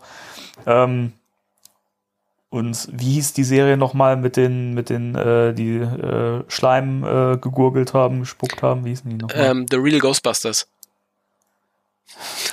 [0.66, 1.12] Ähm,
[2.50, 7.36] und wie hieß die Serie nochmal mit den, mit den, äh, die äh, Schleim äh,
[7.38, 8.84] gegurgelt haben, gespuckt haben?
[8.84, 9.46] Wie hießen die nochmal?
[9.50, 10.66] Ähm, The Real Ghostbusters.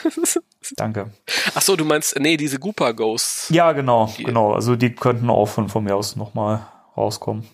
[0.76, 1.12] Danke.
[1.56, 3.50] Ach so, du meinst, nee, diese Gooper Ghosts.
[3.50, 4.54] Ja, genau, Die- genau.
[4.54, 7.48] Also die könnten auch von, von mir aus nochmal rauskommen.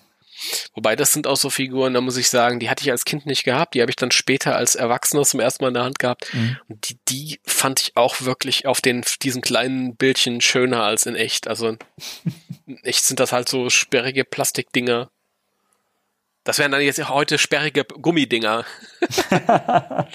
[0.74, 3.26] Wobei, das sind auch so Figuren, da muss ich sagen, die hatte ich als Kind
[3.26, 3.76] nicht gehabt.
[3.76, 6.34] Die habe ich dann später als Erwachsener zum ersten Mal in der Hand gehabt.
[6.34, 6.58] Mhm.
[6.68, 11.16] Und die, die fand ich auch wirklich auf den, diesen kleinen Bildchen schöner als in
[11.16, 11.48] echt.
[11.48, 11.80] Also in
[12.84, 15.10] echt sind das halt so sperrige Plastikdinger.
[16.44, 18.66] Das wären dann jetzt heute sperrige Gummidinger.
[19.30, 20.06] ah,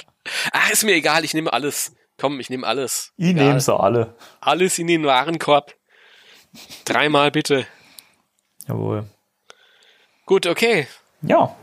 [0.70, 1.92] ist mir egal, ich nehme alles.
[2.18, 3.12] Komm, ich nehme alles.
[3.16, 4.14] Ich nehme sie alle.
[4.40, 5.74] Alles in den Warenkorb.
[6.84, 7.66] Dreimal bitte.
[8.66, 9.08] Jawohl.
[10.28, 10.86] Gut, okay.
[11.22, 11.56] Ja,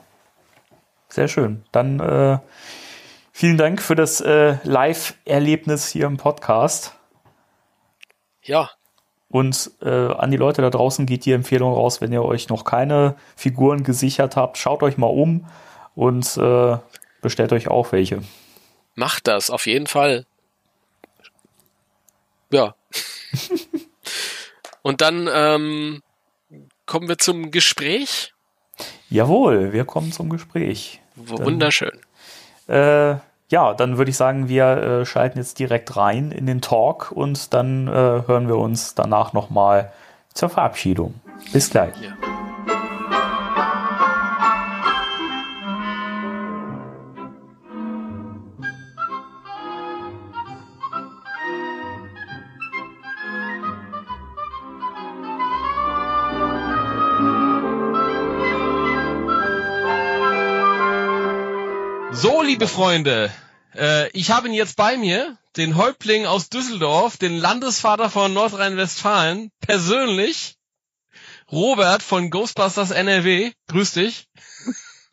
[1.07, 1.63] sehr schön.
[1.71, 2.39] Dann äh,
[3.31, 6.95] vielen Dank für das äh, Live-Erlebnis hier im Podcast.
[8.41, 8.71] Ja,
[9.29, 12.63] Und äh, an die Leute da draußen geht die Empfehlung raus, wenn ihr euch noch
[12.63, 15.45] keine Figuren gesichert habt, schaut euch mal um
[15.93, 16.77] und äh,
[17.21, 18.23] bestellt euch auch welche.
[18.95, 20.25] Macht das, auf jeden Fall.
[22.51, 22.73] Ja.
[24.81, 26.01] Und dann ähm,
[26.87, 28.34] kommen wir zum Gespräch.
[29.09, 31.01] Jawohl, wir kommen zum Gespräch.
[31.15, 31.97] Wunderschön.
[32.67, 33.15] Äh,
[33.49, 37.53] ja, dann würde ich sagen, wir äh, schalten jetzt direkt rein in den Talk und
[37.53, 39.91] dann äh, hören wir uns danach nochmal
[40.33, 41.13] zur Verabschiedung.
[41.53, 41.95] Bis gleich.
[42.01, 42.13] Ja.
[62.45, 63.31] Liebe Freunde,
[63.75, 69.51] äh, ich habe ihn jetzt bei mir, den Häuptling aus Düsseldorf, den Landesvater von Nordrhein-Westfalen,
[69.61, 70.55] persönlich,
[71.51, 73.51] Robert von Ghostbusters NRW.
[73.67, 74.27] Grüß dich.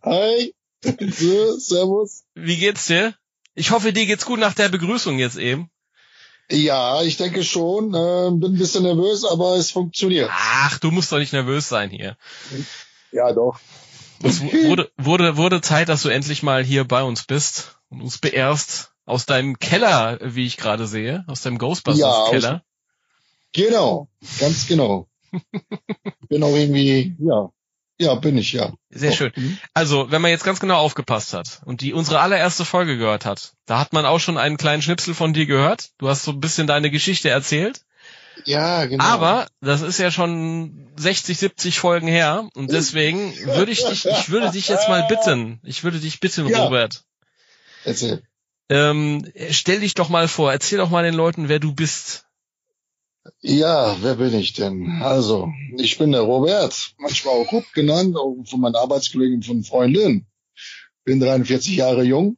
[0.03, 0.55] Hi.
[0.83, 2.25] So, servus.
[2.35, 3.15] Wie geht's dir?
[3.55, 5.71] Ich hoffe, dir geht's gut nach der Begrüßung jetzt eben.
[6.51, 7.95] Ja, ich denke schon.
[7.95, 10.29] Äh, bin ein bisschen nervös, aber es funktioniert.
[10.33, 12.17] Ach, du musst doch nicht nervös sein hier.
[13.13, 13.61] Ja, doch.
[14.23, 18.01] Es wu- wurde, wurde, wurde Zeit, dass du endlich mal hier bei uns bist und
[18.03, 18.91] uns beehrst.
[19.05, 21.25] Aus deinem Keller, wie ich gerade sehe.
[21.27, 22.63] Aus deinem Ja, Ghostbusters-Keller.
[23.53, 24.09] Genau,
[24.39, 25.09] ganz genau.
[26.29, 27.51] bin auch irgendwie, ja.
[27.99, 28.73] Ja, bin ich, ja.
[28.91, 29.17] Sehr Doch.
[29.17, 29.59] schön.
[29.75, 33.53] Also, wenn man jetzt ganz genau aufgepasst hat und die unsere allererste Folge gehört hat,
[33.67, 35.91] da hat man auch schon einen kleinen Schnipsel von dir gehört.
[35.99, 37.83] Du hast so ein bisschen deine Geschichte erzählt.
[38.45, 39.05] Ja, genau.
[39.05, 44.31] Aber das ist ja schon 60, 70 Folgen her und deswegen würde ich dich, ich
[44.31, 46.65] würde dich jetzt mal bitten, ich würde dich bitten, Ja.
[46.65, 47.05] Robert,
[47.85, 48.23] Erzähl.
[48.69, 52.27] ähm, stell dich doch mal vor, erzähl doch mal den Leuten, wer du bist.
[53.41, 55.01] Ja, wer bin ich denn?
[55.01, 60.27] Also, ich bin der Robert, manchmal auch Rupp genannt, auch von meinen Arbeitskollegen von Freundin.
[61.05, 62.37] Bin 43 Jahre jung,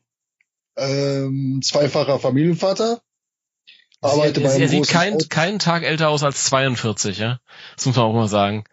[0.76, 3.00] ähm, zweifacher Familienvater.
[4.04, 7.18] Arbeite Sie- bei er einem sieht großen keinen Auto- keinen Tag älter aus als 42,
[7.18, 7.40] ja.
[7.76, 8.64] Das muss man auch mal sagen.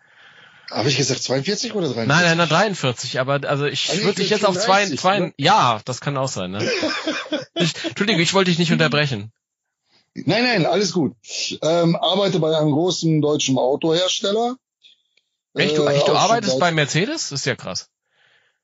[0.69, 2.07] Habe ich gesagt 42 oder 43?
[2.07, 5.19] Nein, nein, nein, 43, aber also ich Also würde dich jetzt auf zwei, 35, zwei
[5.19, 5.33] ne?
[5.37, 6.59] ja, das kann auch sein, ne?
[7.55, 9.31] ich, Entschuldigung, ich wollte dich nicht unterbrechen.
[10.13, 11.15] Nein, nein, alles gut.
[11.61, 14.55] Ähm, arbeite bei einem großen deutschen Autohersteller.
[15.55, 17.29] Echt, du, Äh, echt, du arbeitest bei Mercedes?
[17.29, 17.89] Das ist ja krass.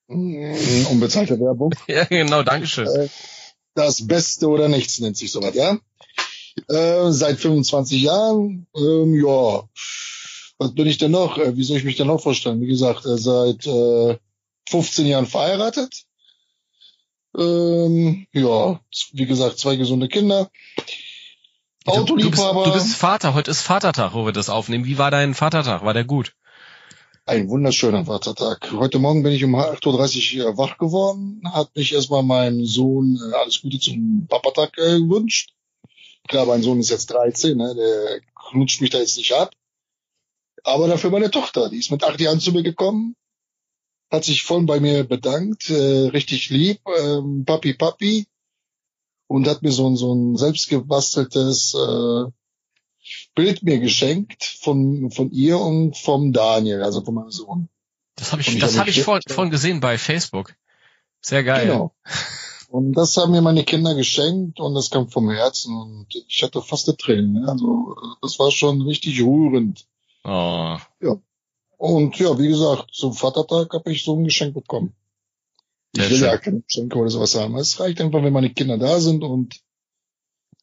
[0.08, 1.74] Mm, Unbezahlte Werbung.
[1.88, 2.88] Ja, genau, Dankeschön.
[2.88, 3.10] Äh,
[3.76, 5.78] Das Beste oder Nichts nennt sich sowas, ja.
[6.68, 9.64] Äh, seit 25 Jahren, ähm, ja.
[10.60, 11.38] Was bin ich denn noch?
[11.38, 12.62] Äh, wie soll ich mich denn noch vorstellen?
[12.62, 14.18] Wie gesagt, äh, seit äh,
[14.70, 16.06] 15 Jahren verheiratet.
[17.38, 18.80] Ähm, ja,
[19.14, 20.50] wie gesagt, zwei gesunde Kinder.
[21.86, 22.64] Du, du, bist, Autoliebhaber.
[22.66, 24.86] du bist Vater, heute ist Vatertag, wo wir das aufnehmen.
[24.86, 25.86] Wie war dein Vatertag?
[25.86, 26.34] War der gut?
[27.26, 28.72] Ein wunderschöner Vatertag.
[28.72, 33.62] Heute Morgen bin ich um 8.30 Uhr wach geworden, hat mich erstmal mein Sohn alles
[33.62, 35.54] Gute zum Papatag gewünscht.
[36.28, 39.54] Klar, mein Sohn ist jetzt 13, ne, der knutscht mich da jetzt nicht ab.
[40.64, 43.16] Aber dafür meine Tochter, die ist mit acht Jahren zu mir gekommen,
[44.12, 48.28] hat sich voll bei mir bedankt, äh, richtig lieb, ähm, Papi, Papi,
[49.28, 52.32] und hat mir so ein, so ein selbstgebasteltes äh,
[53.36, 57.70] Bild mir geschenkt von, von ihr und vom Daniel, also von meinem Sohn.
[58.16, 60.56] Das habe Und ich, ich das hab habe ich vorhin vorhin gesehen bei Facebook.
[61.22, 61.68] Sehr geil.
[61.68, 61.96] Genau.
[62.78, 66.62] Und das haben mir meine Kinder geschenkt und das kam vom Herzen und ich hatte
[66.62, 67.34] fast Tränen.
[67.34, 67.50] ne?
[67.50, 69.88] Also das war schon richtig rührend.
[70.24, 70.78] Oh.
[71.78, 74.94] Und ja, wie gesagt, zum Vatertag habe ich so ein Geschenk bekommen.
[75.96, 76.28] Ich will schön.
[76.28, 77.56] ja keine Geschenke oder sowas haben.
[77.58, 79.56] Es reicht einfach, wenn meine Kinder da sind und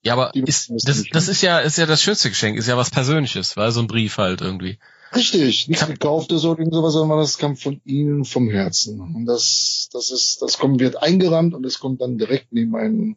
[0.04, 2.90] Ja, aber ist, das das ist ja, ist ja das schönste Geschenk, ist ja was
[2.90, 4.78] Persönliches, weil so ein Brief halt irgendwie.
[5.14, 9.00] Richtig, nichts gekauftes oder irgend sowas, sondern das kam von ihnen vom Herzen.
[9.00, 13.16] Und das, das ist, das kommt, wird eingerammt und das kommt dann direkt neben einen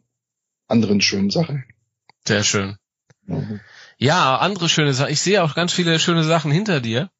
[0.66, 1.64] anderen schönen Sachen.
[2.26, 2.76] Sehr schön.
[3.26, 3.60] Mhm.
[3.98, 5.12] Ja, andere schöne Sachen.
[5.12, 7.10] Ich sehe auch ganz viele schöne Sachen hinter dir.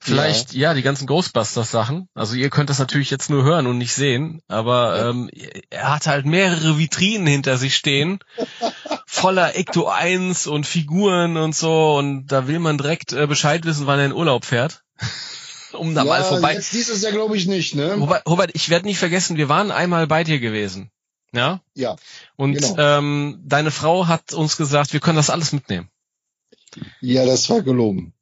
[0.00, 2.08] Vielleicht, ja, die ganzen Ghostbusters-Sachen.
[2.14, 5.10] Also ihr könnt das natürlich jetzt nur hören und nicht sehen, aber Ja.
[5.10, 5.30] ähm,
[5.70, 8.20] er hat halt mehrere Vitrinen hinter sich stehen,
[9.06, 11.96] voller Ecto 1 und Figuren und so.
[11.96, 14.82] Und da will man direkt äh, Bescheid wissen, wann er in Urlaub fährt.
[15.72, 16.54] um da mal vorbei.
[16.54, 17.94] Jetzt dieses Jahr glaube ich nicht, ne?
[17.94, 20.90] Robert, Robert, ich werde nicht vergessen, wir waren einmal bei dir gewesen.
[21.32, 21.60] Ja?
[21.74, 21.96] Ja.
[22.36, 22.76] Und Genau.
[22.78, 25.88] ähm, deine Frau hat uns gesagt, wir können das alles mitnehmen.
[27.00, 28.12] Ja, das war gelogen.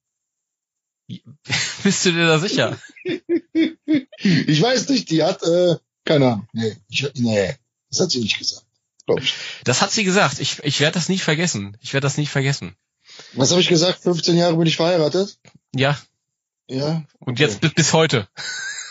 [1.83, 2.79] Bist du dir da sicher?
[4.17, 6.49] Ich weiß nicht, die hat, äh, keine Ahnung.
[6.55, 7.55] Nee, ich, nee,
[7.91, 8.65] das hat sie nicht gesagt.
[9.65, 10.39] Das hat sie gesagt.
[10.41, 11.77] Ich, ich werde das nicht vergessen.
[11.81, 12.75] Ich werde das nicht vergessen.
[13.35, 14.03] Was habe ich gesagt?
[14.03, 15.39] 15 Jahre bin ich verheiratet?
[15.75, 15.99] Ja.
[16.69, 17.03] Ja.
[17.19, 18.27] Und jetzt bis, bis heute.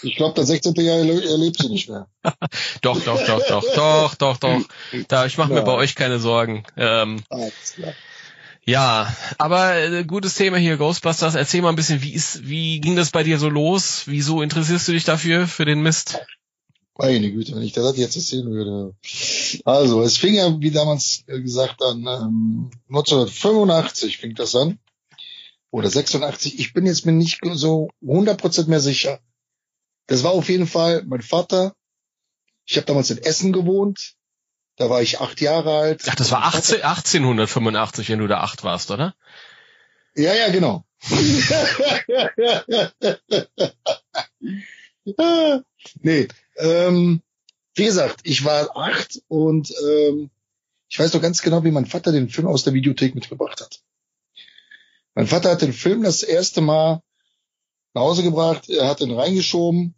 [0.03, 0.76] Ich glaube, das 16.
[0.76, 2.07] Jahr erle- erlebt sie nicht mehr.
[2.82, 4.61] Doch, doch, doch, doch, doch, doch, doch.
[5.07, 6.64] Da, ich mache mir bei euch keine Sorgen.
[6.78, 7.24] Ähm,
[8.66, 11.36] ja, aber äh, gutes Thema hier, Ghostbusters.
[11.36, 14.03] Erzähl mal ein bisschen, wie ist, wie ging das bei dir so los?
[14.05, 16.20] Wieso interessierst du dich dafür, für den Mist?
[16.96, 18.96] Meine Güte, wenn ich das jetzt erzählen würde.
[19.66, 24.78] Also, es fing ja, wie damals gesagt, an ähm, 1985 fing das an.
[25.72, 26.60] Oder 86.
[26.60, 29.20] Ich bin jetzt mir nicht so 100% mehr sicher.
[30.06, 31.74] Das war auf jeden Fall mein Vater.
[32.65, 34.14] Ich habe damals in Essen gewohnt.
[34.76, 36.03] Da war ich acht Jahre alt.
[36.07, 39.15] Ach, das war Mein Vater- 18, 1885, wenn du da acht warst, oder?
[40.15, 40.86] Ja, ja, genau.
[46.02, 46.28] nee,
[46.58, 47.22] ähm,
[47.76, 50.30] wie gesagt, ich war acht und ähm,
[50.90, 53.82] ich weiß noch ganz genau, wie mein Vater den Film aus der Videothek mitgebracht hat.
[55.16, 57.02] Mein Vater hat den Film das erste Mal
[57.94, 59.96] nach Hause gebracht, er hat ihn reingeschoben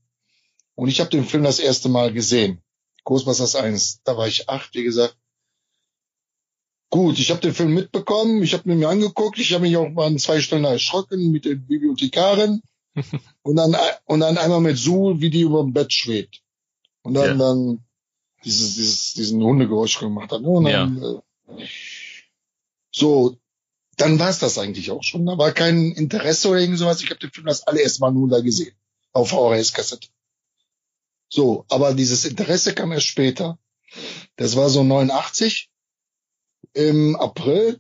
[0.76, 2.62] und ich habe den Film das erste Mal gesehen.
[3.04, 5.18] Ghostbusters 1, da war ich acht, wie gesagt.
[6.90, 10.08] Gut, ich habe den Film mitbekommen, ich habe mir angeguckt, ich habe mich auch mal
[10.08, 12.62] an zwei Stellen erschrocken mit der Bibliothekarin
[13.42, 13.76] und dann
[14.06, 16.45] und dann einmal mit Sul, wie die über dem Bett schwebt
[17.06, 17.46] und dann Ja.
[17.46, 17.84] dann
[18.44, 20.42] dieses dieses diesen Hundegeräusch gemacht hat.
[20.42, 21.66] Und dann, äh,
[22.92, 23.38] so,
[23.98, 25.26] dann war's das eigentlich auch schon.
[25.26, 27.02] Da war kein Interesse oder irgend sowas.
[27.02, 28.76] Ich habe den Film das allererste Mal nur da gesehen
[29.14, 30.10] auf VHS-Kassette.
[31.30, 33.58] So, aber dieses Interesse kam erst später.
[34.36, 35.70] Das war so 89
[36.74, 37.80] im April,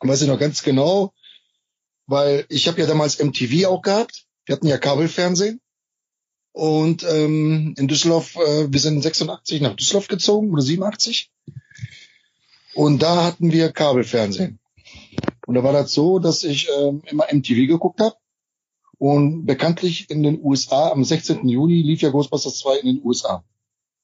[0.00, 1.12] weiß ich noch ganz genau,
[2.06, 4.26] weil ich habe ja damals MTV auch gehabt.
[4.46, 5.60] Wir hatten ja Kabelfernsehen.
[6.58, 11.30] Und ähm, in Düsseldorf, äh, wir sind 86 nach Düsseldorf gezogen oder 87.
[12.74, 14.58] Und da hatten wir Kabelfernsehen.
[15.46, 18.16] Und da war das so, dass ich ähm, immer MTV geguckt habe.
[18.98, 21.48] Und bekanntlich in den USA am 16.
[21.48, 23.44] Juni lief ja Ghostbusters 2 in den USA.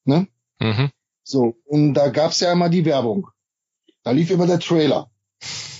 [0.05, 0.29] Ne?
[0.61, 0.91] Mhm.
[1.25, 3.27] So, und da gab's ja immer die Werbung.
[4.05, 5.11] Da lief immer der Trailer.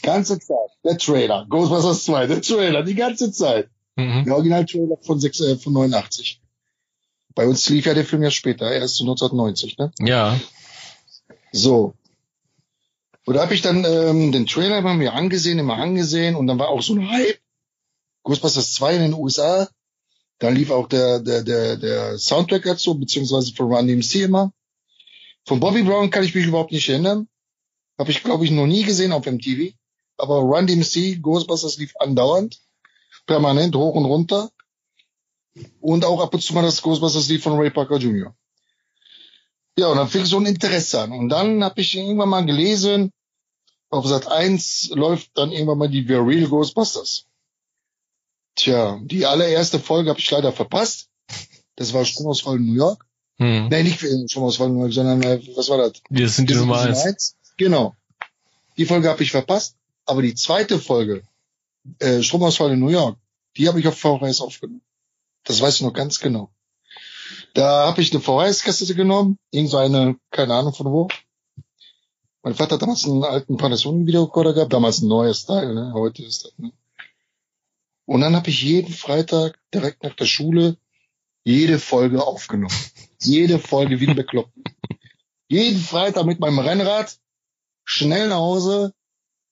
[0.03, 0.71] Ganze Zeit.
[0.83, 1.47] Der Trailer.
[1.49, 3.71] Ghostbusters 2, der Trailer, die ganze Zeit.
[3.95, 4.25] Mhm.
[4.25, 6.41] Der Original-Trailer von, äh, von 89.
[7.35, 9.93] Bei uns lief ja der Film ja später, erst 1990, ne?
[10.01, 10.39] Ja.
[11.53, 11.95] So.
[13.27, 16.59] Und da habe ich dann ähm, den Trailer immer mir angesehen, immer angesehen und dann
[16.59, 17.39] war auch so ein Hype.
[18.23, 19.69] Ghostbusters 2 in den USA.
[20.39, 24.53] Dann lief auch der, der, der, der Soundtrack dazu, beziehungsweise von Run DMC immer.
[25.47, 27.29] Von Bobby Brown kann ich mich überhaupt nicht erinnern.
[27.99, 29.75] Habe ich, glaube ich, noch nie gesehen auf MTV.
[30.17, 32.61] Aber Run DMC, Ghostbusters lief andauernd.
[33.27, 34.51] Permanent hoch und runter.
[35.81, 38.35] Und auch ab und zu mal das Ghostbusters lief von Ray Parker Jr.
[39.79, 41.13] Ja, und dann fing so ein Interesse an.
[41.13, 43.13] Und dann habe ich irgendwann mal gelesen,
[43.91, 47.27] auf Sat 1 läuft dann irgendwann mal die The Real Ghostbusters.
[48.57, 51.09] Tja, die allererste Folge habe ich leider verpasst.
[51.77, 53.05] Das war Stromausfall in New York.
[53.39, 53.69] Hm.
[53.69, 55.93] Nee, nicht Stromausfall in New York, sondern äh, was war das?
[56.09, 57.05] Wir sind die Nummer Nummer eins.
[57.05, 57.37] eins.
[57.57, 57.95] Genau.
[58.77, 59.77] Die Folge habe ich verpasst.
[60.07, 61.23] Aber die zweite Folge,
[61.99, 63.19] äh, Stromausfall in New York,
[63.57, 64.83] die habe ich auf VHS aufgenommen.
[65.45, 66.51] Das weiß ich noch ganz genau.
[67.55, 71.09] Da habe ich eine VHS-Kassette genommen, irgend so eine, keine Ahnung von wo.
[72.43, 75.93] Mein Vater hat damals einen alten Panasonic-Videorekorder gehabt, damals ein neues Style, ne?
[75.95, 76.59] heute ist das.
[76.59, 76.73] Ne?
[78.07, 80.77] Und dann habe ich jeden Freitag direkt nach der Schule
[81.45, 82.75] jede Folge aufgenommen.
[83.21, 84.53] Jede Folge wie ein bekloppt.
[85.49, 87.19] jeden Freitag mit meinem Rennrad
[87.85, 88.93] schnell nach Hause,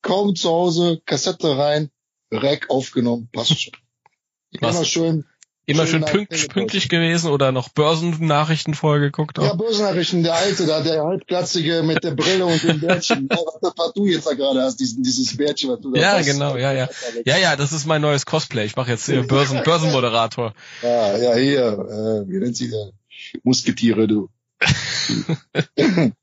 [0.02, 1.90] kaum zu Hause, Kassette rein,
[2.30, 3.74] Rack aufgenommen, passt schon.
[4.50, 5.24] Immer schön.
[5.72, 9.38] Immer schön pünkt, pünktlich gewesen oder noch Börsennachrichten vorgeguckt.
[9.38, 9.56] Ja, Auch.
[9.56, 13.28] Börsennachrichten, der Alte da, der halbplatzige mit der Brille und dem Bärtchen.
[13.62, 16.26] Ja, was, du jetzt da gerade hast, diesen, dieses Bärtchen, was du da Ja, hast.
[16.26, 16.88] genau, ja, ja.
[17.24, 18.64] Ja, ja, das ist mein neues Cosplay.
[18.64, 20.54] Ich mache jetzt hier Börsen, Börsenmoderator.
[20.82, 22.90] Ja, ja, hier, äh, wie nennt sie der?
[23.42, 24.28] Musketiere, du.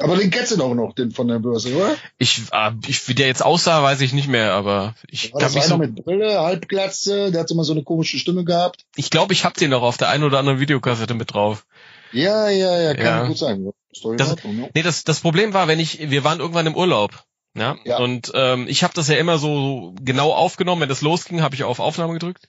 [0.00, 1.94] Aber den kennst du doch noch, den von der Börse, oder?
[2.18, 5.46] Ich, äh, ich, wie der jetzt aussah, weiß ich nicht mehr, aber ich War kann
[5.46, 8.84] das mich einer so, mit Brille, Halbglatze, der hatte immer so eine komische Stimme gehabt.
[8.96, 11.66] ich glaube, ich hab den noch auf der einen oder anderen Videokassette mit drauf.
[12.12, 13.26] Ja, ja, ja, kann Ja.
[13.26, 13.56] gut sein.
[14.04, 14.70] In Das- Ordnung, ne?
[14.74, 17.24] Nee, das, das Problem war, wenn ich, wir waren irgendwann im Urlaub.
[17.54, 17.98] Ja, Ja.
[17.98, 20.82] und ähm, ich habe das ja immer so genau aufgenommen.
[20.82, 22.48] Wenn das losging, habe ich auf Aufnahme gedrückt.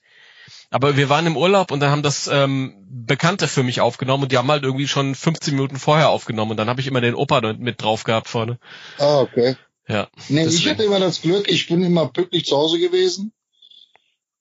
[0.72, 4.32] Aber wir waren im Urlaub und dann haben das ähm, Bekannte für mich aufgenommen und
[4.32, 7.14] die haben halt irgendwie schon 15 Minuten vorher aufgenommen und dann habe ich immer den
[7.14, 8.58] Opa mit drauf gehabt vorne.
[8.98, 9.56] Ah, okay.
[9.86, 10.08] Ja.
[10.28, 13.32] Nee, ich hatte immer das Glück, ich bin immer pünktlich zu Hause gewesen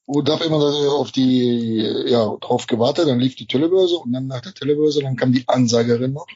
[0.06, 4.42] und habe immer auf die, ja, drauf gewartet, dann lief die Telebörse und dann nach
[4.42, 6.28] der Telebörse, dann kam die Ansagerin noch.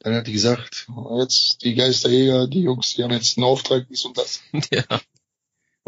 [0.00, 4.04] Dann hat die gesagt, jetzt die Geisterjäger, die Jungs, die haben jetzt einen Auftrag, dies
[4.04, 4.40] und das.
[4.70, 4.82] ja.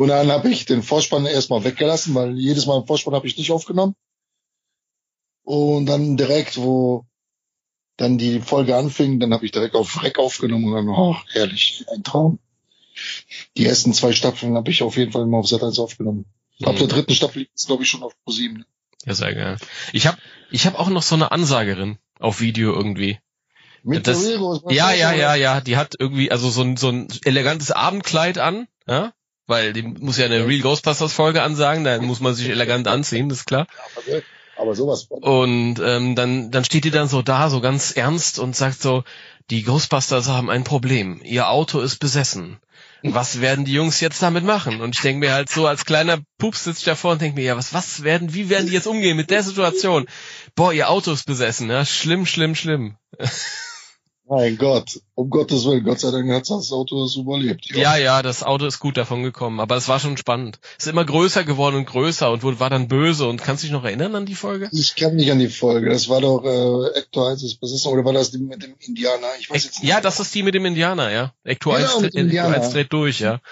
[0.02, 3.36] Und dann habe ich den Vorspann erstmal weggelassen, weil jedes Mal im Vorspann habe ich
[3.38, 3.94] nicht aufgenommen.
[5.44, 7.06] Und dann direkt, wo
[7.96, 11.84] dann die Folge anfing, dann habe ich direkt auf Rec aufgenommen und dann, oh, herrlich,
[11.94, 12.40] ein Traum.
[13.56, 16.24] Die ersten zwei Staffeln habe ich auf jeden Fall immer auf Sat 1 aufgenommen.
[16.64, 16.90] Ab der Mhm.
[16.90, 18.64] dritten Staffel ist glaube ich schon auf Pro 7.
[19.04, 19.56] Ja, sehr geil.
[19.92, 20.18] Ich habe
[20.50, 23.18] ich hab auch noch so eine Ansagerin auf Video irgendwie.
[23.84, 24.24] Mit Das-
[24.68, 25.60] Ja, ja, ja, ja.
[25.60, 29.12] Die hat irgendwie also so ein, so ein elegantes Abendkleid an, ja?
[29.52, 33.28] Weil die muss ja eine Real Ghostbusters Folge ansagen, da muss man sich elegant anziehen,
[33.28, 33.66] das ist klar.
[34.56, 35.08] Aber, sowas.
[35.10, 39.04] Und ähm, dann, dann steht die dann so da, so ganz ernst und sagt so,
[39.50, 41.20] die Ghostbusters haben ein Problem.
[41.22, 42.60] Ihr Auto ist besessen.
[43.02, 44.80] Was werden die Jungs jetzt damit machen?
[44.80, 47.44] Und ich denke mir halt so, als kleiner Pups sitze ich davor und denke mir,
[47.44, 50.06] ja, was, was werden, wie werden die jetzt umgehen mit der Situation?
[50.54, 52.96] Boah, ihr Auto ist besessen, ja, schlimm, schlimm, schlimm.
[54.34, 57.66] Mein Gott, um Gottes Willen, Gott sei Dank hat das Auto das überlebt.
[57.76, 60.58] Ja, ja, das Auto ist gut davon gekommen, aber es war schon spannend.
[60.78, 63.74] Ist immer größer geworden und größer und wurde, war dann böse und kannst du dich
[63.74, 64.70] noch erinnern an die Folge?
[64.72, 65.90] Ich kann mich an die Folge.
[65.90, 69.26] Das war doch äh, Ecto 1 ist besessen oder war das die mit dem Indianer?
[69.38, 69.90] Ich weiß jetzt nicht.
[69.90, 71.34] Ja, das ist die mit dem Indianer, ja.
[71.44, 72.54] Ecto Genau, 1, mit dem Ecto Indianer.
[72.54, 73.42] 1 dreht durch, ja.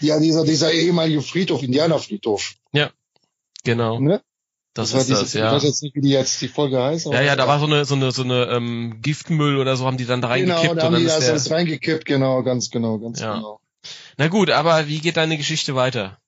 [0.00, 2.54] Ja, dieser, dieser ehemalige Friedhof, Indianerfriedhof.
[3.62, 4.00] Genau.
[4.00, 4.20] Ne?
[4.74, 5.52] Das, war ist dieses, das, Ich ja.
[5.52, 7.06] weiß jetzt nicht, wie die jetzt die Folge heißt.
[7.06, 9.96] Ja, ja, da war so eine, so eine, so eine ähm, Giftmüll oder so haben
[9.96, 11.56] die dann da Genau, reingekippt da haben und die dann das ist der.
[11.56, 13.36] reingekippt, genau, ganz genau, ganz Ja.
[13.36, 13.60] genau.
[14.16, 16.18] Na gut, aber wie geht deine Geschichte weiter?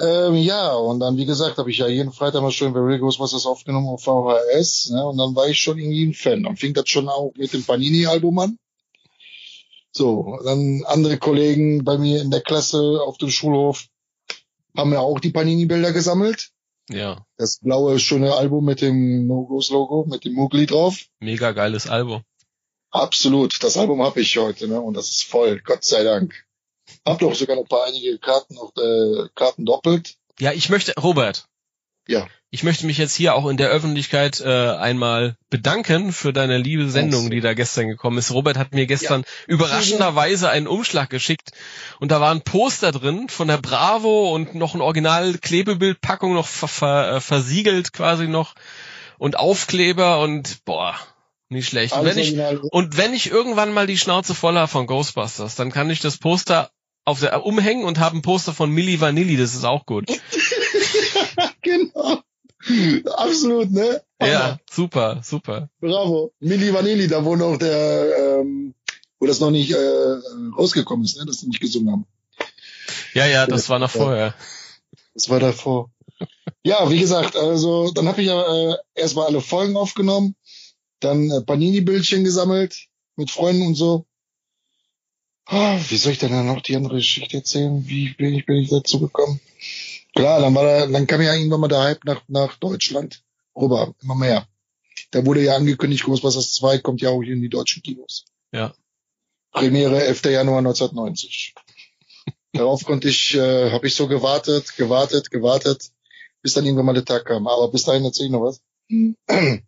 [0.00, 2.98] Ähm, ja, und dann, wie gesagt, habe ich ja jeden Freitag mal schön bei Real
[2.98, 6.42] Ghostbusters aufgenommen auf VHS, ne, und dann war ich schon irgendwie ein Fan.
[6.42, 8.58] Dann fing das schon auch mit dem Panini-Album an.
[9.92, 13.84] So, dann andere Kollegen bei mir in der Klasse auf dem Schulhof,
[14.76, 16.50] haben wir auch die Panini-Bilder gesammelt.
[16.90, 20.98] Ja, Das blaue schöne Album mit dem No-Gos-Logo, mit dem Mugli drauf.
[21.18, 22.22] mega geiles Album.
[22.90, 23.62] Absolut.
[23.62, 24.80] Das Album habe ich heute, ne?
[24.80, 26.46] Und das ist voll, Gott sei Dank.
[27.04, 30.16] Hab doch sogar noch ein paar einige Karten noch äh, Karten doppelt.
[30.38, 31.46] Ja, ich möchte, Robert.
[32.06, 32.28] Ja.
[32.54, 36.88] Ich möchte mich jetzt hier auch in der Öffentlichkeit äh, einmal bedanken für deine liebe
[36.88, 38.30] Sendung, die da gestern gekommen ist.
[38.30, 41.50] Robert hat mir gestern überraschenderweise einen Umschlag geschickt
[41.98, 46.68] und da waren Poster drin von der Bravo und noch ein Original Klebebildpackung noch ver
[46.68, 48.54] ver äh, versiegelt quasi noch
[49.18, 50.94] und Aufkleber und boah,
[51.48, 51.96] nicht schlecht.
[51.96, 52.38] Und wenn ich
[52.70, 56.18] und wenn ich irgendwann mal die Schnauze voll habe von Ghostbusters, dann kann ich das
[56.18, 56.70] Poster
[57.04, 60.06] auf der umhängen und habe ein Poster von Milli Vanilli, das ist auch gut.
[61.62, 62.23] genau.
[63.16, 64.02] Absolut, ne?
[64.20, 65.68] Ja, super, super.
[65.80, 66.32] Bravo.
[66.40, 68.74] Milli Vanilli, da wo noch der, ähm,
[69.18, 70.16] wo das noch nicht äh,
[70.56, 71.26] rausgekommen ist, ne?
[71.26, 72.06] dass sie nicht gesungen haben.
[73.14, 74.34] Ja, ja, das war noch vorher.
[75.14, 75.90] Das war davor.
[76.64, 80.34] Ja, wie gesagt, also dann habe ich ja äh, erstmal alle Folgen aufgenommen,
[81.00, 82.86] dann äh, Panini-Bildchen gesammelt
[83.16, 84.06] mit Freunden und so.
[85.46, 87.86] Ah, wie soll ich denn dann noch die andere Geschichte erzählen?
[87.86, 89.40] Wie bin ich, bin ich dazu gekommen?
[90.14, 93.22] Klar, dann war da, dann kam ja irgendwann mal der Hype nach, nach Deutschland
[93.56, 94.46] rüber, immer mehr.
[95.10, 98.24] Da wurde ja angekündigt, Ghostbusters 2 kommt ja auch hier in die deutschen Kinos.
[98.52, 98.74] Ja.
[99.50, 100.24] Premiere 11.
[100.26, 101.54] Januar 1990.
[102.52, 105.90] Darauf konnte ich, äh, habe ich so gewartet, gewartet, gewartet,
[106.42, 107.48] bis dann irgendwann mal der Tag kam.
[107.48, 108.60] Aber bis dahin erzähl ich noch was.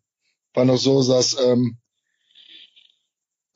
[0.54, 1.78] War noch so, dass ähm,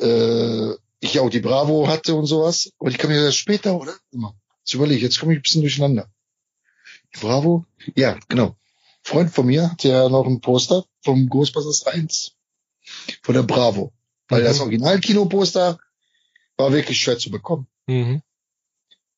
[0.00, 2.72] äh, ich ja auch die Bravo hatte und sowas.
[2.78, 3.94] Aber die kam ja erst später, oder?
[4.10, 4.34] Immer.
[4.60, 6.10] Jetzt überlege ich, jetzt komme ich ein bisschen durcheinander.
[7.18, 7.64] Bravo?
[7.96, 8.56] Ja, genau.
[9.02, 12.36] Freund von mir hatte ja noch ein Poster vom Ghostbusters 1
[13.22, 13.92] von der Bravo.
[14.28, 14.46] Weil Mhm.
[14.46, 15.78] das Original-Kinoposter
[16.56, 17.66] war wirklich schwer zu bekommen.
[17.86, 18.22] Mhm.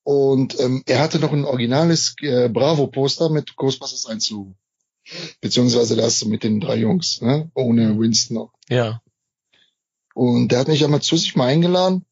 [0.05, 4.55] Und ähm, er hatte noch ein originales äh, Bravo-Poster mit Ghostbusters 1 Logo.
[5.41, 7.51] Beziehungsweise das mit den drei Jungs, ne?
[7.55, 8.53] ohne Winston noch.
[8.69, 9.03] Ja.
[10.15, 12.05] Und der hat mich einmal zu sich mal eingeladen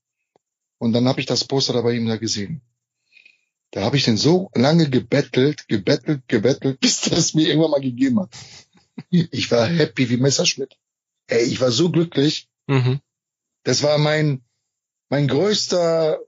[0.78, 2.62] und dann habe ich das Poster da bei ihm da gesehen.
[3.70, 8.20] Da habe ich den so lange gebettelt, gebettelt, gebettelt, bis es mir irgendwann mal gegeben
[8.20, 8.30] hat.
[9.10, 10.76] Ich war happy wie Messerschmidt.
[11.26, 12.48] Ey, ich war so glücklich.
[12.66, 13.00] Mhm.
[13.62, 14.42] Das war mein,
[15.08, 16.18] mein größter,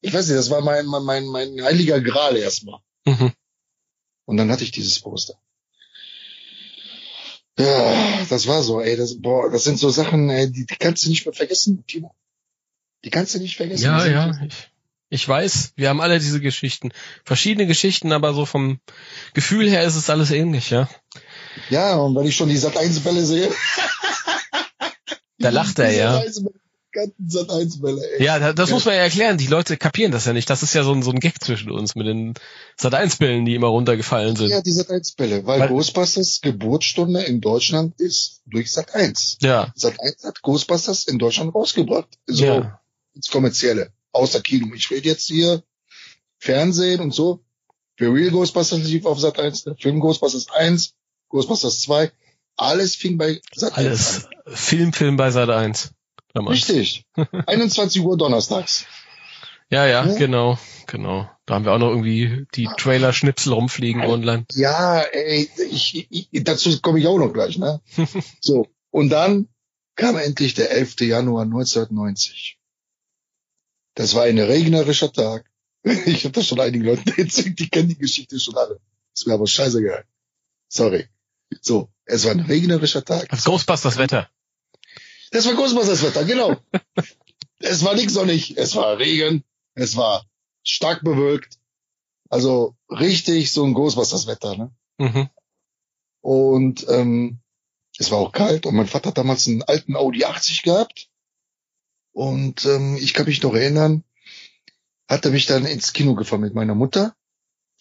[0.00, 2.80] ich weiß nicht, das war mein, mein, mein, mein heiliger Gral erstmal.
[3.04, 3.32] Mhm.
[4.24, 5.34] Und dann hatte ich dieses Poster.
[7.58, 11.04] Ja, das war so, ey, das, boah, das sind so Sachen, ey, die, die kannst
[11.04, 12.14] du nicht mehr vergessen, Timo.
[13.04, 13.84] Die kannst du nicht vergessen.
[13.84, 14.30] Ja, ja.
[14.46, 14.71] Ich,
[15.12, 16.90] ich weiß, wir haben alle diese Geschichten.
[17.24, 18.80] Verschiedene Geschichten, aber so vom
[19.34, 20.88] Gefühl her ist es alles ähnlich, ja.
[21.68, 23.50] Ja, und wenn ich schon die Sat 1 Bälle sehe.
[25.38, 26.14] Da lacht er, ja.
[26.14, 26.54] Sat 1 Bälle,
[27.28, 27.78] Sat 1
[28.18, 28.24] ey.
[28.24, 29.36] Ja, da- das muss man ja erklären.
[29.36, 30.48] Die Leute kapieren das ja nicht.
[30.48, 32.34] Das ist ja so ein, so ein Gag zwischen uns mit den
[32.78, 34.48] Sat-1-Bällen, die immer runtergefallen sind.
[34.48, 39.36] Ja, die Sat 1 Bälle, weil, Weil- Ghostbusters Geburtsstunde in Deutschland ist durch Sat 1.
[39.42, 39.72] Ja.
[39.74, 42.08] Sat 1 hat Ghostbusters in Deutschland rausgebracht.
[42.26, 42.80] So Ja.
[43.14, 43.90] ins Kommerzielle.
[44.12, 44.74] Außer Kino.
[44.74, 45.62] Ich rede jetzt hier
[46.38, 47.44] Fernsehen und so.
[47.98, 50.94] The Real Ghostbusters lief auf Sat 1, der Film Ghostbusters 1,
[51.28, 52.10] Ghostbusters 2.
[52.56, 54.24] Alles fing bei Sat 1 Alles.
[54.26, 54.54] an.
[54.54, 55.92] Film, Film bei Sat 1.
[56.34, 56.68] Damals.
[56.68, 57.04] Richtig.
[57.46, 58.86] 21 Uhr donnerstags.
[59.70, 60.14] Ja, ja, Ja.
[60.16, 61.30] genau, genau.
[61.46, 64.44] Da haben wir auch noch irgendwie die Trailer-Schnipsel rumfliegen online.
[64.52, 67.80] Ja, ey, ich, ich, dazu komme ich auch noch gleich, ne?
[68.40, 68.66] so.
[68.90, 69.48] Und dann
[69.96, 71.00] kam endlich der 11.
[71.00, 72.58] Januar 1990.
[73.94, 75.46] Das war ein regnerischer Tag.
[76.06, 78.80] Ich habe das schon einigen Leuten erzählt, die kennen die Geschichte schon alle.
[79.14, 80.04] Ist mir aber scheißegal.
[80.68, 81.08] Sorry.
[81.60, 83.28] So, es war ein regnerischer Tag.
[83.28, 84.30] Das Ghostbusters Wetter.
[85.32, 86.56] Das war Ghostbusters Wetter, genau.
[87.58, 89.44] es war nicht sonnig, es war Regen,
[89.74, 90.24] es war
[90.62, 91.58] stark bewölkt.
[92.28, 94.72] Also richtig so ein Ghostbusters Wetter, ne?
[94.98, 95.28] Mhm.
[96.20, 97.40] Und ähm,
[97.98, 101.10] es war auch kalt und mein Vater hat damals einen alten Audi 80 gehabt.
[102.12, 104.04] Und ähm, ich kann mich noch erinnern,
[105.08, 107.14] hat er mich dann ins Kino gefahren mit meiner Mutter.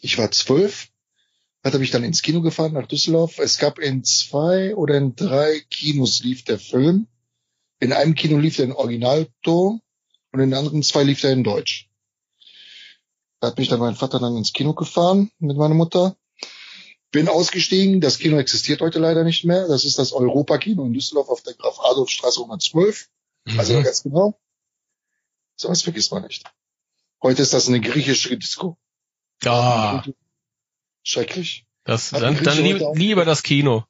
[0.02, 0.90] Ich war zwölf.
[1.64, 3.38] Hat er mich dann ins Kino gefahren nach Düsseldorf.
[3.38, 7.08] Es gab in zwei oder in drei Kinos lief der Film.
[7.80, 9.82] In einem Kino lief er in Originalton
[10.32, 11.88] und in den anderen zwei lief er in Deutsch.
[13.40, 16.16] Da hat mich dann mein Vater dann ins Kino gefahren mit meiner Mutter.
[17.12, 18.02] Bin ausgestiegen.
[18.02, 19.68] Das Kino existiert heute leider nicht mehr.
[19.68, 23.10] Das ist das Europa-Kino in Düsseldorf auf der Graf Adolf Straße 112.
[23.57, 23.84] Also Mhm.
[23.84, 24.39] ganz genau.
[25.55, 26.43] So was vergisst man nicht.
[27.22, 28.77] Heute ist das eine griechische Disco.
[29.43, 30.03] Ja,
[31.03, 31.65] Schrecklich.
[31.84, 33.84] das, Hat dann, dann lieb, lieber das Kino.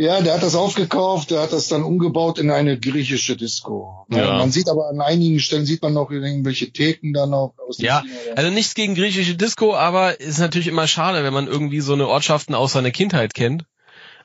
[0.00, 4.06] Ja, der hat das aufgekauft, der hat das dann umgebaut in eine griechische Disco.
[4.10, 4.34] Ja.
[4.38, 8.02] Man sieht aber an einigen Stellen sieht man noch irgendwelche Theken da noch aus Ja,
[8.02, 8.14] Kino.
[8.36, 12.06] also nichts gegen griechische Disco, aber ist natürlich immer schade, wenn man irgendwie so eine
[12.06, 13.64] Ortschaften aus seiner Kindheit kennt.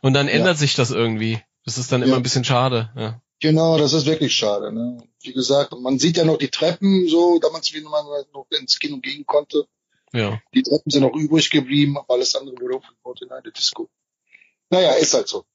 [0.02, 1.42] Und dann ändert sich das irgendwie.
[1.66, 2.18] Das ist dann immer Ja.
[2.18, 2.92] ein bisschen schade.
[2.96, 3.22] Ja.
[3.40, 4.72] Genau, das ist wirklich schade.
[4.72, 5.04] Ne?
[5.22, 8.98] Wie gesagt, man sieht ja noch die Treppen, so damals, wie man noch ins Kino
[9.00, 9.66] gehen konnte.
[10.14, 10.40] ja.
[10.54, 13.90] Die Treppen sind noch übrig geblieben, aber alles andere wurde aufgebaut in eine Disco.
[14.70, 15.46] Naja, ist halt so.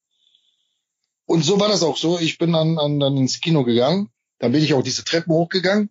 [1.26, 2.18] Und so war das auch so.
[2.18, 4.10] Ich bin dann, dann, dann ins Kino gegangen.
[4.38, 5.90] Dann bin ich auch diese Treppen hochgegangen.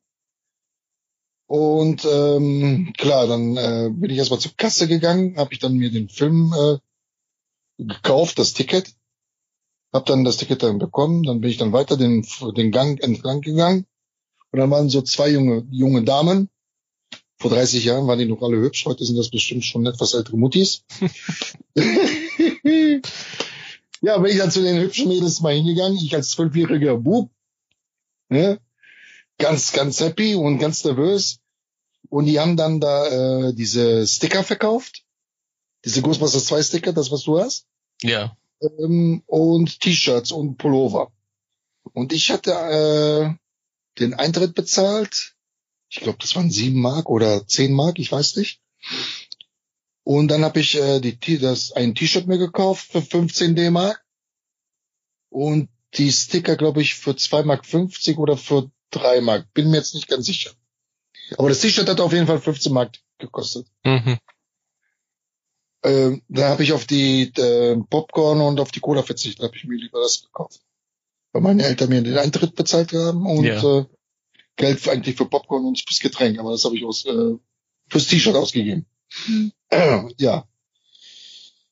[1.47, 5.89] Und ähm, klar, dann äh, bin ich erstmal zur Kasse gegangen, habe ich dann mir
[5.89, 6.77] den Film äh,
[7.83, 8.93] gekauft, das Ticket.
[9.97, 12.23] Hab dann das Ticket dann bekommen, dann bin ich dann weiter den,
[12.55, 13.87] den Gang entlang gegangen.
[14.51, 16.51] Und dann waren so zwei junge, junge Damen.
[17.39, 20.37] Vor 30 Jahren waren die noch alle hübsch, heute sind das bestimmt schon etwas ältere
[20.37, 20.83] Muttis.
[24.01, 27.31] ja, bin ich dann zu den hübschen Mädels mal hingegangen, ich als zwölfjähriger Bub.
[28.29, 28.59] Ne?
[29.39, 31.39] Ganz, ganz happy und ganz nervös.
[32.09, 35.05] Und die haben dann da äh, diese Sticker verkauft.
[35.85, 37.65] Diese Ghostbusters 2 Sticker, das was du hast
[38.03, 38.37] Ja.
[38.61, 41.11] Ähm, und T-Shirts und Pullover.
[41.93, 45.35] Und ich hatte äh, den Eintritt bezahlt.
[45.89, 48.61] Ich glaube, das waren sieben Mark oder zehn Mark, ich weiß nicht.
[50.03, 54.03] Und dann habe ich äh, die, das, ein T-Shirt mir gekauft für 15 D-Mark.
[55.29, 59.53] Und die Sticker, glaube ich, für 2 Mark 50 oder für 3 Mark.
[59.53, 60.51] Bin mir jetzt nicht ganz sicher.
[61.37, 63.67] Aber das T-Shirt hat auf jeden Fall 15 Mark gekostet.
[63.83, 64.17] Mhm.
[65.87, 69.63] Ähm, da habe ich auf die äh, Popcorn und auf die Cola verzichtet, habe ich
[69.63, 70.59] mir lieber das gekauft.
[71.31, 73.79] Weil meine Eltern mir den Eintritt bezahlt haben und Ja.
[73.79, 73.85] äh,
[74.57, 77.35] Geld für, eigentlich für Popcorn und fürs Getränk, aber das habe ich aus, äh,
[77.87, 78.85] fürs T-Shirt ausgegeben.
[79.71, 80.45] ja.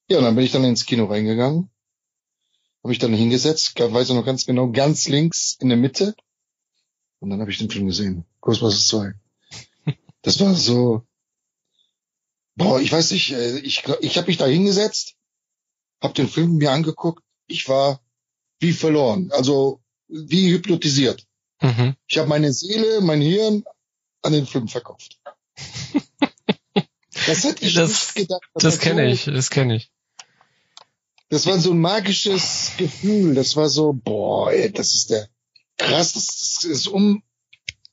[0.07, 1.69] Ja, und dann bin ich dann ins Kino reingegangen.
[2.83, 6.15] Habe ich dann hingesetzt, weiß ich noch ganz genau, ganz links in der Mitte.
[7.19, 8.23] Und dann habe ich den Film gesehen.
[8.41, 9.13] Ghostbusters 2.
[10.21, 11.03] Das war so,
[12.55, 15.15] Boah, ich weiß nicht, äh, ich, ich habe mich da hingesetzt,
[16.01, 18.01] habe den Film mir angeguckt, ich war
[18.59, 21.25] wie verloren, also wie hypnotisiert.
[21.61, 21.95] Mhm.
[22.07, 23.63] Ich habe meine Seele, mein Hirn
[24.21, 25.19] an den Film verkauft.
[27.27, 28.41] Das hätte ich Das- nicht gedacht.
[28.53, 29.89] Das kenne ich, das kenne ich.
[31.29, 33.33] Das war so ein magisches Gefühl.
[33.33, 35.27] Das war so, boah, ey, das ist der
[35.77, 37.23] krass, das, das ist um,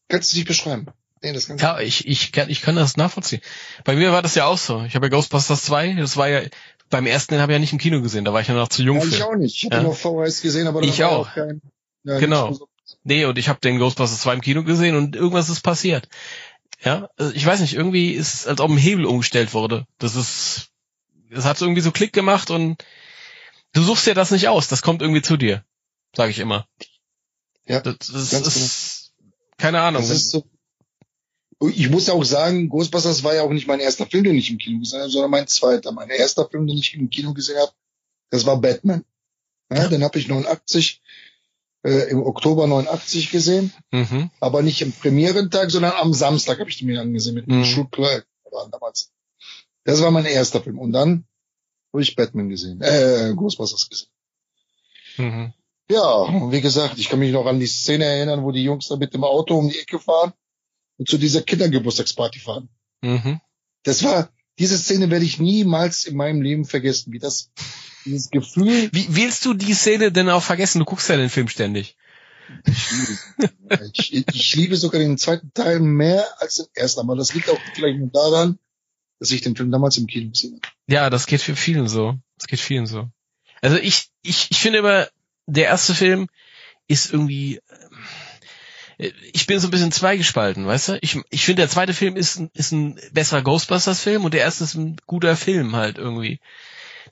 [0.09, 0.87] kannst du nicht beschreiben.
[1.23, 3.41] Nee, das Ja, ich, ich, kann, ich kann das nachvollziehen.
[3.85, 4.83] Bei mir war das ja auch so.
[4.85, 6.43] Ich habe ja Ghostbusters 2, das war ja,
[6.91, 8.69] beim ersten den habe ich ja nicht im Kino gesehen, da war ich ja noch
[8.69, 9.27] zu jung ja, ich für.
[9.27, 9.57] auch nicht.
[9.57, 9.93] Ich habe Ja.
[9.93, 11.33] VHS gesehen, aber Ich war ja auch.
[11.33, 11.63] kein,
[12.05, 12.59] ja, Genau.
[13.05, 16.09] Nee, und ich habe den Ghostbusters 2 im Kino gesehen und irgendwas ist passiert.
[16.85, 19.87] Ja, also ich weiß nicht, irgendwie ist es, als ob ein Hebel umgestellt wurde.
[19.99, 20.71] Das ist,
[21.31, 22.85] das hat irgendwie so Klick gemacht und
[23.73, 25.65] du suchst dir das nicht aus, das kommt irgendwie zu dir,
[26.17, 26.67] sage ich immer.
[27.67, 29.13] Ja, Das, das ist,
[29.57, 30.03] keine Ahnung.
[30.03, 30.45] Das ist so.
[31.69, 34.59] Ich muss auch sagen, Ghostbusters war ja auch nicht mein erster Film, den ich im
[34.59, 35.93] Kino gesehen habe, sondern mein zweiter.
[35.93, 37.73] Mein erster Film, den ich im Kino gesehen habe,
[38.31, 39.05] das war Batman.
[39.73, 41.03] Ja, Den habe ich 89,
[41.85, 44.31] äh, im Oktober 89 gesehen, mhm.
[44.41, 47.65] aber nicht im Premierentag, sondern am Samstag habe ich den mir angesehen mit Mhm.
[47.65, 48.27] Schulkleid
[48.71, 49.13] damals.
[49.85, 50.79] Das war mein erster Film.
[50.79, 51.25] Und dann
[51.93, 54.09] habe ich Batman gesehen, äh, Ghostbusters gesehen.
[55.17, 55.53] Mhm.
[55.91, 58.89] Ja, und wie gesagt, ich kann mich noch an die Szene erinnern, wo die Jungs
[58.89, 60.33] da mit dem Auto um die Ecke fahren
[60.99, 62.69] und zu dieser Kindergeburtstagsparty fahren.
[63.03, 63.41] Mhm.
[63.83, 67.51] Das war, diese Szene werde ich niemals in meinem Leben vergessen, wie das,
[68.05, 70.79] dieses Gefühl, Wie willst du die Szene denn auch vergessen?
[70.79, 71.97] Du guckst ja den Film ständig.
[73.93, 77.59] ich, ich liebe sogar den zweiten Teil mehr als den ersten, aber das liegt auch
[77.75, 78.59] vielleicht nur daran,
[79.19, 80.75] dass ich den Film damals im Kino gesehen habe.
[80.87, 82.19] Ja, das geht für vielen so.
[82.37, 83.09] Das geht vielen so.
[83.61, 85.09] Also ich, ich, ich finde immer,
[85.47, 86.29] der erste Film
[86.89, 87.61] ist irgendwie,
[88.99, 90.99] ich bin so ein bisschen zweigespalten, weißt du?
[91.01, 94.65] Ich, ich finde, der zweite Film ist, ein- ist ein besserer Ghostbusters-Film und der erste
[94.65, 96.41] ist ein guter Film halt irgendwie.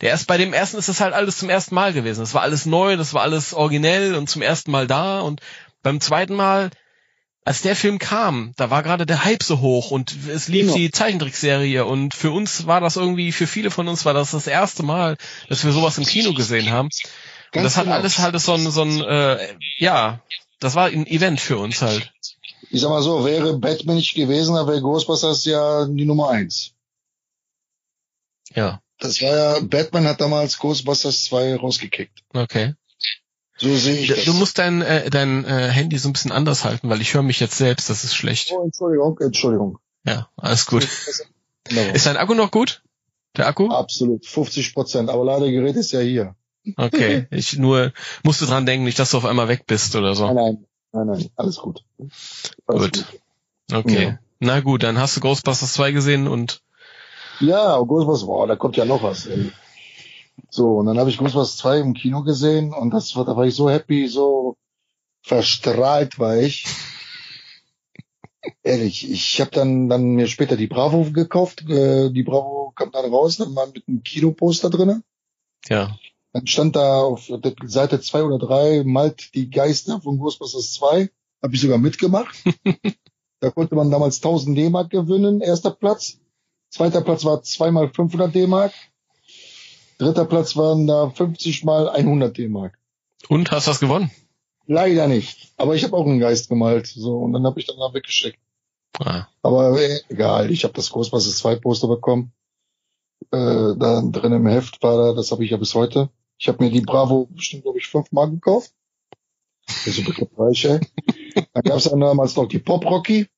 [0.01, 2.20] Der erst bei dem ersten ist das halt alles zum ersten Mal gewesen.
[2.20, 5.40] Das war alles neu, das war alles originell und zum ersten Mal da und
[5.82, 6.70] beim zweiten Mal,
[7.44, 10.74] als der Film kam, da war gerade der Hype so hoch und es lief Genau.
[10.77, 14.47] die Zeichentrickserie und für uns war das irgendwie, für viele von uns war das das
[14.47, 15.16] erste Mal,
[15.48, 16.86] dass wir sowas im Kino gesehen haben.
[16.89, 17.01] Und
[17.52, 17.97] Ganz das hat genau.
[17.97, 20.20] alles halt so ein, so ein, äh, ja,
[20.60, 22.12] das war ein Event für uns halt.
[22.70, 26.72] Ich sag mal so, wäre Batman nicht gewesen, dann wäre Ghostbusters ja die Nummer eins.
[28.54, 32.22] Ja, Das war ja, Batman hat damals Ghostbusters 2 rausgekickt.
[32.34, 32.74] okay.
[33.56, 34.24] So sehe ich das.
[34.24, 37.22] Du musst dein, äh, dein äh, Handy so ein bisschen anders halten, weil ich höre
[37.22, 38.52] mich jetzt selbst, das ist schlecht.
[38.52, 39.78] oh, Entschuldigung, Entschuldigung.
[40.04, 40.88] Ja, alles gut.
[41.92, 42.82] Ist dein Akku noch gut?
[43.36, 43.68] Der Akku?
[43.68, 45.10] Absolut, 50 Prozent.
[45.10, 46.34] Aber leider Gerät ist ja hier.
[46.76, 47.92] Okay, ich nur
[48.22, 50.26] musste dran denken, nicht, dass du auf einmal weg bist oder so.
[50.26, 50.34] Nein,
[50.92, 51.84] nein, nein, nein, alles gut.
[52.66, 53.04] Alles Gut.
[53.72, 54.04] Okay.
[54.04, 54.18] Ja.
[54.40, 56.62] Na gut, dann hast du Ghostbusters 2 gesehen und
[57.40, 59.26] Ja, Ghostbusters, boah, da kommt ja noch was.
[59.26, 59.52] Ey.
[60.48, 63.46] So, und dann habe ich Ghostbusters 2 im Kino gesehen und das war, da war
[63.46, 64.56] ich so happy, so
[65.22, 66.66] verstrahlt war ich.
[68.62, 71.68] Ehrlich, ich habe dann dann mir später die Bravo gekauft.
[71.68, 75.02] Äh, die Bravo kam dann raus, dann war mit einem Kinoposter drinne.
[75.68, 75.96] ja.
[76.32, 81.11] Dann stand da auf der Seite zwei oder drei malt die Geister von Ghostbusters 2.
[81.43, 82.36] Habe ich sogar mitgemacht.
[83.40, 86.19] da konnte man damals 1000 D-Mark gewinnen, erster Platz.
[86.69, 88.73] Zweiter Platz war zweimal 500 D-Mark.
[89.98, 92.78] Dritter Platz waren da 50 mal 100 D-Mark.
[93.28, 94.11] Und hast was gewonnen?
[94.66, 95.52] Leider nicht.
[95.57, 96.86] Aber ich habe auch einen Geist gemalt.
[96.86, 98.39] So und dann habe ich dann da weggesteckt.
[98.98, 99.27] Ah.
[99.43, 102.32] Aber äh, egal, ich habe das Ghostbusters 2 Poster bekommen.
[103.32, 106.09] Äh, da drin im Heft war da, das habe ich ja bis heute.
[106.40, 108.72] Ich habe mir die Bravo bestimmt, glaube ich, fünfmal gekauft.
[109.66, 110.80] Das ist bekannt reich, ey.
[111.52, 113.28] Dann gab es dann damals noch die Pop Rocky.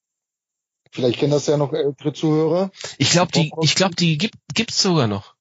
[0.92, 2.70] Vielleicht kennen das ja noch ältere Zuhörer.
[2.98, 5.34] Ich glaube, die, ich glaube, die gibt, gibt's sogar noch.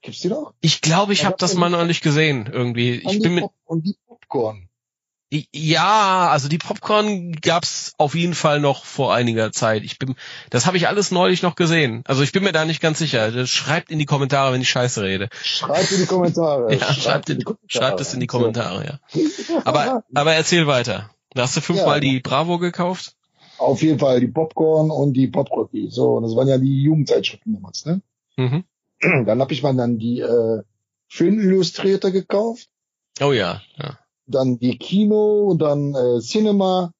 [0.00, 0.54] Gibt's die noch?
[0.62, 2.94] Ich glaube, ich Ja, habe das mal noch nicht gesehen irgendwie.
[2.94, 4.65] Ich bin mit, und die Popcorn.
[5.30, 9.82] Ja, also die Popcorn gab's auf jeden Fall noch vor einiger Zeit.
[9.82, 10.14] Ich bin,
[10.50, 12.02] das habe ich alles neulich noch gesehen.
[12.06, 13.46] Also ich bin mir da nicht ganz sicher.
[13.46, 15.28] Schreibt in die Kommentare, wenn ich Scheiße rede.
[15.42, 16.72] Schreibt in die Kommentare.
[16.78, 17.68] Ja, schreibt, in, Kommentare.
[17.68, 18.26] schreibt es in die.
[18.26, 19.22] Kommentare, ja.
[19.64, 21.10] Aber, aber erzähl weiter.
[21.36, 22.00] Hast du fünfmal Ja.
[22.00, 23.14] die Bravo gekauft?
[23.58, 25.88] Auf jeden Fall die Popcorn und die Pop Rocky.
[25.90, 28.00] So, das waren ja die Jugendzeitschriften damals, ne?
[28.36, 28.64] Mhm.
[29.00, 30.62] Dann habe ich mal dann die äh,
[31.08, 32.68] Filmillustrierte gekauft,
[33.20, 33.98] Oh ja, ja.
[34.26, 36.92] Dann die Kino, dann äh, Cinema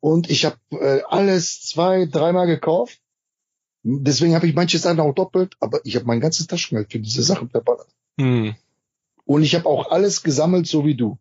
[0.00, 3.00] und ich habe äh, alles zwei, dreimal gekauft.
[3.82, 7.22] Deswegen habe ich manche Sachen auch doppelt, aber ich habe mein ganzes Taschengeld für diese
[7.22, 7.88] Sachen verballert.
[8.18, 8.54] Hm.
[9.24, 11.18] Und ich habe auch alles gesammelt, so wie du.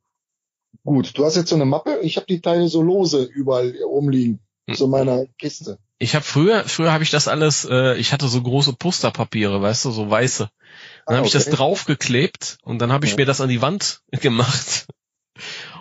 [0.83, 4.39] Gut, du hast jetzt so eine Mappe, ich habe die Teile so lose überall rumliegen,
[4.67, 4.75] Hm.
[4.75, 5.79] so in meiner Kiste.
[5.97, 9.85] Ich habe früher, früher habe ich das alles, äh, ich hatte so große Posterpapiere, weißt
[9.85, 10.49] du, so weiße.
[11.09, 11.55] Dann Ah, habe ich das okay.
[11.55, 13.17] draufgeklebt und dann habe ich Ja.
[13.17, 14.85] mir das an die Wand gemacht.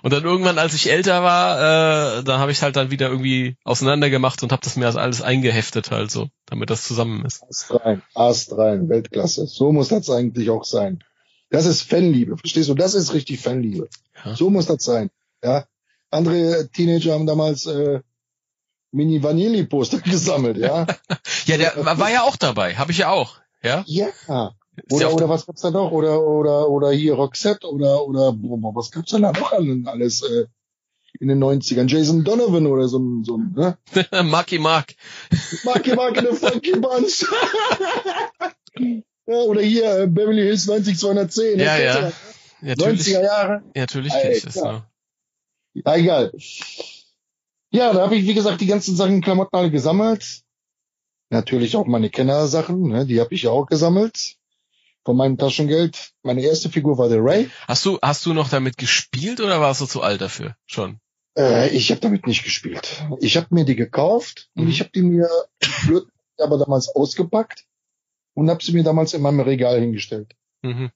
[0.03, 3.57] Und dann irgendwann, als ich älter war, äh, da habe ich halt dann wieder irgendwie
[3.65, 7.43] auseinandergemacht und habe das mir als alles eingeheftet halt so, damit das zusammen ist.
[7.43, 9.47] Ast rein, Ast rein, Weltklasse.
[9.47, 11.03] So muss das eigentlich auch sein.
[11.51, 12.75] Das ist Fanliebe, verstehst du?
[12.75, 13.89] Das ist richtig Fanliebe.
[14.25, 14.37] Ja.
[14.37, 15.11] So muss das sein.
[15.43, 15.67] Ja.
[16.11, 18.01] Andere Teenager haben damals äh,
[18.93, 20.87] Mini Vanilli Poster gesammelt, ja.
[21.47, 23.37] Ja, der war war ja auch dabei, habe ich ja auch.
[23.63, 23.83] Ja.
[23.87, 24.55] ja.
[24.91, 25.91] Ja Oder, oder was gab's da noch?
[25.93, 30.47] Oder oder oder hier Roxette oder oder boah, was gab's da noch an- alles äh,
[31.21, 31.89] in den 90ern?
[31.89, 33.77] Jason Donovan oder so, ein- so ne?
[34.25, 34.95] Marky Mark.
[35.65, 37.25] Marky Mark in the Funky Bunch.
[39.27, 41.59] ja, oder hier äh, Beverly Hills 90210.
[41.59, 41.85] Ja, ne?
[41.85, 42.01] ja.
[42.01, 42.15] Das?
[42.61, 43.63] Natürlich, 90er Jahre.
[43.75, 44.57] natürlich kenn ich das.
[44.57, 44.83] Noch.
[45.75, 46.33] Ja, egal.
[47.71, 50.43] Ja, da habe ich, wie gesagt, die ganzen Sachen, Klamotten alle gesammelt.
[51.31, 54.38] Natürlich auch meine Kenner-Sachen, ne, die habe ich ja auch gesammelt.
[55.09, 56.12] Von meinem Taschengeld.
[56.22, 57.48] Meine erste Figur war der Ray.
[57.66, 60.55] Hast du, hast du noch damit gespielt oder warst du zu alt dafür?
[60.66, 61.01] Schon.
[61.35, 63.02] Äh, ich habe damit nicht gespielt.
[63.20, 64.70] Ich habe mir die gekauft und Mhm.
[64.70, 65.26] ich habe die mir
[65.86, 66.05] blöd,
[66.36, 67.64] aber damals ausgepackt
[68.35, 70.35] und habe sie mir damals in meinem Regal hingestellt.
[70.60, 70.90] Mhm.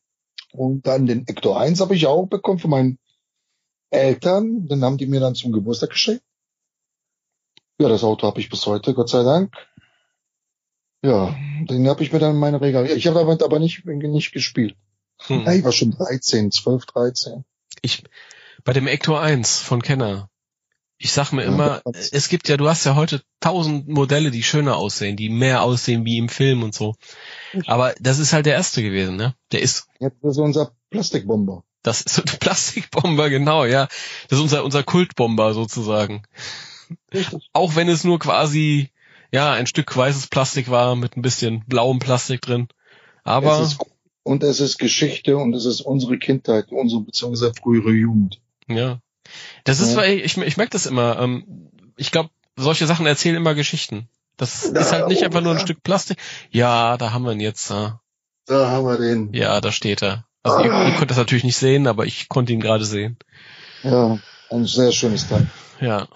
[0.52, 2.98] Und dann den Ector 1 habe ich auch bekommen von meinen
[3.88, 4.68] Eltern.
[4.68, 6.22] Den haben die mir dann zum Geburtstag geschenkt.
[7.80, 9.54] Ja, das Auto habe ich bis heute, Gott sei Dank.
[11.02, 11.34] Ja,
[11.68, 12.86] den habe ich mir dann in meine Regal.
[12.88, 14.76] Ich habe damit aber nicht, nicht gespielt.
[15.26, 15.44] Hm.
[15.44, 17.44] Ja, ich war schon 13, 12, 13.
[17.82, 18.04] Ich,
[18.64, 20.28] bei dem Ector 1 von Kenner,
[20.98, 24.30] ich sag mir Ja, immer, das- es gibt ja, du hast ja heute tausend Modelle,
[24.30, 26.94] die schöner aussehen, die mehr aussehen wie im Film und so.
[27.66, 29.34] Aber das ist halt der erste gewesen, ne?
[29.50, 31.64] Der ist, Jetzt ist unser Plastikbomber.
[31.82, 33.88] das ist so ein Plastikbomber, genau, ja.
[34.28, 36.22] Das ist unser, unser Kultbomber sozusagen.
[37.12, 37.48] Richtig.
[37.52, 38.90] Auch wenn es nur quasi,
[39.32, 42.68] ja, ein Stück weißes Plastik war mit ein bisschen blauem Plastik drin.
[43.24, 43.80] Aber, es ist,
[44.24, 48.40] und es ist Geschichte und es ist unsere Kindheit, unsere beziehungsweise frühere Jugend.
[48.68, 48.98] Ja.
[49.64, 49.98] Das ist, Ja.
[49.98, 51.18] weil ich, ich merke das immer.
[51.18, 54.08] Ähm, ich glaube, solche Sachen erzählen immer Geschichten.
[54.36, 55.64] Das Ja, ist halt nicht oh, einfach nur ein ja.
[55.64, 56.18] Stück Plastik.
[56.50, 57.70] Ja, da haben wir ihn jetzt.
[57.70, 57.90] äh,
[58.46, 59.32] Da haben wir den.
[59.32, 60.24] Ja, da steht er.
[60.42, 63.16] Also ihr, ihr könnt das natürlich nicht sehen, aber ich konnte ihn gerade sehen.
[63.84, 64.18] Ja,
[64.50, 65.46] ein sehr schönes Teil.
[65.80, 66.08] Ja.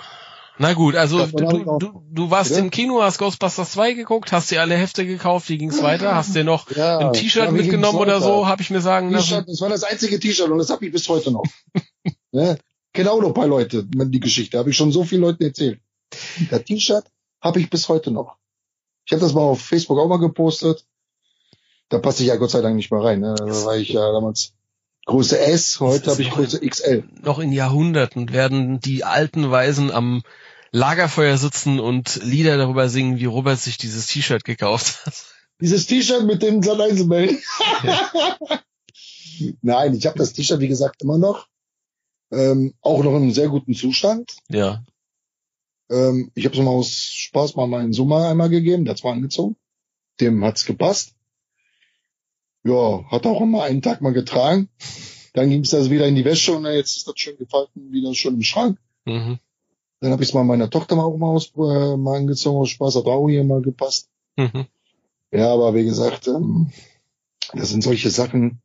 [0.58, 2.62] Na gut, also du, du, du, warst Bitte?
[2.62, 6.14] im Kino, hast Ghostbusters 2 geguckt, hast dir alle Hefte gekauft, wie ging's weiter?
[6.14, 9.28] Hast dir noch Ja, ein T-Shirt mitgenommen oder so, habe ich mir sagen lassen.
[9.28, 11.44] T-Shirt, das war das einzige T-Shirt und das habe ich bis heute noch.
[12.32, 12.58] ne?
[12.94, 14.58] Kenn auch noch ein paar Leute, die Geschichte.
[14.58, 15.80] Habe ich schon so vielen Leuten erzählt.
[16.50, 17.04] Das T-Shirt
[17.42, 18.36] habe ich bis heute noch.
[19.04, 20.86] Ich habe das mal auf Facebook auch mal gepostet.
[21.90, 23.20] Da passe ich ja Gott sei Dank nicht mehr rein.
[23.20, 23.34] Ne?
[23.38, 24.55] War ich ja damals
[25.06, 27.04] Größe S, heute habe ich Größe XL.
[27.22, 30.22] Noch in Jahrhunderten werden die alten Weisen am
[30.72, 35.14] Lagerfeuer sitzen und Lieder darüber singen, wie Robert sich dieses T-Shirt gekauft hat.
[35.60, 37.38] Dieses T-Shirt mit dem 1 Bell.
[39.62, 41.46] Nein, ich habe das T-Shirt, wie gesagt, immer noch.
[42.32, 44.36] Ähm, auch noch in einem sehr guten Zustand.
[44.48, 44.84] Ja.
[45.88, 49.12] Ähm, ich habe es mal aus Spaß mal meinen Sommer einmal gegeben, der hat's mal
[49.12, 49.56] angezogen.
[50.20, 51.15] Dem hat's gepasst.
[52.66, 54.68] Ja, hat auch immer einen Tag mal getragen.
[55.34, 58.34] Dann ging's das wieder in die Wäsche und jetzt ist das schön gefalten, wieder schön
[58.34, 58.78] im Schrank.
[59.04, 59.38] Mhm.
[60.00, 62.70] Dann habe ich es mal meiner Tochter mal auch mal, aus, äh, mal angezogen aus
[62.70, 64.08] Spaß, hat auch hier mal gepasst.
[64.36, 64.66] Mhm.
[65.30, 66.72] Ja, aber wie gesagt, ähm,
[67.52, 68.60] das sind solche Sachen,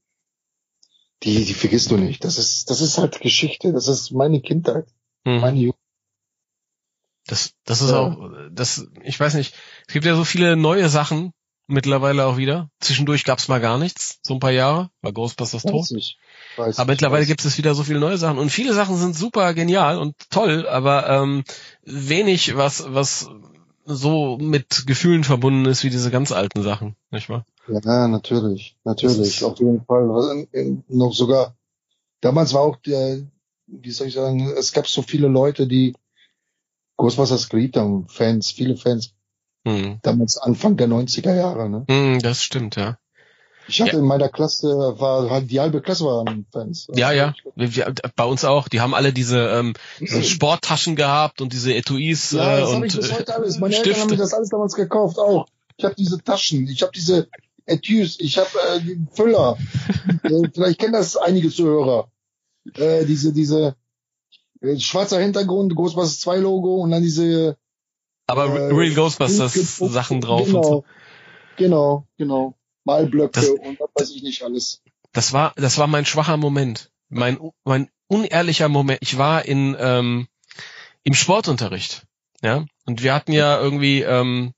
[1.24, 2.24] die, die vergisst du nicht.
[2.24, 4.88] Das ist, das ist halt Geschichte, das ist meine Kindheit,
[5.26, 5.40] Mhm.
[5.40, 5.80] meine Jugend.
[7.28, 8.00] Das, das ist Ja.
[8.00, 9.54] auch, das, ich weiß nicht,
[9.88, 11.34] es gibt ja so viele neue Sachen
[11.72, 12.70] mittlerweile auch wieder.
[12.80, 15.90] Zwischendurch gab's mal gar nichts, so ein paar Jahre, war Ghostbusters tot.
[16.58, 17.28] Weiß Aber mittlerweile weiß.
[17.28, 20.68] gibt es wieder so viele neue Sachen und viele Sachen sind super genial und toll,
[20.68, 21.44] aber ähm,
[21.84, 23.30] wenig, was was
[23.86, 27.46] so mit Gefühlen verbunden ist wie diese ganz alten Sachen, nicht wahr?
[27.68, 30.48] Ja, natürlich, natürlich, auf jeden Fall.
[30.88, 31.56] Noch sogar,
[32.22, 33.22] damals war auch der,
[33.68, 35.96] wie soll ich sagen, es gab so viele Leute, die
[36.98, 39.14] Ghostbusters geliebt haben, Fans, viele Fans,
[39.66, 40.00] Hm.
[40.02, 41.86] damals Anfang der 90er Jahre, ne?
[41.90, 42.98] Hm, das stimmt, ja.
[43.68, 44.00] Ich hatte Ja.
[44.00, 44.68] in meiner Klasse,
[44.98, 46.88] war halt die halbe Klasse waren Fans.
[46.96, 47.36] Ja, ja.
[47.56, 48.68] Wir, wir, bei uns auch.
[48.68, 52.78] Die haben alle diese, ähm, diese Sporttaschen gehabt und diese Etuis Ja, äh, das habe
[52.78, 53.60] und ich bis heute äh, alles.
[53.60, 54.24] Meine Eltern haben mir Stifte.
[54.24, 55.46] das alles damals gekauft, auch.
[55.78, 57.28] Ich habe diese Taschen, ich habe diese
[57.68, 59.58] Etuis, ich habe äh, Füller.
[60.24, 62.10] äh, vielleicht kennen das einige Zuhörer.
[62.76, 63.76] Äh, diese, diese
[64.62, 67.58] äh, schwarzer Hintergrund, Ghostbusters 2 Logo und dann diese
[68.32, 70.86] Aber äh, Real Ghostbusters Sachen drauf Genau, und so.
[71.58, 72.56] genau, genau.
[72.84, 74.82] Malblöcke Das- und was weiß ich nicht alles.
[75.14, 76.90] Das war, das war mein schwacher Moment.
[77.10, 79.00] Mein, mein unehrlicher Moment.
[79.02, 80.28] Ich war in, ähm,
[81.04, 82.04] im Sportunterricht.
[82.42, 82.66] Ja.
[82.86, 84.54] Und wir hatten ja irgendwie, ähm,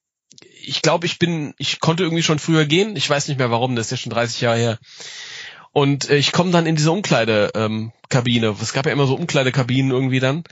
[0.61, 2.95] ich glaube, ich bin, ich konnte irgendwie schon früher gehen.
[2.95, 4.79] Ich weiß nicht mehr warum, das ist ja schon 30 Jahre her.
[5.71, 8.55] Und äh, ich komme dann in diese Umkleide, ähm, Kabine.
[8.61, 10.43] Es gab ja immer so Umkleidekabinen irgendwie dann.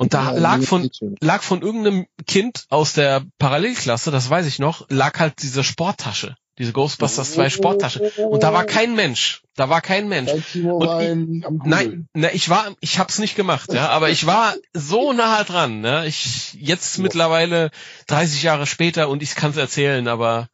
[0.00, 0.88] Und da Ja, lag von,
[1.20, 6.36] lag von irgendeinem Kind aus der Parallelklasse, das weiß ich noch, lag halt diese Sporttasche.
[6.58, 8.00] Diese Ghostbusters 2 Sporttasche.
[8.30, 9.42] Und da war kein Mensch.
[9.56, 10.30] Da war kein Mensch.
[10.32, 10.42] Und
[11.02, 15.44] ich- Nein, ne, ich war, ich hab's nicht gemacht, ja, aber ich war so nah
[15.44, 16.06] dran, ne?
[16.06, 17.70] Ich jetzt mittlerweile
[18.06, 20.48] 30 Jahre später und ich kann's erzählen, aber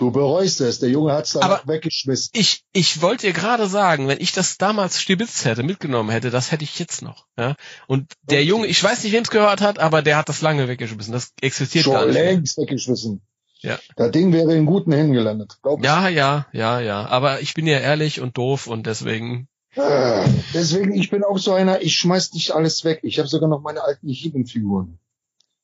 [0.00, 2.30] Du bereust es, der Junge hat's dann Aber- weggeschmissen.
[2.32, 6.50] ich ich wollte dir gerade sagen, wenn ich das damals stibitzt hätte, mitgenommen hätte, das
[6.50, 7.54] hätte ich jetzt noch, ja?
[7.86, 8.48] Und der Okay.
[8.48, 11.12] Junge, ich weiß nicht, wem's gehört hat, aber der hat das lange weggeschmissen.
[11.12, 12.14] Das existiert gar Schon nicht.
[12.14, 12.24] mehr.
[12.32, 13.20] längst weggeschmissen.
[13.60, 13.78] Ja.
[13.96, 15.84] Das Ding wäre in guten Händen gelandet, glaub ich.
[15.84, 20.94] Ja, ja, ja, ja, aber ich bin ja ehrlich und doof und deswegen Äh, Deswegen,
[20.94, 23.00] ich bin auch so einer, ich schmeiß nicht alles weg.
[23.02, 24.98] Ich habe sogar noch meine alten He-Man-Figuren.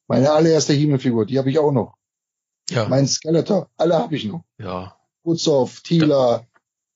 [0.06, 1.94] Meine allererste He-Man-Figur, die habe ich auch noch.
[2.70, 4.44] Ja, Mein Skeletor, alle habe ich noch.
[4.58, 4.96] ja.
[5.24, 6.46] Utsoff, Tila,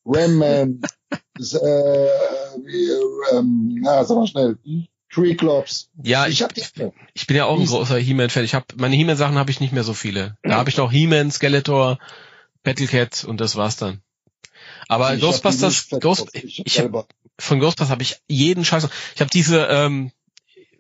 [0.05, 0.81] Ramman,
[1.39, 2.09] äh, äh,
[3.33, 4.57] ähm, na, sag mal schnell,
[5.13, 5.91] Triclops.
[6.03, 6.73] Ja, ich ich.
[7.15, 8.45] Ich bin ja auch ein großer He-Man-Fan.
[8.45, 10.37] Ich habe meine He-Man-Sachen habe ich nicht mehr so viele.
[10.43, 11.99] Da habe ich noch He-Man, Skeletor,
[12.63, 14.01] Battlecat und das war's dann.
[14.87, 16.29] Aber Ich Ghostbusters, Ghost.
[16.33, 18.89] Ich ich hab, von Ghostbusters habe ich jeden Scheiß.
[19.15, 20.13] Ich habe diese, ähm,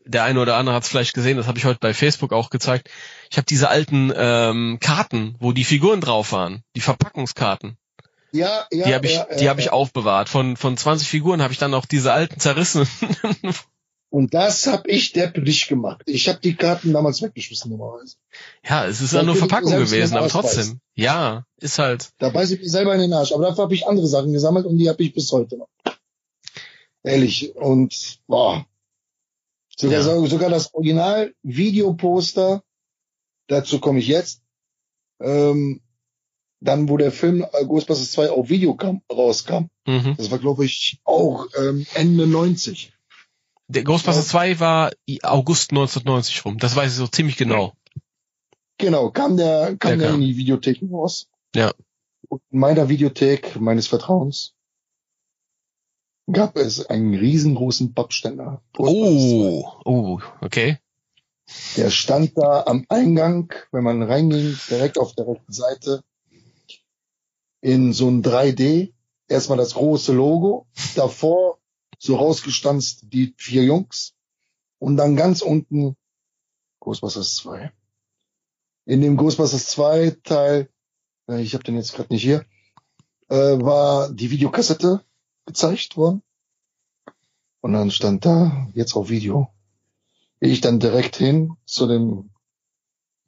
[0.05, 2.51] der eine oder andere hat es vielleicht gesehen, das habe ich heute bei Facebook auch
[2.51, 2.89] gezeigt.
[3.31, 7.77] Ich habe diese alten ähm, Karten, wo die Figuren drauf waren, die Verpackungskarten.
[8.32, 9.72] Ja, ja, die habe ich, ja, die ja, habe ich ja.
[9.72, 10.28] aufbewahrt.
[10.28, 12.86] Von von 20 Figuren habe ich dann auch diese alten zerrissen.
[14.10, 16.02] Und das habe ich depplich gemacht.
[16.06, 18.16] Ich habe die Karten damals weggeschmissen normalerweise.
[18.68, 20.81] ja, es ist ja nur ich Verpackung gewesen, aber trotzdem.
[20.97, 22.10] Ja, ist halt.
[22.18, 23.32] Da beiß ich mir selber in den Arsch.
[23.32, 25.68] Aber dafür habe ich andere Sachen gesammelt und die habe ich bis heute noch.
[27.05, 27.55] Ehrlich.
[27.55, 28.66] Und boah.
[29.81, 30.02] Sogar, Ja.
[30.02, 32.62] so- sogar das Original-Videoposter,
[33.48, 34.43] dazu komme ich jetzt.
[35.20, 35.81] Ähm,
[36.62, 39.69] dann, wo der Film Ghostbusters 2 auf Video kam, rauskam.
[39.86, 40.15] Mhm.
[40.19, 42.93] Das war, glaube ich, auch ähm, Ende 90.
[43.69, 44.93] Der Ghostbusters 2 war
[45.23, 46.59] August 1990 rum.
[46.59, 47.73] Das weiß ich so ziemlich genau.
[48.78, 50.20] Genau, kam der, kam Der der, kam.
[50.20, 51.28] in die Videothek raus.
[51.55, 51.73] Ja.
[52.28, 54.55] Und in meiner Videothek meines Vertrauens
[56.32, 58.62] gab es einen riesengroßen Pappständer.
[58.78, 60.78] Oh, oh, okay.
[61.77, 66.02] Der stand da am Eingang, wenn man reinging, direkt auf der rechten Seite,
[67.61, 68.93] in so ein 3D.
[69.28, 70.66] Erstmal das große Logo,
[70.97, 71.59] davor
[71.98, 74.15] so rausgestanzt die vier Jungs
[74.78, 75.97] und dann ganz unten
[76.81, 77.70] Ghostbusters 2.
[78.86, 80.70] In dem Ghostbusters 2 Teil,
[81.28, 82.44] äh, ich habe den jetzt gerade nicht hier,
[83.28, 85.05] äh, war die Videokassette
[85.51, 86.22] gezeigt worden.
[87.60, 89.48] Und dann stand da, jetzt auf Video.
[90.39, 92.31] Ich dann direkt hin zu dem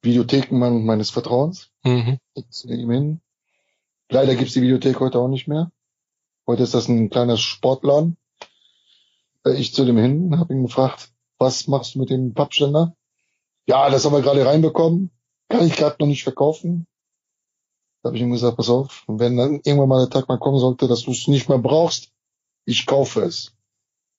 [0.02, 1.70] Videothekenmann meines Vertrauens.
[1.82, 2.18] Mhm.
[2.48, 3.20] zu ihm hin.
[4.08, 5.72] Leider gibt's die Videothek heute auch nicht mehr.
[6.46, 8.16] Heute ist das ein kleiner Sportladen.
[9.56, 12.94] Ich zu dem hin, habe ihn gefragt, was machst du mit dem Pappständer?
[13.66, 15.10] Ja, das haben wir gerade reinbekommen.
[15.48, 16.86] Kann ich gerade noch nicht verkaufen.
[18.02, 20.58] Da habe ich ihm gesagt, pass auf, wenn dann irgendwann mal der Tag mal kommen
[20.58, 22.11] sollte, dass du es nicht mehr brauchst,
[22.64, 23.52] ich kaufe es.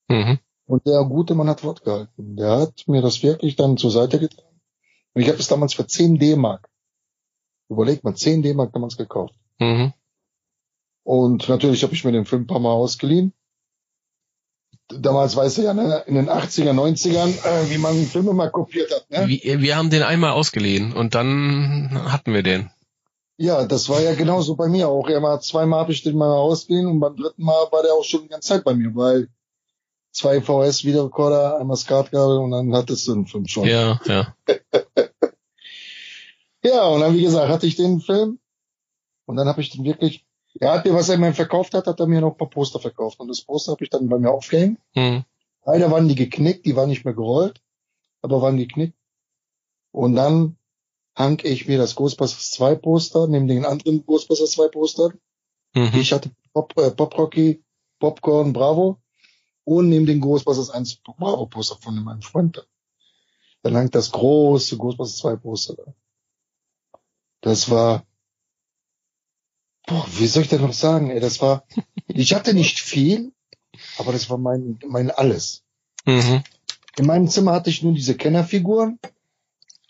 [0.10, 0.40] Mhm.
[0.65, 2.36] Und der gute Mann hat Wort gehalten.
[2.36, 4.60] Der hat mir das wirklich dann zur Seite getragen.
[5.14, 6.70] Und ich habe es damals für 10 D-Mark.
[7.70, 9.36] Überlegt mal, 10 D-Mark damals gekauft.
[9.60, 9.94] Mhm.
[11.03, 13.34] Und natürlich habe ich mir den Film ein paar Mal ausgeliehen.
[14.88, 18.91] Damals weißt du ja, ne, in den 80er, 90ern, äh, wie man Filme mal kopiert
[18.94, 19.10] hat.
[19.10, 19.28] Ne?
[19.28, 22.70] Wir, wir haben den einmal ausgeliehen und dann hatten wir den.
[23.44, 25.10] Ja, das war ja genauso bei mir auch.
[25.10, 28.22] Immer zweimal habe ich den mal ausgeliehen und beim dritten Mal war der auch schon
[28.22, 29.28] die ganze Zeit bei mir, weil
[30.14, 33.65] zwei VS-Videorekorder, einmal Skatkabel und dann hattest du den Film schon.
[33.65, 34.34] Ja, ja.
[36.65, 38.40] Ja, und dann, wie gesagt, hatte ich den Film.
[39.26, 40.26] Und dann habe ich den wirklich,
[40.61, 42.80] er hat mir, was er mir verkauft hat, hat er mir noch ein paar Poster
[42.80, 43.20] verkauft.
[43.20, 44.80] Und das Poster habe ich dann bei mir aufgehängt.
[44.95, 45.26] Mhm.
[45.65, 47.61] Leider waren die geknickt, die waren nicht mehr gerollt,
[48.22, 48.95] aber waren geknickt.
[49.91, 50.56] Und dann
[51.15, 55.19] hang ich mir das Ghostbusters 2 Poster, neben den anderen Ghostbusters 2 Postern.
[55.73, 55.91] Mhm.
[55.94, 57.64] Ich hatte Pop, äh, Pop Rocky,
[57.99, 58.99] Popcorn, Bravo.
[59.65, 62.68] Und neben den Ghostbusters 1 Bravo Poster von meinem Freund.
[63.61, 65.94] Dann hang das große Ghostbusters 2 Poster da.
[67.41, 68.06] Das war,
[69.85, 71.65] boah, wie soll ich das noch sagen, ey, das war,
[72.07, 73.34] ich hatte nicht viel,
[73.98, 75.64] aber das war mein, mein alles.
[76.06, 76.44] Mhm.
[76.98, 78.99] In meinem Zimmer hatte ich nur diese Kennerfiguren,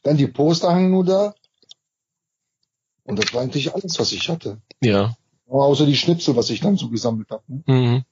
[0.04, 1.34] dann die Poster hangen nur da.
[3.04, 4.62] Und das war eigentlich alles, was ich hatte.
[4.82, 5.16] Ja.
[5.48, 7.44] Außer die Schnipsel, was ich dann so gesammelt habe.
[7.48, 7.64] Ne?
[7.68, 8.04] Mhm.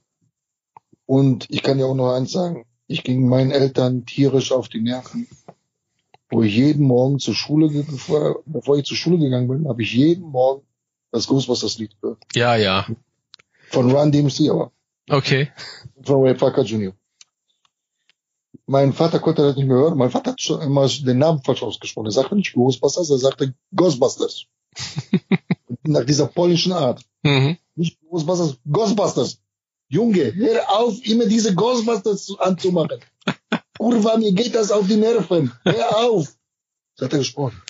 [1.06, 2.66] Und ich kann ja auch noch eins sagen.
[2.88, 5.28] Ich ging meinen Eltern tierisch auf die Nerven.
[6.30, 9.94] Wo ich jeden Morgen zur Schule, bevor, bevor ich zur Schule gegangen bin, habe ich
[9.94, 10.66] jeden Morgen
[11.12, 12.24] das Ghostbusters Lied gehört.
[12.34, 12.86] Ja, ja.
[13.70, 14.72] Von Run DMC, aber
[15.10, 15.52] Okay.
[16.04, 16.94] von Ray Parker Jr.
[18.68, 19.98] Mein Vater konnte das nicht mehr hören.
[19.98, 22.08] Mein Vater hat schon immer den Namen falsch ausgesprochen.
[22.08, 24.46] Er sagte nicht Ghostbusters, er sagte Ghostbusters.
[25.84, 27.04] Nach dieser polnischen Art.
[27.24, 27.58] Mhm.
[27.76, 29.40] Nicht Ghostbusters, Ghostbusters.
[29.90, 33.02] Junge, hör auf, immer diese Ghostbusters zu- anzumachen.
[33.78, 35.52] Kurva, mir geht das auf die Nerven.
[35.66, 36.34] Hör auf.
[36.96, 37.62] So hat er gesprochen.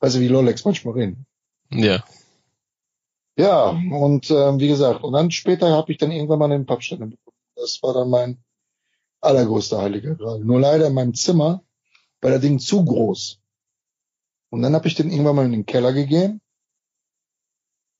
[0.00, 1.26] Weißt du, wie Lolex manchmal reden.
[1.72, 2.04] Ja.
[3.36, 7.06] Ja, und ähm, wie gesagt, und dann später habe ich dann irgendwann mal einen Pappständer
[7.06, 7.36] bekommen.
[7.56, 8.38] Das war dann mein
[9.20, 10.40] allergrößter heiliger Gral.
[10.40, 11.62] Nur leider in meinem Zimmer
[12.20, 13.38] war der Ding zu groß.
[14.50, 16.40] Und dann habe ich den irgendwann mal in den Keller gegeben.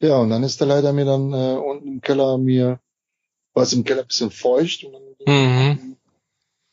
[0.03, 2.81] Ja, und dann ist der leider mir dann äh, unten im Keller mir,
[3.55, 5.97] war es im Keller ein bisschen feucht und dann Mhm.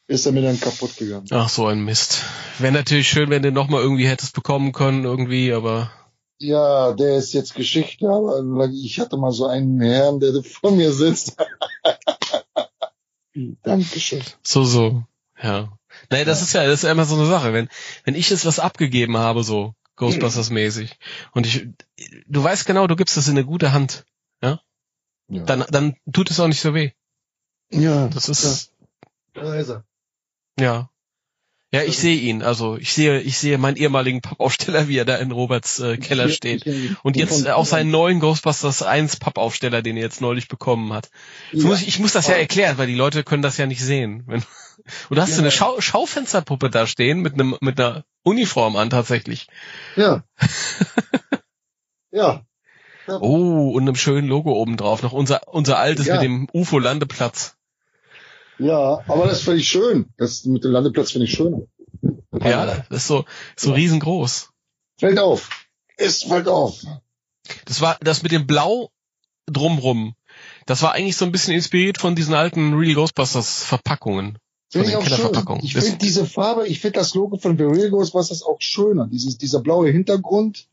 [0.08, 1.28] ist er mir dann kaputt gegangen.
[1.32, 2.24] Ach, so ein Mist.
[2.60, 5.92] Wäre natürlich schön, wenn du noch mal irgendwie hättest bekommen können, irgendwie, aber
[6.40, 10.94] Ja, der ist jetzt Geschichte, aber ich hatte mal so einen Herrn, der vor mir
[10.94, 11.36] sitzt.
[13.64, 14.24] Dankeschön.
[14.44, 15.04] so, so.
[15.42, 15.78] Ja.
[16.10, 17.54] Naja, das ist ja, das ist ja immer so eine Sache.
[17.54, 17.70] Wenn,
[18.04, 20.92] wenn ich jetzt was abgegeben habe, so Ghostbusters-mäßig,
[21.34, 21.68] und ich,
[22.28, 24.06] du weißt genau, du gibst das in eine gute Hand,
[24.42, 24.60] Ja,
[25.28, 26.92] dann, dann tut es auch nicht so weh.
[27.70, 28.72] ja Das ist,
[29.34, 29.84] Da ist er.
[30.60, 30.90] ja.
[31.74, 32.44] Ja, ich sehe ihn.
[32.44, 36.30] Also ich sehe, ich sehe meinen ehemaligen Pappaufsteller, wie er da in Roberts äh, Keller
[36.30, 36.66] steht.
[37.04, 41.10] Und jetzt äh, auch seinen neuen Ghostbusters 1 Pappaufsteller, den er jetzt neulich bekommen hat.
[41.52, 44.24] Ich, muss, ich muss das ja erklären, weil die Leute können das ja nicht sehen.
[44.28, 44.44] Wenn,
[45.10, 48.90] und du hast so eine Schau Schaufensterpuppe da stehen mit einem mit einer Uniform an
[48.90, 49.48] tatsächlich.
[49.98, 50.24] Ja.
[52.12, 52.46] ja.
[53.10, 55.04] Oh, und einem schönen Logo oben drauf.
[55.04, 56.16] Noch unser unser altes Ja.
[56.16, 57.58] mit dem UFO-Landeplatz.
[58.60, 60.10] Ja, aber das finde ich schön.
[60.18, 61.68] Das mit dem Landeplatz finde ich schön.
[62.44, 63.26] Ja, das ist so
[63.56, 64.50] so riesengroß.
[65.00, 65.50] Fällt auf.
[65.98, 66.82] Es fällt auf.
[67.66, 68.92] Das war das mit dem Blau
[69.46, 70.16] drumrum.
[70.66, 74.38] Das war eigentlich so ein bisschen inspiriert von diesen alten Real Ghostbusters Verpackungen.
[74.70, 75.60] Von Finde ich auch schön.
[75.64, 79.08] Ich finde diese Farbe, ich finde das Logo von The Real Ghostbusters auch schöner.
[79.08, 80.68] Dieses, dieser blaue Hintergrund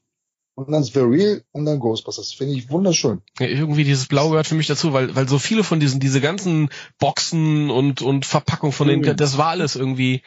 [0.55, 2.33] und dann The Real und dann Ghostbusters.
[2.33, 3.23] Finde ich wunderschön.
[3.39, 6.21] Ja, irgendwie dieses Blau gehört für mich dazu, weil, weil so viele von diesen, diese
[6.21, 6.69] ganzen
[6.99, 9.17] Boxen und, und Verpackungen von den, Mhm.
[9.17, 10.23] das war alles irgendwie,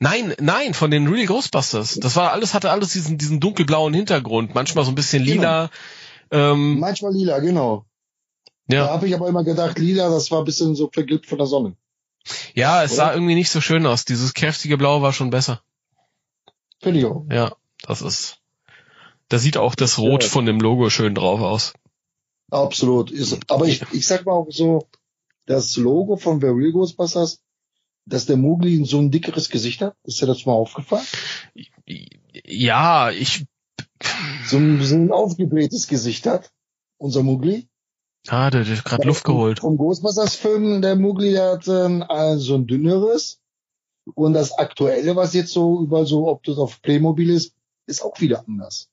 [0.00, 1.94] nein, nein, von den Real Ghostbusters.
[2.00, 5.34] Das war alles, hatte alles diesen, diesen dunkelblauen Hintergrund, manchmal so ein bisschen Genau.
[5.34, 5.70] lila,
[6.30, 7.84] ähm, Manchmal lila, genau.
[8.66, 8.88] Da ja.
[8.88, 11.74] habe ich aber immer gedacht, lila, das war ein bisschen so vergilbt von der Sonne.
[12.54, 12.96] Ja, es Oder?
[12.96, 14.04] sah irgendwie nicht so schön aus.
[14.04, 15.62] Dieses kräftige Blau war schon besser.
[16.82, 17.24] Finde ich auch.
[17.30, 18.37] Ja, das ist,
[19.28, 20.28] da sieht auch das Rot Ja.
[20.28, 21.72] von dem Logo schön drauf aus.
[22.50, 23.10] Absolut.
[23.10, 24.86] Ist, aber ich, ich sag mal auch so,
[25.46, 27.40] das Logo von The Real Ghostbusters,
[28.06, 29.94] dass der Mowgli so ein dickeres Gesicht hat?
[30.04, 31.04] Ist dir das mal aufgefallen?
[32.44, 33.44] Ja, ich,
[34.46, 36.50] So ein, so ein aufgeblähtes Gesicht hat,
[36.96, 37.68] unser Mowgli.
[38.28, 39.60] ah, der, der hat gerade Luft geholt.
[39.60, 43.40] Vom Ghostbusters-Film, der Mowgli, der hat äh, so ein dünneres.
[44.14, 47.54] Und das Aktuelle, was jetzt so überall so, ob das auf Playmobil ist,
[47.86, 48.88] ist auch wieder anders.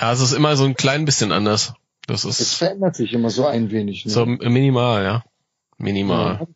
[0.00, 1.74] Ja, es ist immer so ein klein bisschen anders.
[2.06, 4.04] Das Es ist verändert sich immer so ein wenig.
[4.04, 4.10] Ne?
[4.12, 5.24] so minimal, ja.
[5.78, 6.38] Minimal.
[6.40, 6.46] Ja.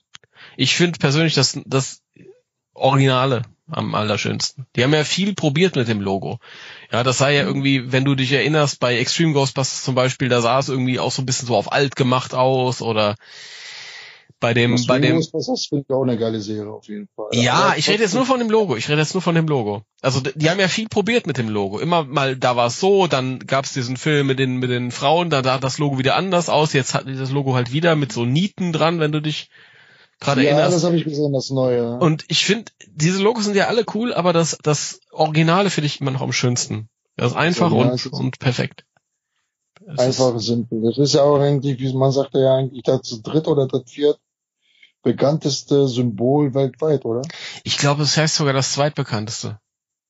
[0.57, 2.03] Ich finde persönlich das, das
[2.75, 4.67] Originale am allerschönsten.
[4.77, 6.39] Die haben ja viel probiert mit dem Logo.
[6.91, 7.49] Ja, das sah ja Mhm.
[7.49, 11.13] irgendwie, wenn du dich erinnerst, bei Extreme Ghostbusters zum Beispiel, da sah es irgendwie auch
[11.13, 13.17] so ein bisschen so auf alt gemacht aus oder
[14.41, 17.27] bei dem, Das bei dem, Ghostbusters finde ich auch eine geile Serie auf jeden Fall.
[17.33, 18.77] ja, ich rede jetzt nur von dem Logo.
[18.77, 19.83] Ich rede jetzt nur von dem Logo.
[20.01, 21.79] Also die haben ja viel probiert mit dem Logo.
[21.81, 24.91] Immer mal, da war es so, dann gab es diesen Film mit den mit den
[24.93, 26.73] Frauen, da sah das Logo wieder anders aus.
[26.73, 29.51] Jetzt hat das Logo halt wieder mit so Nieten dran, wenn du dich
[30.21, 30.77] gerade ja, erinnerst.
[30.77, 31.99] das habe ich gesehen, das neue.
[31.99, 36.01] Und ich finde, diese Logos sind ja alle cool, aber das das Originale finde ich
[36.01, 36.89] immer noch am schönsten.
[37.17, 38.85] Das ist einfach Original und ist- und perfekt.
[39.87, 40.83] Es Einfach ist- simpel.
[40.83, 44.19] Das ist ja auch eigentlich, wie man sagt ja eigentlich, das dritt oder das viert
[45.09, 47.23] bekannteste Symbol weltweit, oder?
[47.65, 49.59] Ich glaube, es heißt sogar das zweitbekannteste.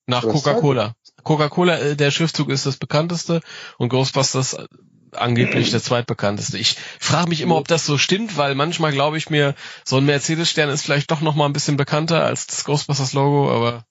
[0.06, 0.94] Nach Coca-Cola.
[1.22, 3.40] Coca-Cola, äh, der Schriftzug ist das bekannteste
[3.76, 4.66] und Ghostbusters äh,
[5.12, 6.58] angeblich der zweitbekannteste.
[6.58, 9.54] Ich frage mich immer, ob das so stimmt, weil manchmal glaube ich mir,
[9.84, 13.84] so ein Mercedes-Stern ist vielleicht doch noch mal ein bisschen bekannter als das Ghostbusters-Logo, aber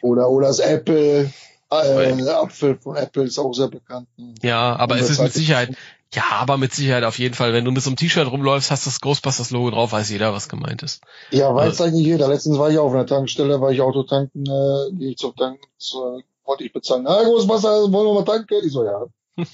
[0.00, 1.32] Oder, oder das Apple,
[1.70, 4.08] äh, der Apfel von Apple ist auch sehr bekannt.
[4.42, 5.76] ja, aber es ist mit Sicherheit,
[6.14, 8.86] ja, aber mit Sicherheit auf jeden Fall, wenn du mit so einem T-Shirt rumläufst, hast
[8.86, 11.02] das Ghostbusters-Logo drauf, weiß jeder, was gemeint ist.
[11.30, 12.28] Ja, weiß Also- eigentlich jeder.
[12.28, 15.60] Letztens war ich auf einer Tankstelle, war ich Auto tanken, äh, gehe ich zum Tanken,
[15.78, 17.02] zu, wollte ich bezahlen.
[17.04, 18.54] Na, Großwasser, wollen wir mal tanken?
[18.64, 19.04] Ich so, ja.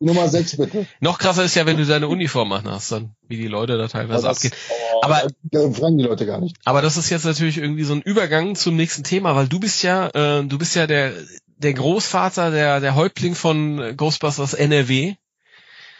[0.00, 0.86] Nummer 6 bitte.
[1.00, 3.86] Noch krasser ist ja, wenn du deine Uniform machen hast, dann, wie die Leute da
[3.88, 4.52] teilweise das, abgehen.
[4.94, 6.56] oh, Aber- da fragen die Leute gar nicht.
[6.64, 9.82] Aber das ist jetzt natürlich irgendwie so ein Übergang zum nächsten Thema, weil du bist
[9.82, 11.12] ja, äh, du bist ja der
[11.58, 15.14] der Großvater, der der Häuptling von Ghostbusters NRW.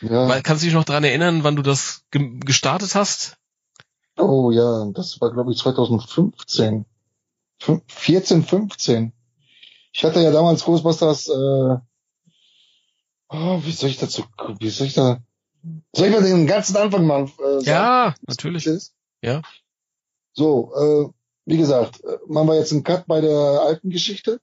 [0.00, 0.40] Ja.
[0.42, 3.36] Kannst du dich noch dran erinnern, wann du das ge gestartet hast?
[4.16, 6.84] Oh ja, das war glaube ich 2015.
[7.60, 9.12] Fün- 14, 15.
[9.92, 11.76] Ich hatte ja damals Ghostbusters, äh,
[13.28, 14.24] oh, wie soll ich dazu,
[14.60, 15.18] wie soll ich da,
[15.92, 17.64] soll ich mal den ganzen Anfang mal äh, sagen?
[17.64, 18.66] Ja, natürlich.
[18.66, 18.94] ist?
[19.22, 19.42] Ja.
[20.32, 21.08] So, äh,
[21.46, 24.40] wie gesagt, äh, machen wir jetzt einen Cut bei der alten Geschichte.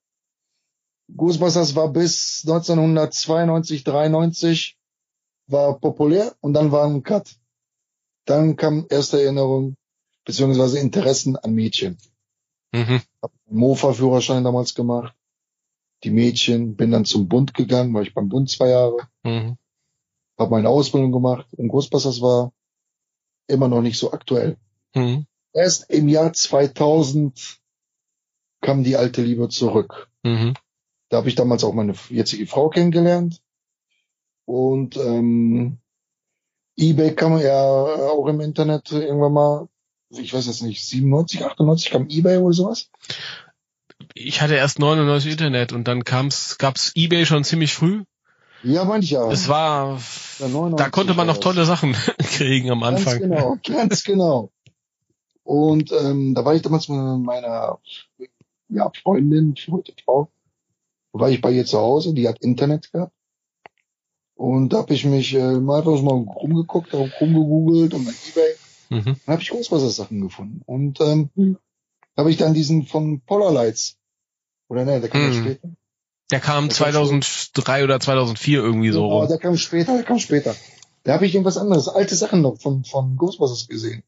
[1.15, 4.77] Ghostbusters war bis 1992, 93
[5.47, 7.35] war populär und dann war ein Cut.
[8.25, 9.75] Dann kam erste Erinnerung
[10.25, 11.97] beziehungsweise Interessen an Mädchen.
[12.71, 13.01] Mhm.
[13.21, 15.13] Hab einen Mofa-Führerschein damals gemacht.
[16.03, 19.57] Die Mädchen, bin dann zum Bund gegangen, war ich beim Bund zwei Jahre, Mhm.
[20.37, 22.51] habe meine Ausbildung gemacht und Ghostbusters war
[23.47, 24.57] immer noch nicht so aktuell.
[24.93, 25.25] Mhm.
[25.53, 27.59] Erst im Jahr 2000
[28.61, 30.09] kam die alte Liebe zurück.
[30.23, 30.55] Mhm.
[31.09, 33.41] Da habe ich damals auch meine jetzige Frau kennengelernt.
[34.45, 35.79] Und ähm,
[36.77, 39.67] eBay kam ja auch im Internet irgendwann mal,
[40.09, 42.89] ich weiß jetzt nicht, 97, 98 kam eBay oder sowas.
[44.13, 48.03] Ich hatte erst 99 Internet und dann kam's, gab's eBay schon ziemlich früh.
[48.63, 49.29] Ja, meinte ich ja.
[49.31, 49.99] Es war,
[50.39, 53.19] Ja, 99 da konnte man noch tolle Sachen kriegen am Ganz Anfang.
[53.19, 54.51] genau, ganz genau.
[55.43, 57.79] Und ähm, da war ich damals mit meiner
[58.69, 60.29] ja, Freundin, heute Frau,
[61.13, 63.14] war ich bei ihr zu Hause, die hat Internet gehabt.
[64.35, 68.55] Und da habe ich mich äh, mal einfach mal rumgeguckt, auch rumgegoogelt und bei Ebay.
[68.89, 69.03] Mhm.
[69.25, 70.61] Dann habe ich Großwassersachen gefunden.
[70.65, 71.29] Und ähm,
[72.17, 73.97] habe ich dann diesen von Polarlights.
[74.67, 75.33] Oder ne, der kam ja Mhm.
[75.33, 75.69] später.
[76.31, 79.27] Der kam Der kam 2003 oder 2004 irgendwie so Ja, rum.
[79.27, 80.55] der kam später, der kam später.
[81.03, 84.03] Da habe ich irgendwas anderes, alte Sachen noch von, von Ghostbusters gesehen.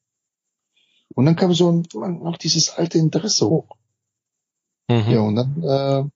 [1.14, 3.68] Und dann kam so ein, noch dieses alte Interesse hoch.
[4.90, 5.10] Mhm.
[5.10, 6.10] Ja, und dann, äh,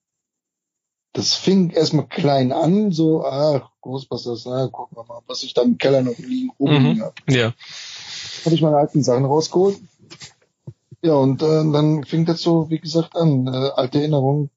[1.12, 5.62] das fing erstmal klein an, so, ach, Ghostbusters, na, gucken wir mal, was ich da
[5.62, 7.02] im Keller noch liegen, rumliegen Mhm.
[7.02, 7.30] hab.
[7.30, 7.52] Ja.
[8.44, 9.78] Habe ich meine alten Sachen rausgeholt.
[11.02, 13.46] Ja, und äh, dann fing das so, wie gesagt, an.
[13.48, 14.50] Äh, alte Erinnerungen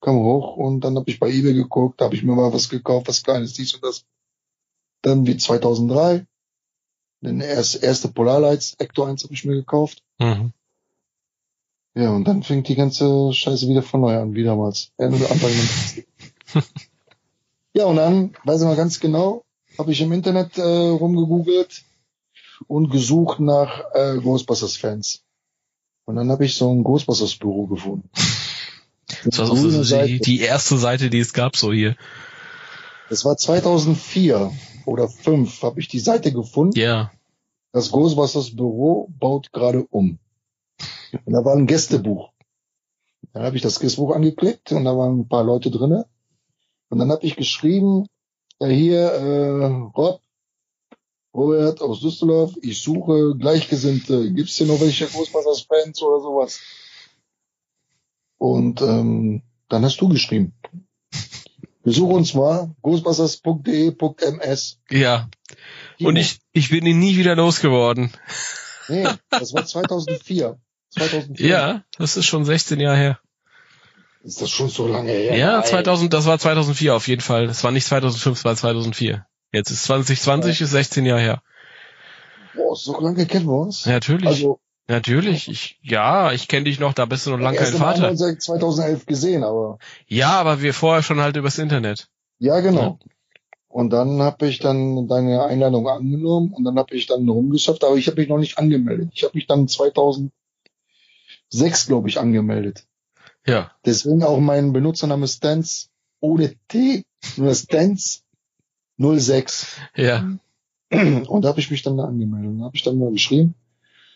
[0.00, 3.08] kam hoch und dann habe ich bei eBay geguckt, habe ich mir mal was gekauft,
[3.08, 4.04] was kleines, dies und das.
[5.02, 6.26] Dann wie 2003,
[7.20, 10.02] den erst, erste Polarlights, Ecto 1 habe ich mir gekauft.
[10.18, 10.52] Mhm.
[11.96, 14.92] Ja, und dann fängt die ganze Scheiße wieder von neu an, wie damals.
[14.98, 16.64] Ende Anfang der 90er.
[17.72, 19.44] Ja, und dann, weiß ich mal ganz genau,
[19.76, 21.82] habe ich im Internet äh, rumgegoogelt
[22.68, 25.24] und gesucht nach äh, Ghostbusters-Fans.
[26.06, 28.08] Und dann habe ich so ein Ghostbusters-Büro gefunden.
[29.24, 30.08] Das war so Seite.
[30.08, 31.96] die, die erste Seite, die es gab, so hier.
[33.08, 34.52] Das war 2004
[34.84, 36.78] oder 5 habe ich die Seite gefunden.
[36.78, 37.12] Ja.
[37.72, 40.18] das Ghostbusters Büro baut gerade um.
[41.12, 42.30] Und da war ein Gästebuch.
[43.32, 46.06] Dann habe ich das Gästebuch angeklickt und da waren ein paar Leute drinne.
[46.88, 48.06] Und dann habe ich geschrieben,
[48.60, 49.64] ja hier, äh,
[49.96, 50.20] Rob,
[51.34, 54.32] Robert aus Düsseldorf, ich suche Gleichgesinnte.
[54.32, 56.60] Gibt's hier noch welche Ghostbusters-Fans oder sowas?
[58.38, 60.54] Und ähm, dann hast du geschrieben.
[61.82, 64.80] Besuche uns mal ghostbusters.de.ms.
[64.90, 65.28] Ja.
[66.00, 68.10] Und ich, ich bin ihn nie wieder losgeworden.
[68.88, 70.58] Nee, das war 2004.
[70.96, 71.46] 2004.
[71.48, 73.18] Ja, das ist schon 16 Jahre her.
[74.22, 75.36] Ist das schon so lange her?
[75.36, 75.64] Ja, Nein.
[75.66, 77.46] 2000, das war 2004 auf jeden Fall.
[77.46, 79.24] Das war nicht 2005, das war 2004.
[79.52, 81.42] Jetzt ist 2020, ist 16 Jahre her.
[82.54, 83.84] Boah, so lange kennen wir uns.
[83.84, 84.26] Ja, natürlich.
[84.26, 85.48] Also, Natürlich.
[85.48, 88.08] Ich, ja, ich kenne dich noch, da bist du noch lange kein Vater.
[88.10, 92.08] uns seit 2011 gesehen, aber Ja, aber wir vorher schon halt übers Internet.
[92.38, 92.98] ja, genau.
[93.68, 97.96] Und dann habe ich dann deine Einladung angenommen und dann habe ich dann rumgeschafft, aber
[97.96, 99.10] ich habe mich noch nicht angemeldet.
[99.12, 99.66] Ich habe mich dann
[101.50, 102.86] 2006, glaube ich, angemeldet.
[103.46, 103.70] Ja.
[103.84, 105.90] Deswegen auch mein Benutzername Stans
[106.20, 107.04] ohne T,
[107.36, 108.24] nur Stans
[108.98, 109.66] 06.
[109.94, 110.28] Ja.
[110.90, 112.60] Und da habe ich mich dann da angemeldet.
[112.60, 113.54] Da habe ich dann mal geschrieben.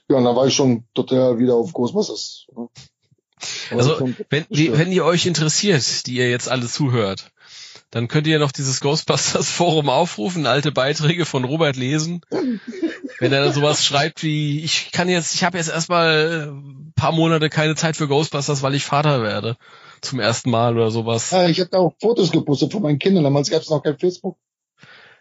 [0.09, 2.47] Ja, und da war ich schon total wieder auf Ghostbusters.
[2.57, 2.69] ne?
[3.71, 7.31] Also, wenn, wie, wenn ihr euch interessiert, die ihr jetzt alle zuhört,
[7.91, 12.21] dann könnt ihr noch dieses Ghostbusters Forum aufrufen, alte Beiträge von Robert lesen.
[13.21, 17.13] Wenn er dann sowas schreibt wie, ich kann jetzt, ich habe jetzt erstmal ein paar
[17.13, 19.57] Monate keine Zeit für Ghostbusters, weil ich Vater werde.
[20.01, 21.31] Zum ersten Mal oder sowas.
[21.35, 23.23] Ah, ich habe da auch Fotos gepostet von meinen Kindern.
[23.23, 24.39] Damals gab es noch kein Facebook.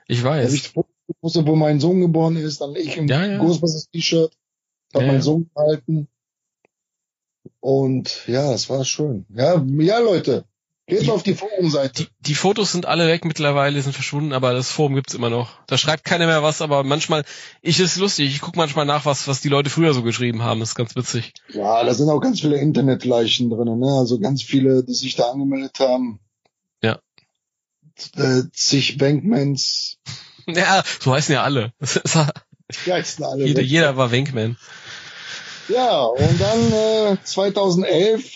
[0.08, 0.54] Ich weiß.
[0.54, 2.62] ich Fotos gepostet, wo mein Sohn geboren ist.
[2.62, 3.38] Dann ich im Ja, ja.
[3.40, 4.32] Ghostbusters T-Shirt.
[4.94, 5.22] Hab Ja, meinen ja.
[5.22, 6.08] Sohn gehalten.
[7.60, 9.26] Und ja, das war schön.
[9.30, 10.46] Ja, ja, Leute.
[10.90, 12.04] Geht Die- auf die Forumseite.
[12.04, 15.52] Die, die Fotos sind alle weg mittlerweile, sind verschwunden, aber das Forum gibt's immer noch.
[15.68, 17.24] Da schreibt keiner mehr was, aber manchmal,
[17.62, 20.62] ich ist lustig, ich guck manchmal nach, was, was die Leute früher so geschrieben haben,
[20.62, 21.34] ist ganz witzig.
[21.54, 23.88] Ja, da sind auch ganz viele Internetleichen drin, ne?
[24.00, 26.20] Also ganz viele, die sich da angemeldet haben.
[26.84, 27.00] Ja.
[28.16, 29.98] Äh, zig Bankmans.
[30.48, 31.74] Ja, so heißen ja alle.
[32.86, 33.46] Die heißen alle.
[33.46, 34.58] jeder, jeder war Wankman.
[35.68, 36.72] Ja, und dann
[37.14, 38.32] äh, 2011,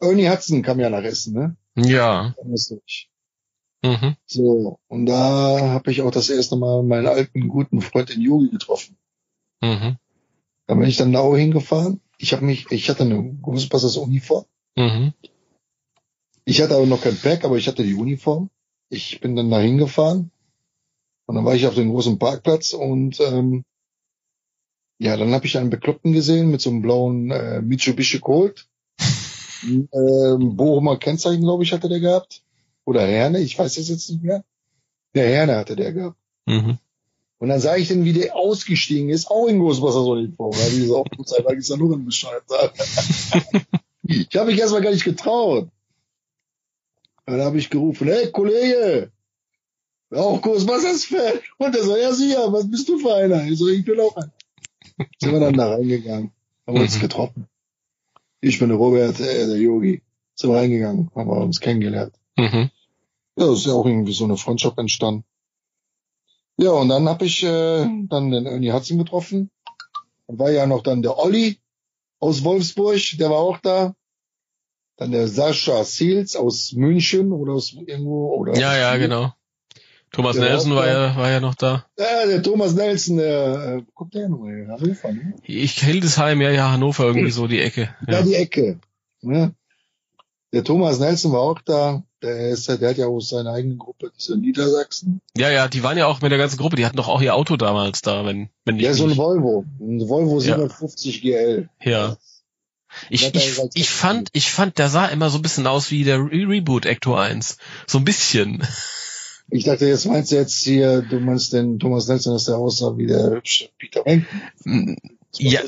[0.00, 1.56] Ernie Hudson kam ja nach Essen, ne?
[1.76, 2.34] Ja.
[3.82, 4.16] Mhm.
[4.26, 8.50] So, und da habe ich auch das erste Mal meinen alten guten Freund in Yogi
[8.50, 8.96] getroffen.
[9.60, 9.96] Mhm.
[10.66, 12.00] Da bin ich dann nach hingefahren.
[12.18, 14.44] Ich habe mich, ich hatte eine Ghostbusters Uniform.
[14.76, 15.14] Mhm.
[16.44, 18.50] Ich hatte aber noch kein Pack, aber ich hatte die Uniform.
[18.88, 20.30] Ich bin dann da hingefahren.
[21.26, 23.64] Und dann war ich auf dem großen Parkplatz und ähm,
[24.98, 28.66] ja, dann habe ich einen Bekloppten gesehen mit so einem blauen äh, Mitsubishi Colt.
[29.62, 32.42] Ähm, Bochumer Kennzeichen, glaube ich, hatte der gehabt.
[32.84, 34.44] Oder Herne, ich weiß es jetzt nicht mehr.
[35.14, 36.16] Der Herne hatte der gehabt.
[36.46, 36.78] Mhm.
[37.38, 40.50] Und dann sah ich dann, wie der ausgestiegen ist, auch in Ghostbusters Uniform.
[40.52, 42.42] Da habe ich gesagt, oh, sei Dank ist ja nur Bescheid.
[44.02, 45.68] ich habe mich erstmal gar nicht getraut.
[47.26, 49.12] Dann habe ich gerufen, hey Kollege,
[50.10, 51.40] auch Ghostbusters-Fan.
[51.58, 53.44] Und er so, ja sicher, was bist du für einer?
[53.44, 54.32] Ich so, ich bin auch ein.
[55.20, 56.32] Sind wir dann da reingegangen,
[56.66, 57.00] haben uns Mhm.
[57.00, 57.46] getroffen.
[58.40, 60.02] Ich bin der Robert, äh, der Yogi.
[60.34, 62.14] Sind wir reingegangen, haben wir uns kennengelernt.
[62.36, 62.70] Mhm.
[63.36, 65.24] Ja, ist ja auch irgendwie so eine Freundschaft entstanden.
[66.56, 69.50] Ja, und dann habe ich äh, dann den Ernie Hudson getroffen.
[70.26, 71.60] Dann war ja noch dann der Olli
[72.20, 73.94] aus Wolfsburg, der war auch da.
[74.96, 79.32] Dann der Sascha Seals aus München oder aus irgendwo oder Ja, ja, genau.
[80.12, 81.84] Thomas Der Nelson war ja, war ja noch da.
[81.98, 85.34] Ja, der Thomas Nelson, der äh, guckt der noch her, Hannover, ne?
[85.42, 87.94] Ich Hildesheim, ja, ja, Hannover, irgendwie so die Ecke.
[88.06, 88.22] Ja, Ja.
[88.22, 88.78] die Ecke.
[89.20, 89.54] Ne?
[90.52, 92.02] Der Thomas Nelson war auch da.
[92.22, 95.20] Der ist, der hat ja auch seine eigene Gruppe, in Niedersachsen.
[95.36, 97.34] ja, ja, die waren ja auch mit der ganzen Gruppe, die hatten doch auch ihr
[97.34, 99.64] Auto damals da, wenn, wenn ich Ja, so ein Volvo.
[99.78, 100.56] Ein Volvo Ja.
[100.56, 101.68] 750 GL.
[101.80, 102.16] Ja.
[103.10, 106.18] Ich, ich, ich fand, ich fand, der sah immer so ein bisschen aus wie der
[106.18, 107.58] Re Reboot Ecto 1.
[107.86, 108.66] So ein bisschen.
[109.50, 112.96] Ich dachte, jetzt meinst du jetzt hier, du meinst den Thomas Nelson, dass der aussah
[112.98, 114.96] wie der hübsche Peter Wenken.
[115.38, 115.60] Ja.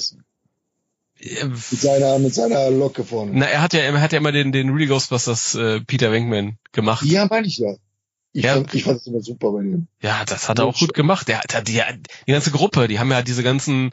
[1.42, 3.32] Mit seiner, mit seiner Locke vorne.
[3.34, 6.56] Na, er hat ja, er hat ja immer den, den Real Ghostbusters äh, Peter Venkman
[6.72, 7.04] gemacht.
[7.04, 7.74] Ja, meine ich ja.
[8.32, 8.54] Ich, Ja.
[8.54, 9.86] fand, ich fand das immer super bei dem.
[10.02, 11.28] Ja, das hat er auch gut gemacht.
[11.28, 11.80] Der hat die,
[12.26, 13.90] die ganze Gruppe, die haben ja diese ganzen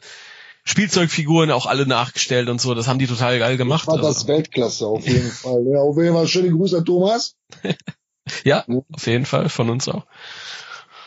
[0.64, 2.74] Spielzeugfiguren auch alle nachgestellt und so.
[2.74, 3.82] Das haben die total geil gemacht.
[3.82, 5.64] Ich fand das Also, Weltklasse, auf jeden Fall.
[5.66, 7.36] Ja, auf jeden Fall schöne Grüße an Thomas.
[8.44, 10.04] ja, auf jeden Fall von uns auch.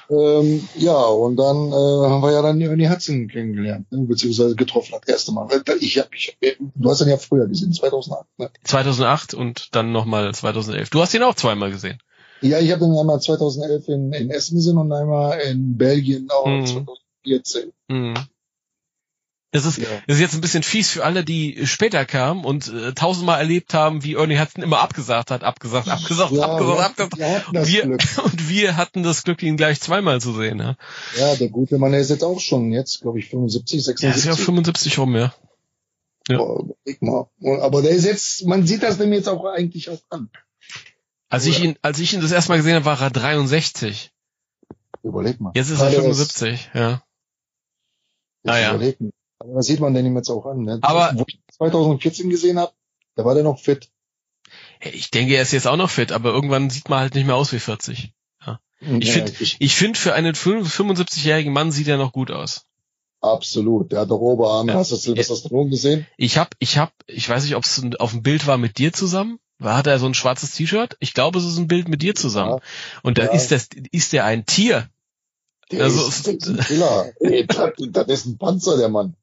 [0.10, 4.93] Ähm, ja, und dann äh, haben wir ja dann Ernie Hudson kennengelernt, ne, beziehungsweise getroffen
[4.99, 5.48] das erste Mal.
[5.80, 8.26] Ich hab, ich hab, du hast ihn ja früher gesehen, 2008.
[8.38, 8.49] Ne?
[8.65, 10.89] 2008 und dann nochmal 2011.
[10.89, 11.99] Du hast ihn auch zweimal gesehen.
[12.41, 16.45] Ja, ich habe ihn einmal 2011 in, in Essen gesehen und einmal in Belgien auch
[16.45, 16.88] Mhm.
[17.23, 17.72] 14.
[17.88, 18.15] Mhm.
[19.53, 19.88] Das ist, Ja.
[20.07, 24.02] ist jetzt ein bisschen fies für alle, die später kamen und äh, tausendmal erlebt haben,
[24.03, 27.18] wie Ernie Hudson immer abgesagt hat, abgesagt, abgesagt, Ja, abgesagt, wir- abgesagt.
[27.18, 27.84] wir hatten das wir.
[28.23, 30.60] Und wir hatten das Glück, ihn gleich zweimal zu sehen.
[30.60, 30.78] Ja,
[31.18, 33.86] Ja, der gute Mann, der ist jetzt auch schon jetzt, glaube ich, 75, ja ist
[34.22, 34.26] 76.
[34.26, 35.34] ja 75 rum, ja.
[36.30, 36.38] ja.
[36.38, 37.30] Boah.
[37.61, 40.30] Aber der ist jetzt, man sieht das dem jetzt auch eigentlich auch an.
[41.28, 44.11] Als ich ihn, als ich ihn das erste Mal gesehen habe, war er 63.
[45.03, 45.52] Überleg mal.
[45.56, 47.03] Jetzt ist er Gerade 75, ja.
[48.44, 48.76] Jetzt Ah, ja.
[48.76, 49.11] überleg mal.
[49.41, 50.63] Aber das sieht man denn ihm jetzt auch an.
[50.63, 50.80] Ne?
[50.81, 52.72] Aber- Wo ich ihn 2014 gesehen habe,
[53.15, 53.89] da war der noch fit.
[54.81, 57.35] Ich denke, er ist jetzt auch noch fit, aber irgendwann sieht man halt nicht mehr
[57.35, 58.13] aus wie 40.
[58.84, 62.65] Ich Ja, finde, ich finde, für einen 75-jährigen Mann sieht er noch gut aus.
[63.22, 63.91] Absolut.
[63.91, 64.72] Der hat doch Oberarme.
[64.72, 64.80] Ja.
[64.80, 66.07] Hast du Sylvester Stallone gesehen?
[66.18, 68.91] Ich hab, ich hab, ich weiß nicht, ob es auf dem Bild war mit dir
[68.91, 69.38] zusammen.
[69.59, 70.97] War hat er so ein schwarzes T-Shirt?
[70.99, 72.53] Ich glaube, es ist ein Bild mit dir zusammen.
[72.53, 72.59] Ja.
[73.03, 73.31] Und da Ja.
[73.34, 74.89] ist das, ist der ein Tier.
[75.72, 77.11] Der Also- ist, der ist ein Killer.
[77.19, 79.15] Ey, das, das ist ein Panzer, der Mann.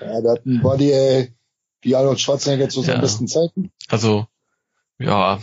[0.00, 1.32] Ja, der hat ein Body, ey,
[1.82, 3.00] wie Arnold Schwarzenegger zu seinen Ja.
[3.00, 3.70] besten Zeiten.
[3.88, 4.26] Also,
[4.98, 5.38] ja,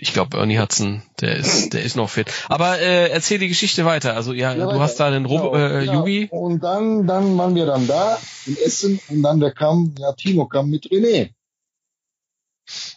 [0.00, 2.32] ich glaube, Ernie Hudson, der ist, der ist noch fit.
[2.48, 4.14] Aber äh, erzähl die Geschichte weiter.
[4.14, 4.80] Also ja, Ja, du weiter.
[4.80, 5.84] hast da den Rob, Genau, äh.
[5.84, 6.28] Yugi.
[6.30, 10.46] Und dann, dann waren wir dann da in Essen und dann der kam, ja, Timo
[10.46, 11.30] kam mit René.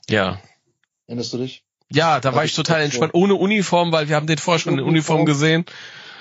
[0.09, 0.39] Ja.
[1.07, 1.63] Erinnerst du dich?
[1.89, 4.80] Ja, da war ich total entspannt, ohne Uniform, weil wir haben den vorher schon in
[4.85, 5.65] Uniform gesehen.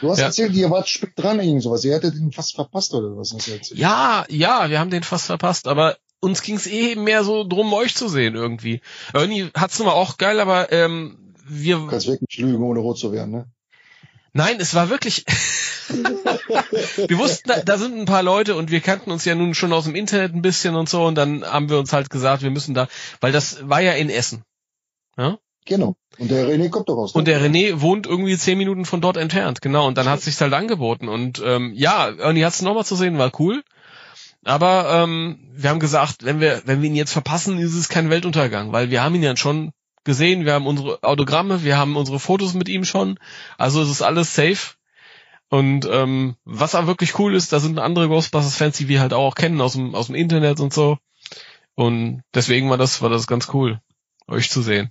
[0.00, 0.26] Du hast Ja.
[0.26, 1.84] erzählt, ihr wart spät dran, irgend sowas.
[1.84, 3.78] Ihr hättet ihn fast verpasst oder was hast du erzählt?
[3.78, 7.94] Ja, ja, wir haben den fast verpasst, aber uns ging's eh mehr so drum, euch
[7.94, 8.80] zu sehen irgendwie.
[9.12, 12.98] Ernie hat's nun mal auch geil, aber ähm, wir, Du kannst wirklich lügen, ohne rot
[12.98, 13.46] zu werden, ne?
[14.32, 15.24] nein, es war wirklich,
[15.88, 19.72] wir wussten, da, da sind ein paar Leute und wir kannten uns ja nun schon
[19.72, 22.50] aus dem Internet ein bisschen und so und dann haben wir uns halt gesagt, wir
[22.50, 22.86] müssen da,
[23.20, 24.44] weil das war ja in Essen.
[25.66, 25.96] Genau.
[26.18, 27.12] Und der René kommt doch aus.
[27.12, 29.86] Und der René wohnt irgendwie zehn Minuten von dort entfernt, genau.
[29.86, 31.08] Und dann hat sich's halt angeboten.
[31.08, 33.62] Und ähm, ja, Ernie hat's nochmal zu sehen, war cool.
[34.44, 38.10] Aber ähm, wir haben gesagt, wenn wir, wenn wir ihn jetzt verpassen, ist es kein
[38.10, 39.72] Weltuntergang, weil wir haben ihn ja schon
[40.04, 43.18] gesehen, wir haben unsere Autogramme, wir haben unsere Fotos mit ihm schon.
[43.58, 44.74] Also es ist alles safe.
[45.50, 49.34] Und ähm, was aber wirklich cool ist, da sind andere Ghostbusters-Fans, die wir halt auch
[49.34, 50.98] kennen aus dem, aus dem Internet und so.
[51.74, 53.80] Und deswegen war das, war das ganz cool,
[54.28, 54.90] euch zu sehen.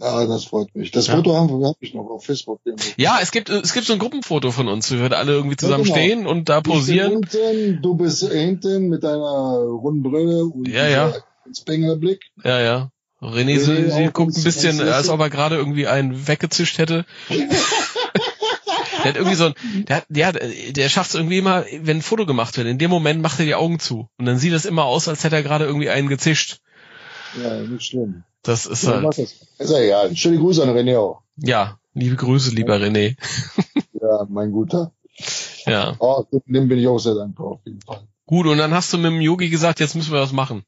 [0.00, 0.90] Ja, das freut mich.
[0.90, 1.16] Das Ja.
[1.16, 2.60] Foto haben wir, hab ich noch auf Facebook.
[2.96, 5.84] Ja, es gibt, es gibt so ein Gruppenfoto von uns, wir da alle irgendwie zusammen
[5.84, 6.06] Ja, genau.
[6.06, 7.12] stehen und da Ich bin posieren.
[7.16, 11.12] unten, du bist hinten mit deiner runden Brille und Ja, ja.
[11.56, 12.20] Spenglerblick.
[12.42, 12.90] Ja, ja.
[13.20, 17.04] René, René sie, guckt ein bisschen, als ob er gerade irgendwie einen weggezischt hätte.
[17.28, 19.54] der hat irgendwie so ein,
[19.88, 22.90] der hat, der, der schafft es irgendwie immer, wenn ein Foto gemacht wird, in dem
[22.90, 24.08] Moment macht er die Augen zu.
[24.18, 26.58] Und dann sieht das immer aus, als hätte er gerade irgendwie einen gezischt.
[27.40, 28.24] Ja, nicht schlimm.
[28.42, 29.18] Das ist Ja, halt, das.
[29.18, 30.16] Ist ja egal.
[30.16, 31.22] Schöne Grüße an René auch.
[31.36, 33.16] ja, liebe Grüße, lieber René.
[34.00, 34.92] Ja, mein Guter.
[35.66, 35.94] Ja.
[36.00, 38.02] Oh, dem bin ich auch sehr dankbar, auf jeden Fall.
[38.26, 40.64] Gut, und dann hast du mit dem Yogi gesagt, jetzt müssen wir was machen.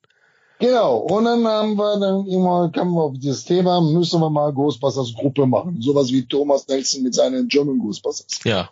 [0.60, 0.98] Genau.
[0.98, 5.14] Und dann haben wir dann immer, kamen wir auf dieses Thema, müssen wir mal Ghostbusters
[5.14, 5.80] Gruppe machen.
[5.82, 8.38] Sowas wie Thomas Nelson mit seinen German Ghostbusters.
[8.44, 8.70] Ja.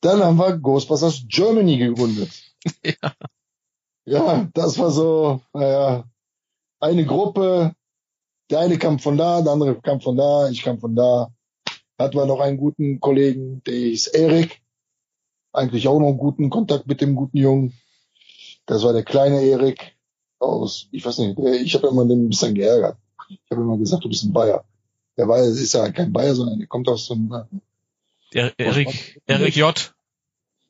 [0.00, 2.30] Dann haben wir Ghostbusters Germany gegründet.
[2.82, 3.12] Ja.
[4.06, 6.04] Ja, das war so, naja,
[6.84, 7.74] eine Gruppe.
[8.50, 11.30] Der eine kam von da, der andere kam von da, ich kam von da.
[11.98, 14.60] Hatten wir noch einen guten Kollegen, der hieß Erik.
[15.52, 17.72] Eigentlich auch noch einen guten Kontakt mit dem guten Jungen.
[18.66, 19.94] Das war der kleine Erik
[20.40, 22.96] aus, ich weiß nicht, ich habe immer den ein bisschen geärgert.
[23.28, 24.64] Ich habe immer gesagt, du bist ein Bayer.
[25.16, 29.56] Der war, ist ja kein Bayer, sondern der kommt aus dem äh, Er, Erik, Erik
[29.56, 29.94] J.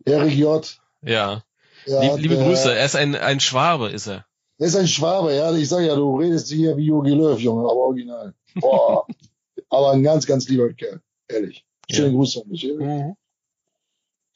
[0.05, 0.81] Erik J.
[1.03, 1.43] Ja.
[1.87, 2.75] Ja, Lieb, liebe der- Grüße.
[2.75, 4.27] Er ist ein, ein Schwabe, ist er.
[4.59, 5.53] Er ist ein Schwabe, ja.
[5.55, 8.35] Ich sag ja, du redest hier wie Jogi Löw, Junge, aber original.
[8.55, 9.07] Boah.
[9.69, 11.01] aber ein ganz, ganz lieber Kerl.
[11.29, 11.65] Ehrlich.
[11.91, 12.17] Schönen Ja.
[12.17, 12.65] Gruß an mich.
[12.65, 13.17] Erik.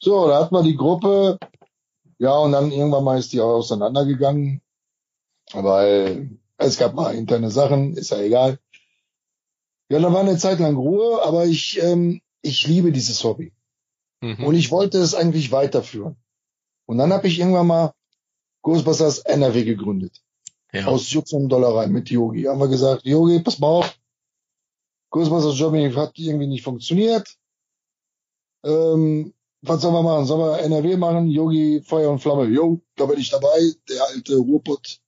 [0.01, 1.37] So, da hat man die Gruppe.
[2.17, 4.61] Ja, und dann irgendwann mal ist die auch auseinandergegangen.
[5.53, 8.59] Weil es gab mal interne Sachen, ist ja egal.
[9.89, 13.53] Ja, da war eine Zeit lang Ruhe, aber ich, ähm, ich liebe dieses Hobby.
[14.21, 14.43] Mhm.
[14.43, 16.17] Und ich wollte es eigentlich weiterführen.
[16.85, 17.93] Und dann habe ich irgendwann mal
[18.61, 20.21] Ghostbusters NRW gegründet.
[20.71, 20.85] Ja.
[20.85, 22.43] Aus Jux und Dollerei mit Yogi.
[22.43, 23.99] Haben wir gesagt, Yogi, pass mal auf.
[25.11, 27.35] Ghostbusters Germany hat irgendwie nicht funktioniert.
[28.63, 30.25] Ähm, was sollen wir machen?
[30.25, 31.27] Sollen wir NRW machen?
[31.27, 32.45] Yogi, Feuer und Flamme.
[32.45, 33.71] Jo, da bin ich dabei.
[33.89, 34.99] Der alte Ruhrpott.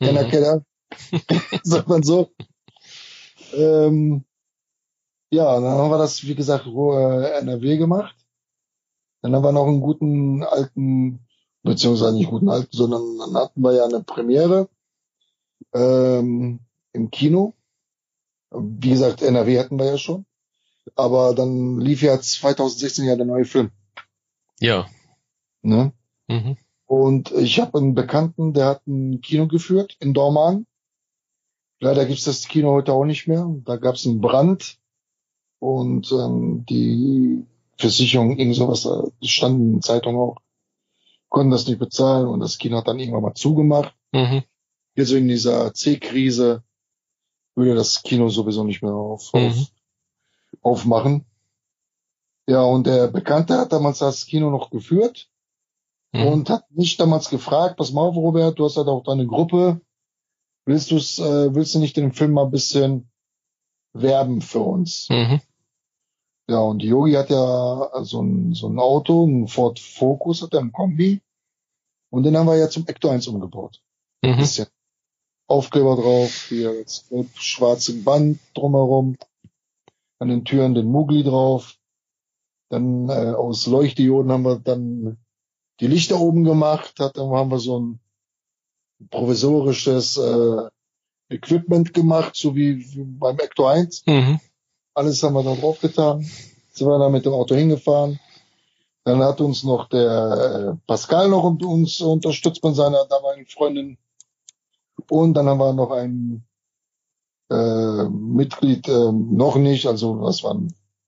[0.00, 0.30] Kenner, Mhm.
[0.30, 0.64] Kenner.
[1.64, 2.30] Sagt man so.
[3.54, 4.24] Ähm,
[5.30, 8.14] ja, dann haben wir das, wie gesagt, Ru- äh, NRW gemacht.
[9.22, 11.26] Dann haben wir noch einen guten alten,
[11.62, 14.68] beziehungsweise nicht guten alten, sondern dann hatten wir ja eine Premiere
[15.72, 16.60] ähm,
[16.92, 17.54] im Kino.
[18.50, 20.26] Wie gesagt, NRW hatten wir ja schon.
[20.96, 23.70] Aber dann lief ja 2016 ja der neue Film.
[24.60, 24.86] Ja.
[25.62, 25.92] Ne?
[26.28, 26.56] Mhm.
[26.86, 30.66] Und ich habe einen Bekannten, der hat ein Kino geführt in Dormagen.
[31.80, 33.48] Leider gibt's das Kino heute auch nicht mehr.
[33.64, 34.78] Da gab's einen Brand
[35.58, 37.46] und ähm, die
[37.78, 38.88] Versicherung, irgend sowas,
[39.22, 40.36] stand in der Zeitung auch,
[41.32, 43.94] konnten das nicht bezahlen und das Kino hat dann irgendwann mal zugemacht.
[44.12, 44.44] Mhm.
[44.94, 46.62] Jetzt wegen dieser C-Krise
[47.56, 49.46] würde das Kino sowieso nicht mehr auf, Mhm.
[49.48, 49.56] auf,
[50.60, 51.24] aufmachen.
[52.46, 55.30] Ja, und der Bekannte hat damals das Kino noch geführt
[56.12, 56.26] Mhm.
[56.26, 59.80] und hat mich damals gefragt, pass mal auf, Robert, du hast halt auch deine Gruppe.
[60.66, 63.10] Willst du's, äh, willst du nicht den Film mal ein bisschen
[63.94, 65.08] werben für uns?
[65.10, 65.40] Mhm.
[66.48, 70.60] Ja, und Yogi hat ja so ein, so ein Auto, ein Ford Focus hat er,
[70.60, 71.20] ein Kombi.
[72.10, 73.80] Und den haben wir ja zum Ecto 1 umgebaut.
[74.22, 74.36] Mhm.
[74.36, 74.66] Bisschen
[75.46, 77.04] Aufkleber drauf, hier das
[77.34, 79.16] schwarze Band drumherum.
[80.18, 81.76] An den Türen den Mugli drauf.
[82.70, 85.18] Dann äh, aus Leuchtdioden haben wir dann
[85.80, 86.94] die Lichter oben gemacht.
[87.00, 88.00] Hat, dann haben wir so ein
[89.10, 90.68] provisorisches äh,
[91.28, 94.06] Equipment gemacht, so wie, wie beim Ecto 1.
[94.06, 94.40] Mhm.
[94.94, 96.22] Alles haben wir da drauf getan.
[96.72, 98.18] Sind wir dann mit dem Auto hingefahren.
[99.04, 103.98] Dann hat uns noch der äh, Pascal noch und uns unterstützt mit seiner damaligen Freundin.
[105.10, 106.44] Und dann haben wir noch ein
[107.50, 110.56] äh, Mitglied äh, noch nicht, also das war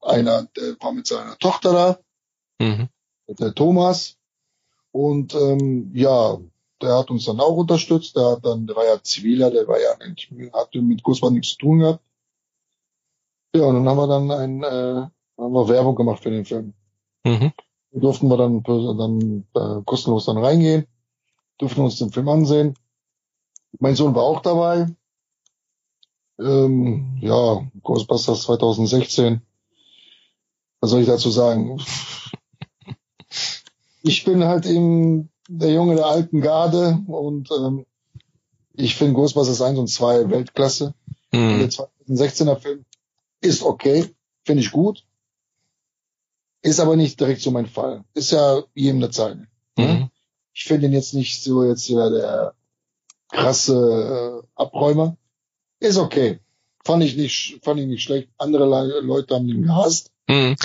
[0.02, 1.98] einer, der war mit seiner Tochter da,
[2.59, 2.89] Mhm.
[3.28, 4.16] der Thomas.
[4.93, 6.39] Und ähm, ja,
[6.82, 8.16] der hat uns dann auch unterstützt.
[8.16, 11.52] Der hat dann, der war ja Ziviler, der war ja eigentlich, hatte mit Gussmann nichts
[11.52, 12.01] zu tun gehabt.
[13.55, 15.06] Ja, und dann haben wir dann ein, äh,
[15.39, 16.74] haben wir Werbung gemacht für den Film.
[17.24, 17.52] Mhm.
[17.93, 20.86] Durften wir dann, dann äh, kostenlos dann reingehen,
[21.59, 22.74] durften uns den Film ansehen.
[23.78, 24.89] Mein Sohn war auch dabei.
[26.40, 29.40] Ähm, ja, Ghostbusters 2016.
[30.81, 31.81] Was soll ich dazu sagen?
[34.06, 37.86] Ich bin halt eben der Junge der alten Garde und ähm,
[38.74, 40.93] ich finde Ghostbusters 1 und 2 Weltklasse.
[41.32, 41.70] Der Mhm.
[42.06, 42.85] 2016er Film
[43.44, 44.10] ist okay,
[44.44, 45.04] finde ich gut.
[46.62, 48.04] Ist aber nicht direkt so mein Fall.
[48.14, 49.36] Ist ja jedem eine Zeit.
[49.76, 50.08] Mhm.
[50.54, 52.54] Ich finde ihn jetzt nicht so jetzt ja der
[53.28, 55.16] krasse äh, Abräumer.
[55.78, 56.40] Ist okay.
[56.84, 58.28] Fand ich nicht, fand ich nicht schlecht.
[58.38, 60.10] Andere Le Leute haben ihn gehasst.
[60.28, 60.56] Mhm.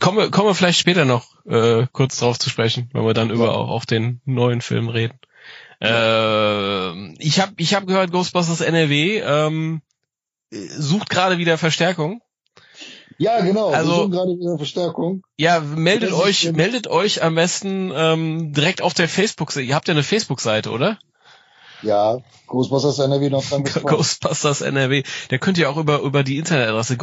[0.00, 3.30] Kommen wir, kommen wir vielleicht später noch äh, kurz drauf zu sprechen, wenn wir dann
[3.30, 5.18] über auch, auch den neuen Film reden.
[5.80, 9.82] Äh, ich habe ich hab gehört, Ghostbusters NRW ähm,
[10.50, 12.20] sucht gerade wieder Verstärkung.
[13.18, 13.70] Ja, genau.
[13.70, 15.22] Also- wir suchen gerade wieder Verstärkung.
[15.38, 19.66] Ja, meldet Das euch, meldet euch am besten ähm, direkt auf der Facebook-Seite.
[19.66, 20.98] Ihr habt ja eine Facebook-Seite, oder?
[21.82, 23.86] Ja, Ghostbusters NRW Nordrhein-Westfalen.
[23.96, 25.02] Ghostbusters NRW.
[25.28, 26.96] Da könnt ihr auch über über die Internetadresse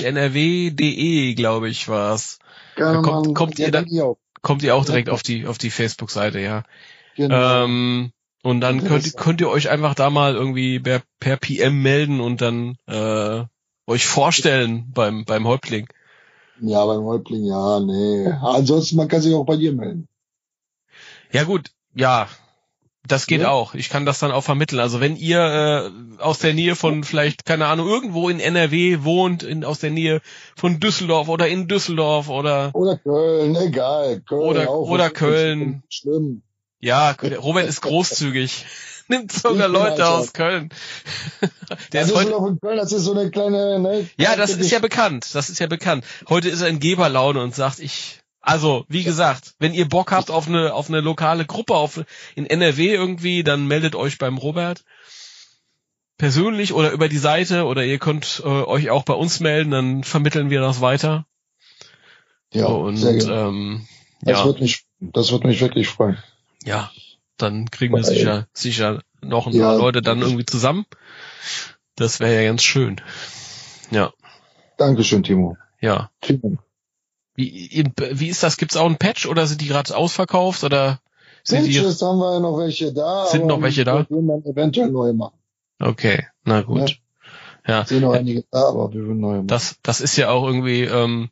[0.00, 2.38] Ghostbusters-nrw.de, glaube ich, war's.
[2.76, 3.86] Da kommt- kommt ja, ihr dann-.
[4.42, 6.62] Kommt ihr auch direkt auf die auf die Facebook-Seite, ja.
[7.16, 7.64] Genau.
[7.64, 8.12] Ähm,
[8.42, 12.40] und dann könnt, könnt ihr euch einfach da mal irgendwie per, per PM melden und
[12.40, 13.44] dann äh,
[13.86, 15.86] euch vorstellen beim beim Häuptling.
[16.60, 18.26] ja, beim Häuptling, ja, nee.
[18.42, 20.06] Ansonsten, man kann sich auch bei dir melden.
[21.32, 22.28] Ja gut, ja,
[23.06, 23.50] das geht Ja.
[23.50, 23.74] auch.
[23.74, 24.78] Ich kann das dann auch vermitteln.
[24.80, 29.42] Also wenn ihr äh, aus der Nähe von vielleicht keine Ahnung irgendwo in NRW wohnt,
[29.42, 30.20] in aus der Nähe
[30.56, 34.20] von Düsseldorf oder in Düsseldorf oder Oder Köln, egal.
[34.20, 35.82] Köln Oder- auch, oder Köln.
[35.88, 36.42] Schlimm.
[36.80, 38.66] Ja, Robert ist großzügig.
[39.08, 40.70] Nimmt sogar Leute aus Köln.
[41.92, 44.08] Der Das ist heute in Köln, das ist so eine kleine, ne?
[44.16, 45.34] Ja, das ist ja bekannt.
[45.34, 46.04] Das ist ja bekannt.
[46.28, 50.30] Heute ist er in Geberlaune und sagt, ich, also, wie gesagt, wenn ihr Bock habt
[50.30, 52.04] auf eine, auf eine lokale Gruppe auf,
[52.36, 54.84] in NRW irgendwie, dann meldet euch beim Robert.
[56.16, 60.04] Persönlich oder über die Seite oder ihr könnt äh, euch auch bei uns melden, dann
[60.04, 61.26] vermitteln wir das weiter.
[62.52, 63.48] Ja, und sehr gerne.
[63.48, 63.88] ähm,
[64.20, 66.18] Das ja, wird mich, das wird mich wirklich freuen.
[66.64, 66.90] Ja,
[67.36, 69.68] dann kriegen wir Weil- sicher, sicher noch ein Ja.
[69.68, 70.86] paar Leute dann irgendwie zusammen.
[71.96, 73.00] Das wäre ja ganz schön.
[73.90, 74.12] Ja,
[74.78, 75.56] Dankeschön, Timo.
[75.80, 76.10] ja.
[76.26, 76.58] Dank.
[77.34, 78.56] Wie, wie ist das?
[78.56, 81.00] Gibt's auch einen Patch oder sind die gerade ausverkauft oder
[81.42, 81.72] sind die?
[81.72, 83.26] Pitches haben wir noch welche da.
[83.26, 84.00] Sind noch welche da?
[84.00, 85.38] Wir würden dann eventuell neue machen.
[85.80, 86.98] Okay, na gut.
[87.66, 89.46] Ja, Sind noch einige da, aber wir würden neue machen.
[89.46, 91.30] das das ist ja auch irgendwie, ähm,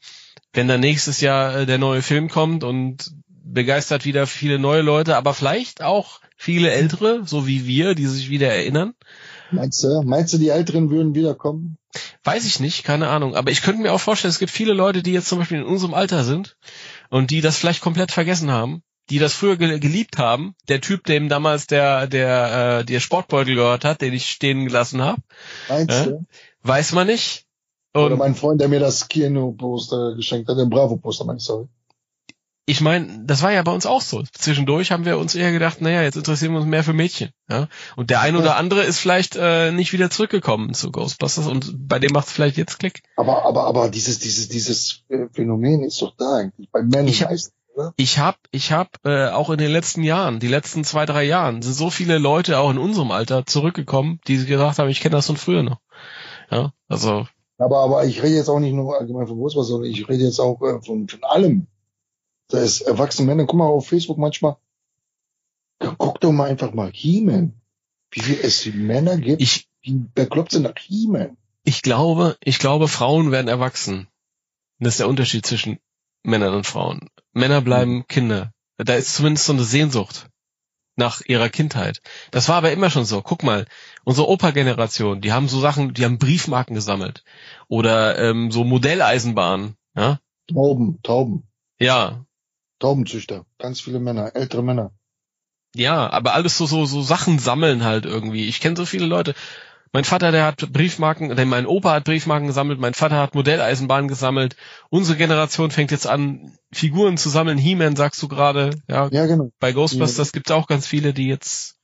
[0.52, 3.12] wenn dann nächstes Jahr äh, der neue Film kommt und
[3.52, 8.30] begeistert wieder viele neue Leute, aber vielleicht auch viele ältere, so wie wir, die sich
[8.30, 8.94] wieder erinnern.
[9.50, 11.78] Meinst du, meinst du, die Älteren würden wiederkommen?
[12.22, 13.34] Weiß ich nicht, keine Ahnung.
[13.34, 15.64] Aber ich könnte mir auch vorstellen, es gibt viele Leute, die jetzt zum Beispiel in
[15.64, 16.56] unserem Alter sind
[17.08, 20.54] und die das vielleicht komplett vergessen haben, die das früher ge geliebt haben.
[20.68, 25.00] Der Typ, dem damals der der äh, der Sportbeutel gehört hat, den ich stehen gelassen
[25.00, 25.22] habe,
[25.68, 26.24] Meinst du?
[26.62, 27.46] weiß man nicht.
[27.94, 31.68] Oder Und mein Freund, der mir das Kino-Poster geschenkt hat, den Bravo-Poster, mein sorry.
[32.68, 34.22] Ich meine, das war ja bei uns auch so.
[34.32, 37.30] Zwischendurch haben wir uns eher gedacht, naja, jetzt interessieren wir uns mehr für Mädchen.
[37.48, 37.68] Ja?
[37.96, 41.98] Und der ein oder andere ist vielleicht äh, nicht wieder zurückgekommen zu Ghostbusters und bei
[41.98, 43.02] dem macht es vielleicht jetzt Klick.
[43.16, 46.70] Aber, aber, aber dieses, dieses, dieses äh, Phänomen ist doch da eigentlich.
[46.70, 47.92] Bei Männern Ich hab- meistens, oder?
[47.96, 51.62] Ich hab, ich hab äh, auch in den letzten Jahren, die letzten zwei, drei Jahren,
[51.62, 55.26] sind so viele Leute auch in unserem Alter zurückgekommen, die gesagt haben, ich kenne das
[55.26, 55.78] von früher noch.
[56.50, 57.26] Ja, also
[57.56, 60.38] Aber, aber ich rede jetzt auch nicht nur allgemein von Ghostbusters, sondern ich rede jetzt
[60.38, 61.66] auch äh, von, von allem.
[62.48, 64.56] Da ist erwachsene Männer, guck mal auf Facebook manchmal,
[65.78, 67.52] guck doch mal einfach mal He-Man.
[68.10, 71.36] Wie viel es Männer gibt, ich, die bekloppt sind nach He-Man.
[71.64, 74.08] ich glaube, ich glaube, Frauen werden erwachsen.
[74.78, 75.78] Das ist der Unterschied zwischen
[76.22, 77.10] Männern und Frauen.
[77.32, 78.52] Männer bleiben Kinder.
[78.78, 80.30] Da ist zumindest so eine Sehnsucht
[80.96, 82.00] nach ihrer Kindheit.
[82.30, 83.20] Das war aber immer schon so.
[83.20, 83.66] Guck mal,
[84.04, 87.24] unsere Opa-Generation, die haben so Sachen, die haben Briefmarken gesammelt
[87.68, 89.76] oder ähm, so Modelleisenbahnen.
[89.94, 90.20] Ja,
[90.52, 91.48] Tauben, Tauben,
[91.80, 92.24] ja,
[92.78, 94.92] Taubenzüchter, ganz viele Männer, ältere Männer.
[95.74, 98.46] Ja, aber alles so so so Sachen sammeln halt irgendwie.
[98.46, 99.34] Ich kenne so viele Leute.
[99.92, 104.08] Mein Vater, der hat Briefmarken, denn mein Opa hat Briefmarken gesammelt, mein Vater hat Modelleisenbahnen
[104.08, 104.54] gesammelt.
[104.90, 107.56] Unsere Generation fängt jetzt an, Figuren zu sammeln.
[107.56, 109.08] He-Man sagst du gerade, ja.
[109.10, 109.50] Ja, genau.
[109.60, 111.78] Bei Ghostbusters gibt's auch ganz viele, die jetzt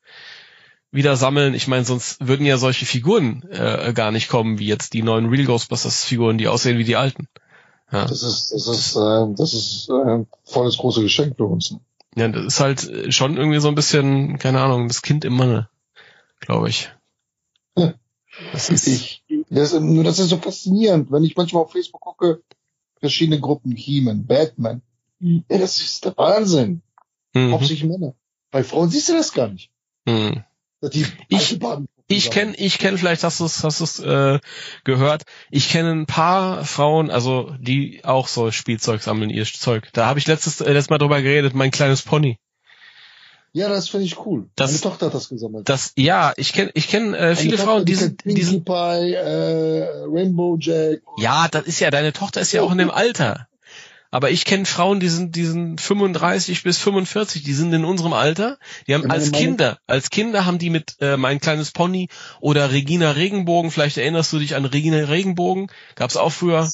[0.90, 1.54] wieder sammeln.
[1.54, 5.28] Ich meine, sonst würden ja solche Figuren äh, gar nicht kommen, wie jetzt die neuen
[5.30, 7.26] Real Ghostbusters Figuren, die aussehen wie die alten.
[7.94, 11.76] Ja, Das ist, das ist, äh, das ist äh, voll das große Geschenk für uns.
[12.16, 15.68] ja das ist halt schon irgendwie so ein bisschen, keine Ahnung, das Kind im Manne,
[16.40, 16.90] glaube ich.
[17.78, 17.94] Hm.
[18.52, 22.42] Das ist, Ich, das, nur das ist so faszinierend, wenn ich manchmal auf Facebook gucke,
[22.98, 24.82] verschiedene Gruppen, He-Man, Batman.
[25.20, 26.82] Ja, das ist der Wahnsinn.
[27.32, 27.52] Mhm.
[27.52, 28.14] Hauptsächlich Männer.
[28.50, 29.70] Bei Frauen siehst du das gar nicht.
[30.04, 30.42] Mhm.
[30.92, 34.38] Die Ich- Baden- Ich kenne, ich kenne, vielleicht hast du es, hast du es äh,
[34.84, 35.22] gehört.
[35.50, 39.88] Ich kenne ein paar Frauen, also die auch so Spielzeug sammeln, ihr Zeug.
[39.94, 42.38] Da habe ich letztes, äh, letztes Mal drüber geredet, mein kleines Pony.
[43.52, 44.48] Ja, das finde ich cool.
[44.56, 45.68] Das- Meine Tochter hat das gesammelt.
[45.68, 49.12] Das, ja, ich kenne, ich kenne äh, viele Tochter, Frauen, die sind, die sind, Pie,
[49.14, 51.00] äh, Rainbow Jack.
[51.18, 53.46] ja, das ist ja, deine Tochter ist ja auch in dem Alter.
[54.14, 58.12] Aber ich kenne Frauen, die sind, die sind 35 bis 45, die sind in unserem
[58.12, 58.58] Alter.
[58.86, 62.08] Die haben als Kinder, als Kinder haben die mit äh, mein kleines Pony
[62.40, 65.66] oder Regina Regenbogen, vielleicht erinnerst du dich an Regina Regenbogen,
[65.96, 66.70] gab's auch früher.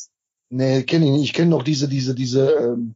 [0.51, 1.25] Nee, kenne ich nicht.
[1.25, 2.95] Ich kenne noch diese, diese, diese, ähm,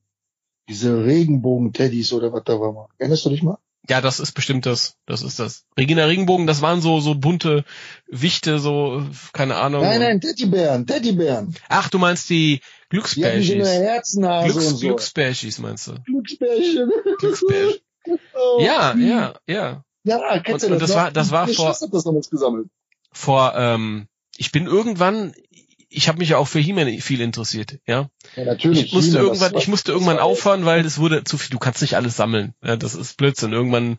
[0.68, 2.88] diese Regenbogen-Teddys oder was da war mal.
[2.98, 3.56] Erinnerst du dich mal?
[3.88, 4.96] Ja, das ist bestimmt das.
[5.06, 5.64] Das ist das.
[5.78, 7.64] Regina Regenbogen, das waren so so bunte
[8.08, 9.82] Wichte, so keine Ahnung.
[9.82, 11.54] Nein, nein, Teddybären, Teddybären.
[11.68, 12.60] Ach, du meinst die
[12.90, 14.86] Herznase Glücks, und so.
[14.86, 15.94] Glücksbärchis meinst du?
[16.04, 16.90] Glücksbärchen.
[17.18, 17.80] Glücksbärchen.
[18.34, 18.60] Oh.
[18.60, 19.82] Ja, ja, ja.
[20.04, 20.90] Ja, kennst Und- du und das?
[20.90, 20.96] das noch?
[20.96, 22.68] war- das war vor- hat das damals gesammelt.
[23.12, 25.32] Vor ähm, ich bin irgendwann
[25.88, 28.10] ich habe mich ja auch für He-Man viel interessiert, ja.
[28.36, 28.86] Ja, natürlich.
[28.86, 31.50] Ich musste irgendwann, das ich musste irgendwann aufhören, weil es wurde zu viel.
[31.50, 32.52] Du kannst nicht alles sammeln.
[32.64, 33.52] Ja, das ist Blödsinn.
[33.52, 33.98] Irgendwann,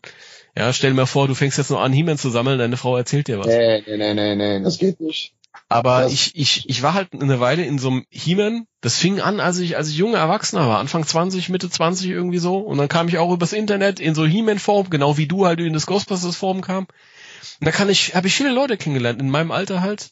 [0.54, 2.96] ja, stell dir mal vor, du fängst jetzt noch an, He-Man zu sammeln, deine Frau
[2.98, 3.46] erzählt dir was.
[3.46, 5.32] Nee, nee, nee, nee, nee, das geht nicht.
[5.68, 8.66] Aber Das- ich, ich, ich war halt eine Weile in so einem He-Man.
[8.80, 12.38] Das fing an, als ich, als ich junger Erwachsener war, Anfang 20, Mitte 20 irgendwie
[12.38, 12.58] so.
[12.58, 15.72] Und dann kam ich auch übers Internet in so He-Man-Forum, genau wie du halt in
[15.72, 16.84] das Ghostbusters-Forum kam.
[17.60, 20.10] Und da kann ich, habe ich viele Leute kennengelernt, in meinem Alter halt.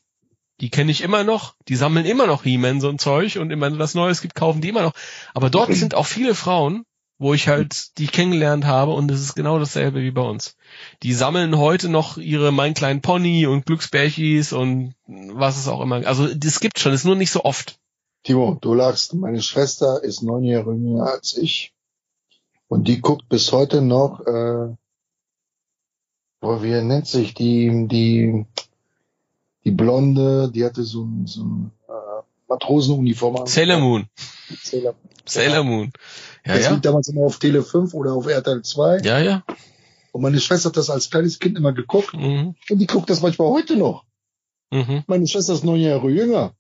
[0.61, 3.67] Die kenne ich immer noch, die sammeln immer noch He-Man so ein Zeug und immer
[3.67, 4.93] wenn was Neues gibt, kaufen die immer noch.
[5.35, 6.85] Aber dort sind auch viele Frauen,
[7.25, 10.59] wo ich halt die kennengelernt habe und es ist genau dasselbe wie bei uns.
[11.03, 16.07] Die sammeln heute noch ihre Mein kleinen Pony und Glücksbärchis und was es auch immer.
[16.07, 17.81] Also das gibt schon, ist nur nicht so oft.
[18.25, 19.15] Timo, du lachst.
[19.15, 21.73] Meine Schwester ist neun Jahre jünger als ich.
[22.69, 24.75] Und die guckt bis heute noch, äh,
[26.41, 28.45] boah, wie nennt sich die, die,
[29.65, 31.93] die Blonde, die hatte so ein, so ein äh,
[32.49, 33.47] Matrosenuniform an.
[33.47, 34.07] Sailor Moon.
[34.63, 34.95] Sailor
[35.27, 35.93] Sailor Moon.
[36.45, 36.71] Ja, das ja.
[36.73, 38.99] lief damals immer auf Tele 5 oder auf RTL 2.
[38.99, 39.43] Ja, ja.
[40.13, 42.15] Und meine Schwester hat das als kleines Kind immer geguckt.
[42.15, 42.55] Mhm.
[42.69, 44.05] Und die guckt das manchmal heute noch.
[44.71, 45.05] Mhm.
[45.07, 46.55] Meine Schwester ist neun Jahre jünger.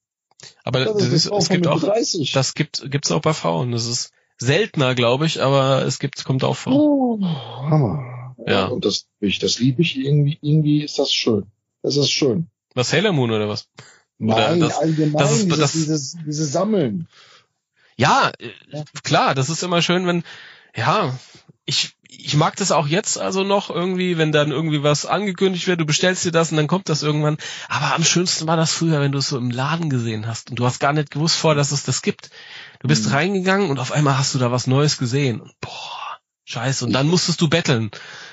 [0.63, 2.33] Aber Das das ist es gibt auch, 30.
[2.33, 3.73] das gibt, gibt's auch bei Frauen.
[3.73, 6.73] Das ist seltener, glaube ich, aber es gibt, kommt auch vor.
[6.73, 8.35] Oh, Hammer.
[8.47, 8.67] Ja.
[8.67, 11.47] Und das, ich, das liebe ich irgendwie, irgendwie ist das schön.
[11.83, 12.49] Das ist schön.
[12.75, 13.69] Was Sailor Moon oder was?
[14.19, 17.09] Nein, das- allgemein, das ist- das- dieses, dieses Sammeln.
[17.97, 18.33] Ja,
[18.73, 18.85] Ja.
[19.03, 20.25] klar, das ist immer schön, wenn,
[20.75, 21.17] ja,
[21.65, 25.81] ich, ich mag das auch jetzt also noch irgendwie, wenn dann irgendwie was angekündigt wird,
[25.81, 27.39] du bestellst dir das und dann kommt das irgendwann.
[27.69, 30.59] Aber am schönsten war das früher, wenn du es so im Laden gesehen hast und
[30.59, 32.31] du hast gar nicht gewusst vor, dass es das gibt.
[32.81, 33.13] Du bist Mhm.
[33.15, 35.41] reingegangen und auf einmal hast du da was Neues gesehen.
[35.41, 36.85] Und boah, scheiße.
[36.85, 37.91] Und dann musstest du betteln.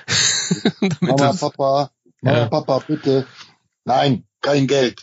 [1.00, 1.90] Mama, Papa,
[2.20, 2.46] Mama, Ja.
[2.48, 3.26] Papa, bitte.
[3.84, 5.02] Nein, kein Geld.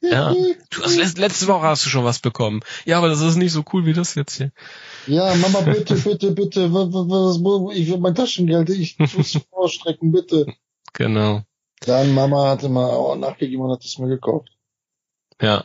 [0.00, 0.34] Ja.
[0.70, 2.60] Du hast letzte, letzte Woche hast du schon was bekommen.
[2.84, 4.52] Ja, aber das ist nicht so cool wie das jetzt hier.
[5.06, 10.12] Ja, Mama, bitte, bitte, bitte, was, was, was, ich will mein Taschengeld, ich muss vorstrecken,
[10.12, 10.46] bitte.
[10.92, 11.42] Genau.
[11.80, 14.50] Dann Mama hatte mal auch nachgegeben und hat es mir gekauft.
[15.40, 15.64] Ja.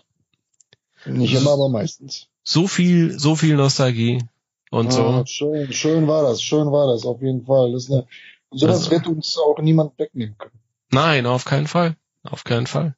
[1.06, 2.28] Nicht immer, aber meistens.
[2.44, 4.24] So viel, so viel Nostalgie
[4.72, 5.04] und so.
[5.04, 7.72] Ah, schön, schön war das, schön war das, auf jeden Fall.
[7.74, 8.08] Das ist eine,
[8.52, 10.60] sowas Also- wird uns auch niemand wegnehmen können.
[10.92, 11.98] Nein, auf keinen Fall.
[12.24, 12.96] Auf keinen Fall.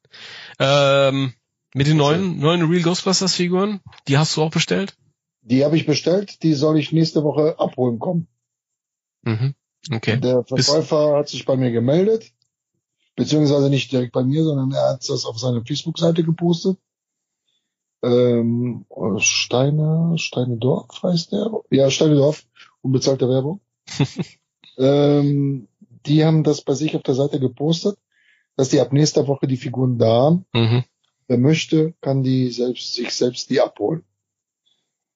[0.59, 1.33] Ähm,
[1.73, 4.95] mit den neuen, neuen Real Ghostbusters Figuren, die hast du auch bestellt?
[5.41, 8.27] Die habe ich bestellt, die soll ich nächste Woche abholen kommen.
[9.23, 9.55] Mhm.
[9.91, 10.17] Okay.
[10.17, 12.31] Der Bis- Verkäufer hat sich bei mir gemeldet,
[13.15, 16.77] beziehungsweise nicht direkt bei mir, sondern er hat das auf seine Facebook-Seite gepostet.
[18.03, 18.85] Ähm,
[19.17, 21.51] Steine, Steine Dorf heißt der?
[21.71, 22.43] Ja, Steine Dorf,
[22.81, 23.61] unbezahlte Werbung.
[24.77, 25.67] ähm,
[26.05, 27.97] die haben das bei sich auf der Seite gepostet,
[28.55, 30.45] dass die ab nächster Woche die Figuren da haben.
[30.53, 30.83] Mhm.
[31.27, 34.03] Wer möchte, kann die selbst, sich selbst die abholen.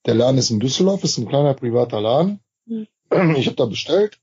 [0.05, 2.39] Der Laden ist in Düsseldorf, ist ein kleiner privater Laden.
[2.69, 4.19] Ich habe da bestellt.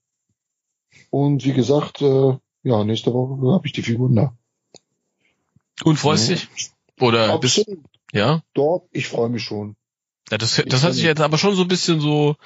[1.11, 4.37] Und wie gesagt, äh, ja, nächste Woche habe ich die Figuren da.
[5.85, 6.35] Und freust Ja.
[6.37, 6.49] dich?
[7.01, 7.85] Oder bist, Absolut.
[8.13, 8.43] ja?
[8.55, 9.77] Doch, ich freue mich schon.
[10.31, 12.37] Ja, das, das hat sich jetzt aber schon so ein bisschen so,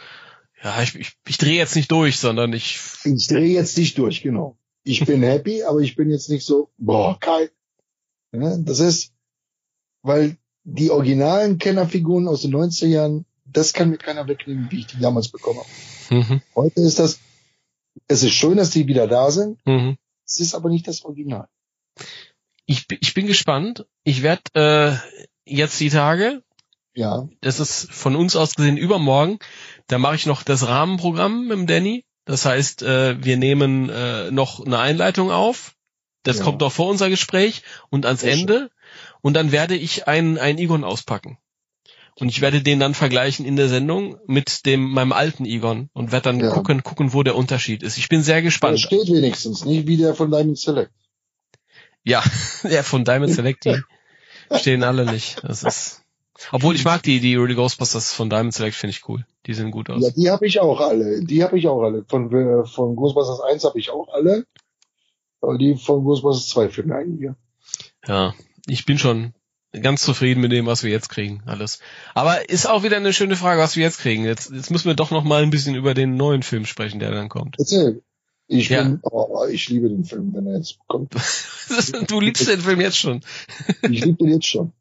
[0.63, 4.23] ja, ich, ich, ich drehe jetzt nicht durch, sondern ich, Ich drehe jetzt nicht durch,
[4.23, 4.59] genau.
[4.85, 7.51] Ich bin happy, aber ich bin jetzt nicht so, boah, geil.
[8.33, 9.13] Ja, das ist,
[10.03, 14.87] weil die originalen Kennerfiguren aus den 90er Jahren, das kann mir keiner wegnehmen, wie ich
[14.87, 16.15] die damals bekommen habe.
[16.15, 17.19] mhm, Heute ist das,
[18.09, 19.97] es ist schön, dass die wieder da sind, mhm.
[20.25, 21.49] es ist aber nicht das Original.
[22.67, 23.87] Ich, bin- ich bin gespannt.
[24.05, 24.97] Ich werde äh,
[25.45, 26.43] jetzt die Tage,
[26.95, 29.39] Ja, das ist von uns aus gesehen übermorgen,
[29.89, 32.05] da mache ich noch das Rahmenprogramm mit dem Danny.
[32.31, 35.75] Das heißt, äh, wir nehmen äh, noch eine Einleitung auf.
[36.23, 36.45] Das Ja.
[36.45, 38.41] kommt noch vor unser Gespräch und ans Sehr schön.
[38.43, 38.71] Ende.
[39.21, 41.39] Und dann werde ich einen, einen Egon auspacken.
[42.21, 46.13] Und ich werde den dann vergleichen in der Sendung mit dem meinem alten Egon und
[46.13, 46.51] werde dann Ja.
[46.51, 47.99] gucken, gucken, wo der Unterschied ist.
[47.99, 48.79] Ich bin sehr der gespannt.
[48.79, 50.93] steht wenigstens, nicht wie der von Diamond Select.
[52.05, 52.23] Ja,
[52.63, 53.77] ja, von Diamond Select, die
[54.55, 55.43] stehen alle nicht.
[55.43, 56.00] Das ist.
[56.53, 59.27] Obwohl ich mag die, die Really Ghostbusters von Diamond Select finde ich cool.
[59.47, 60.03] Die sehen gut aus.
[60.03, 61.25] Ja, die habe ich auch alle.
[61.25, 62.05] Die habe ich auch alle.
[62.09, 64.47] Von, äh, von Ghostbusters 1 habe ich auch alle.
[65.41, 67.37] Aber die von Ghostbusters 2 fehlen einige.
[68.07, 68.35] Ja,
[68.67, 69.35] ich bin schon
[69.73, 71.79] ganz zufrieden mit dem, was wir jetzt kriegen, alles.
[72.15, 74.25] Aber ist auch wieder eine schöne Frage, was wir jetzt kriegen.
[74.25, 77.11] Jetzt, jetzt müssen wir doch noch mal ein bisschen über den neuen Film sprechen, der
[77.11, 77.57] dann kommt.
[77.59, 78.03] Erzähl.
[78.49, 78.83] Ich Ja.
[78.83, 81.15] bin, oh, ich liebe den Film, wenn er jetzt kommt.
[82.09, 83.21] du liebst den Film jetzt schon.
[83.83, 84.73] Ich liebe den jetzt schon.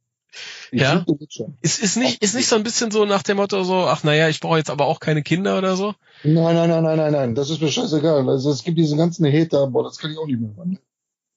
[0.71, 0.99] Ich Ja?
[0.99, 1.57] den.
[1.61, 4.29] Ist, ist nicht, ist nicht so ein bisschen so nach dem Motto so, ach naja,
[4.29, 5.95] ich brauche jetzt aber auch keine Kinder oder so?
[6.23, 7.35] Nein, nein, nein, nein, nein, nein.
[7.35, 8.29] Das ist mir scheißegal.
[8.29, 10.79] Also es gibt diese ganzen Hater, boah, das kann ich auch nicht mehr hören.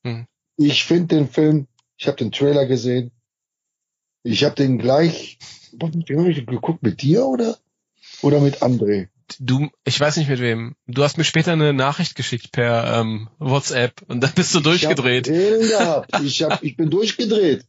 [0.04, 0.26] Hm.
[0.56, 1.66] Ich finde den Film,
[1.96, 3.10] ich habe den Trailer gesehen.
[4.24, 5.38] Ich habe den gleich,
[5.72, 6.82] boah, wem habe ich den geguckt?
[6.82, 7.58] Mit dir oder?
[8.20, 9.08] Oder mit André?
[9.38, 10.76] Du, ich weiß nicht mit wem.
[10.86, 15.28] Du hast mir später eine Nachricht geschickt per ähm, WhatsApp und dann bist du durchgedreht.
[15.28, 16.20] Ich habe Tränen gehabt.
[16.22, 17.66] Ich, hab, ich bin durchgedreht.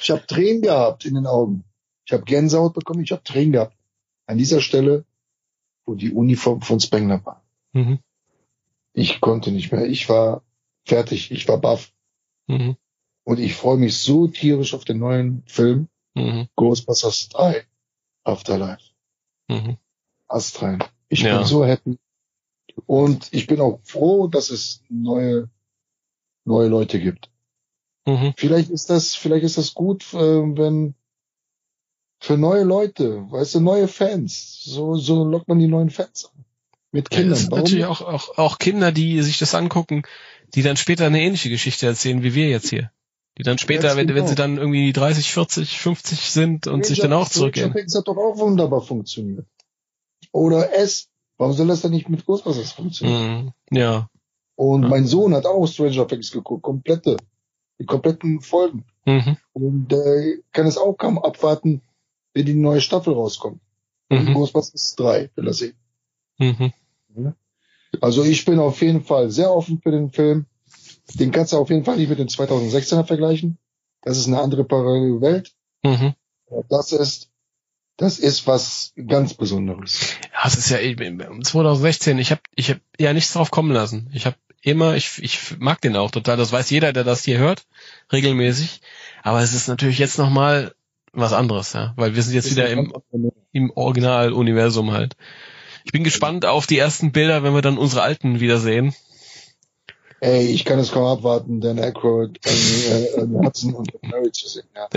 [0.00, 1.64] Ich habe Tränen gehabt in den Augen.
[2.06, 3.76] Ich habe Gänsehaut bekommen, ich habe Tränen gehabt.
[4.26, 5.04] An dieser Stelle,
[5.86, 7.44] wo die Uniform von Spengler war.
[7.72, 7.98] Mhm.
[8.92, 9.86] Ich konnte nicht mehr.
[9.86, 10.42] Ich war
[10.84, 11.30] fertig.
[11.30, 11.92] Ich war baff.
[12.46, 12.76] Mhm.
[13.24, 16.48] Und ich freue mich so tierisch auf den neuen Film Mhm.
[16.56, 17.66] Ghostbusters 3
[18.22, 18.92] Afterlife.
[19.48, 19.76] Mhm.
[20.34, 20.82] Astrein.
[21.08, 21.38] Ich Ja.
[21.38, 21.98] bin so happy.
[22.86, 25.48] Und ich bin auch froh, dass es neue,
[26.44, 27.30] neue Leute gibt.
[28.06, 28.34] Mhm.
[28.36, 30.94] Vielleicht ist das, vielleicht ist das gut, äh, wenn
[32.20, 34.62] für neue Leute, weißt du, neue Fans.
[34.64, 36.44] So, so lockt man die neuen Fans an.
[36.90, 37.30] Mit Ja, Kindern.
[37.30, 40.02] das sind Warum natürlich auch, auch, auch Kinder, die sich das angucken,
[40.54, 42.90] die dann später eine ähnliche Geschichte erzählen, wie wir jetzt hier.
[43.36, 44.26] Die dann später, wenn, wenn genau.
[44.28, 47.72] sie dann irgendwie 30, 40, 50 sind und sich dann auch zurückgehen.
[47.72, 49.46] Things hat doch auch wunderbar funktioniert.
[50.34, 51.08] Oder S.
[51.38, 53.52] Warum soll das denn nicht mit Ghostbusters funktionieren?
[53.70, 53.76] Mhm.
[53.78, 54.10] Ja.
[54.56, 54.88] Und Ja.
[54.88, 57.16] mein Sohn hat auch Stranger Things geguckt, komplette,
[57.78, 58.84] die kompletten Folgen.
[59.06, 59.36] Mhm.
[59.52, 61.82] Und äh, kann es auch kaum abwarten,
[62.32, 63.60] wenn die neue Staffel rauskommt.
[64.10, 64.34] Mhm.
[64.34, 65.76] Ghostbusters 3 will er sehen.
[66.38, 66.72] Mhm.
[68.00, 70.46] Also ich bin auf jeden Fall sehr offen für den Film.
[71.14, 73.58] Den kannst du auf jeden Fall nicht mit dem 2016er vergleichen.
[74.02, 75.54] Das ist eine andere parallele Welt.
[75.84, 76.14] Mhm.
[76.68, 77.30] Das ist,
[77.96, 80.16] das ist was ganz Besonderes.
[80.46, 82.18] Es ist ja ich bin- 2016.
[82.18, 84.10] Ich habe ich hab ja nichts drauf kommen lassen.
[84.12, 86.36] Ich habe immer, ich, ich mag den auch total.
[86.36, 87.66] Das weiß jeder, der das hier hört,
[88.12, 88.80] regelmäßig.
[89.22, 90.74] Aber es ist natürlich jetzt noch mal
[91.12, 92.92] was anderes, ja, weil wir sind jetzt wieder im,
[93.52, 95.16] im Original-Universum halt.
[95.84, 98.94] Ich bin gespannt auf die ersten Bilder, wenn wir dann unsere alten wiedersehen.
[100.20, 104.48] Ey, ich kann es kaum abwarten, Dan Aykroyd, Ernie, äh, Ernie Hudson und Murray zu
[104.48, 104.66] sehen.
[104.74, 104.88] Ja.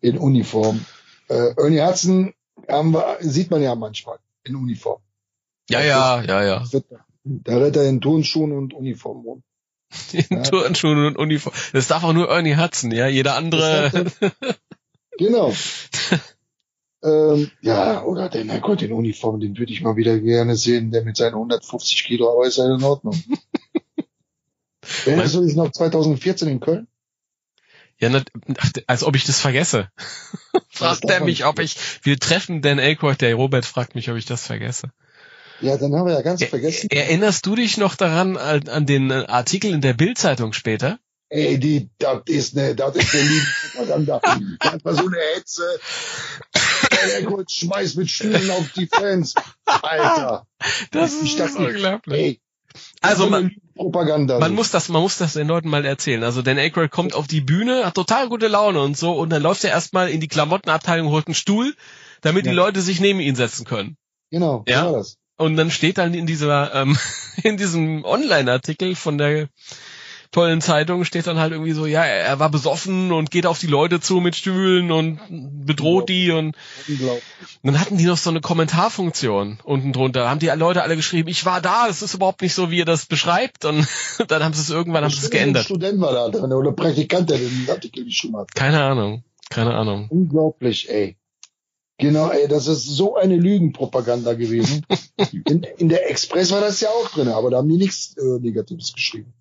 [0.00, 0.84] In Uniform.
[1.28, 2.32] Äh, Ernie Hudson
[2.68, 5.00] haben wir, sieht man ja manchmal in Uniform.
[5.68, 6.64] Ja, ja, ja, ja.
[7.24, 9.42] Da rennt er in Turnschuhen und Uniform rum.
[10.12, 10.42] In Ja.
[10.42, 11.54] Turnschuhen und Uniform.
[11.72, 13.08] Das darf auch nur Ernie Hudson, ja.
[13.08, 14.06] Jeder andere.
[15.18, 15.52] Genau.
[17.02, 21.04] ähm, ja, oder den Aykroyd in Uniform, den würde ich mal wieder gerne sehen, der
[21.04, 23.22] mit seinen 150 Kilo, aber ist ja in Ordnung.
[25.04, 26.88] Erinnerst du dich noch 2014 in Köln?
[28.00, 28.10] Ja,
[28.86, 29.88] als ob ich das vergesse.
[30.70, 34.24] fragt er mich, ob ich, wir treffen Dan Aykroyd, der Robert fragt mich, ob ich
[34.26, 34.90] das vergesse.
[35.60, 36.88] Ja, dann haben wir ja ganz Er, vergessen.
[36.90, 40.98] erinnerst du dich noch daran, an, an den äh, Artikel in der Bildzeitung später?
[41.28, 44.20] Ey, die, das ist ne, das ist eine Lügenpropaganda.
[44.60, 45.62] Das war so eine Hetze.
[46.90, 49.34] Der Aykroyd schmeißt mit Stühlen auf die Fans.
[49.66, 50.46] Alter.
[50.90, 52.18] Das Ich ist dachte, unglaublich.
[52.18, 52.40] Ey,
[53.02, 54.38] Also man, Lügenpropaganda.
[54.38, 56.22] man muss das, man muss das den Leuten mal erzählen.
[56.22, 59.42] Also Dan Aykroyd kommt auf die Bühne, hat total gute Laune und so, und dann
[59.42, 61.74] läuft er erstmal in die Klamottenabteilung, holt einen Stuhl,
[62.20, 62.52] damit Ja.
[62.52, 63.96] die Leute sich neben ihn setzen können.
[64.30, 64.92] Genau, Ja.
[64.92, 65.16] das.
[65.38, 66.98] Und dann steht dann in dieser, ähm,
[67.42, 69.48] in diesem Online-Artikel von der
[70.30, 73.66] tollen Zeitung steht dann halt irgendwie so, ja, er war besoffen und geht auf die
[73.66, 75.18] Leute zu mit Stühlen und
[75.66, 76.56] bedroht die und
[77.62, 80.20] dann hatten die noch so eine Kommentarfunktion unten drunter.
[80.20, 82.78] Da haben die Leute alle geschrieben, ich war da, es ist überhaupt nicht so, wie
[82.78, 83.86] ihr das beschreibt und
[84.28, 85.64] dann haben sie es irgendwann haben sie es Bestimmt ein geändert.
[85.64, 88.54] Student war da drin oder Praktikant, der den Artikel geschrieben hat.
[88.54, 90.06] Keine Ahnung, keine Ahnung.
[90.10, 91.16] Unglaublich, ey.
[91.98, 94.86] Genau, ey, das ist so eine Lügenpropaganda gewesen.
[95.44, 98.40] In, in der Express war das ja auch drin, aber da haben die nichts äh,
[98.40, 99.34] Negatives geschrieben.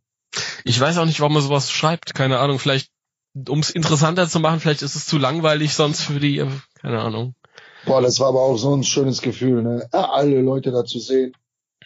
[0.64, 2.92] Ich weiß auch nicht, warum man sowas schreibt, keine Ahnung, vielleicht
[3.48, 6.46] um es interessanter zu machen, vielleicht ist es zu langweilig sonst für die,
[6.82, 7.36] keine Ahnung.
[7.86, 9.88] Boah, das war aber auch so ein schönes Gefühl, ne?
[9.92, 11.34] Alle Leute da zu sehen.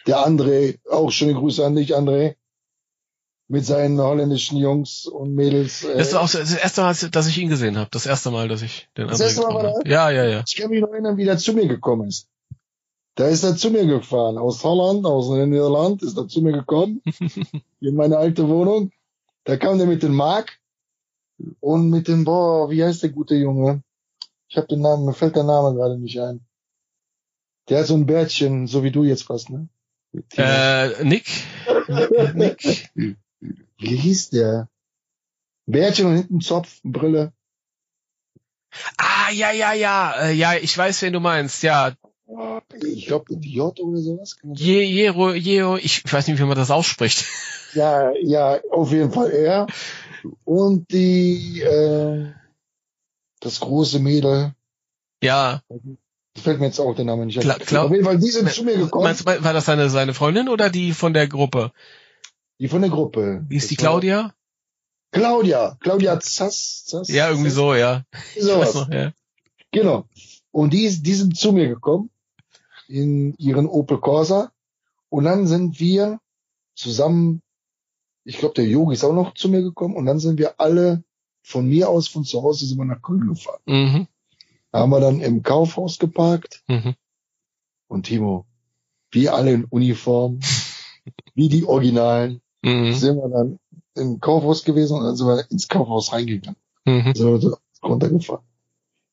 [0.06, 2.34] Der André, auch schöne Grüße an dich, André.
[3.46, 5.84] Mit seinen holländischen Jungs und Mädels.
[5.84, 7.90] Äh, Das ist auch das erste Mal, dass ich ihn gesehen habe.
[7.92, 9.88] Das erste Mal, dass ich den Das André erste Mal war habe.
[9.88, 10.42] Ja, ja, ja.
[10.46, 12.28] ich kann mich noch erinnern, wie der zu mir gekommen ist.
[13.16, 16.52] Da ist er zu mir gefahren, aus Holland, aus den Niederland, ist er zu mir
[16.52, 17.00] gekommen,
[17.80, 18.90] in meine alte Wohnung.
[19.44, 20.58] Da kam der mit dem Mark
[21.60, 23.82] und mit dem, boah, wie heißt der gute Junge?
[24.48, 26.44] Ich habe den Namen, mir fällt der Name gerade nicht ein.
[27.68, 29.68] Der hat so ein Bärtchen, so wie du jetzt fast, ne?
[30.36, 31.26] Äh, Nick?
[32.34, 32.90] Nick?
[32.94, 34.68] Wie hieß der?
[35.66, 37.32] Bärtchen und hinten Zopf, Brille.
[38.96, 40.14] Ah, ja, ja, ja.
[40.20, 41.62] Äh, ja, ich weiß, wen du meinst.
[41.62, 41.94] Ja.
[42.82, 44.36] Ich glaube, J oder sowas.
[44.54, 47.24] Je, Jero, Jero, ich, weiß nicht, wie man das ausspricht.
[47.74, 49.66] Ja, ja, auf jeden Fall er.
[50.44, 52.30] Und die, äh,
[53.40, 54.54] das große Mädel,
[55.20, 55.60] Ja.
[56.40, 57.44] fällt mir jetzt auch der Name nicht ein.
[57.44, 60.14] Kla- Kla- auf jeden Fall, die sind zu mir gekommen, Meinst war das seine, seine
[60.14, 61.72] Freundin oder die von der Gruppe?
[62.60, 63.44] die von der Gruppe.
[63.48, 64.32] Wie ist die Das Claudia?
[65.10, 68.04] Claudia, Claudia Zass, Zass Ja, irgendwie Zass, so, ja.
[68.38, 68.72] Sowas.
[68.74, 69.10] noch, ja.
[69.72, 70.04] Genau.
[70.52, 72.08] Und die, die sind zu mir gekommen
[72.94, 74.52] in ihren Opel Corsa.
[75.08, 76.20] Und dann sind wir
[76.74, 77.42] zusammen,
[78.24, 79.96] ich glaube, der Yogi ist auch noch zu mir gekommen.
[79.96, 81.04] Und dann sind wir alle
[81.42, 83.60] von mir aus, von zu Hause, sind wir nach Köln gefahren.
[83.66, 84.06] Mhm.
[84.70, 86.62] Da haben wir dann im Kaufhaus geparkt.
[86.68, 86.94] Mhm.
[87.88, 88.46] Und Timo,
[89.10, 90.40] wir alle in Uniform,
[91.34, 92.94] wie die Originalen, Mhm.
[92.94, 93.58] sind wir dann
[93.94, 96.56] im Kaufhaus gewesen und dann sind wir ins Kaufhaus reingegangen.
[96.86, 97.14] Mhm.
[97.14, 98.44] sind wir runtergefahren.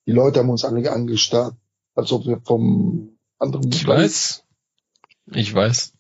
[0.08, 1.56] Die Leute haben uns alle angestarrt,
[1.94, 4.44] als ob wir vom anderen Ich weiß.
[5.34, 5.94] Ich weiß.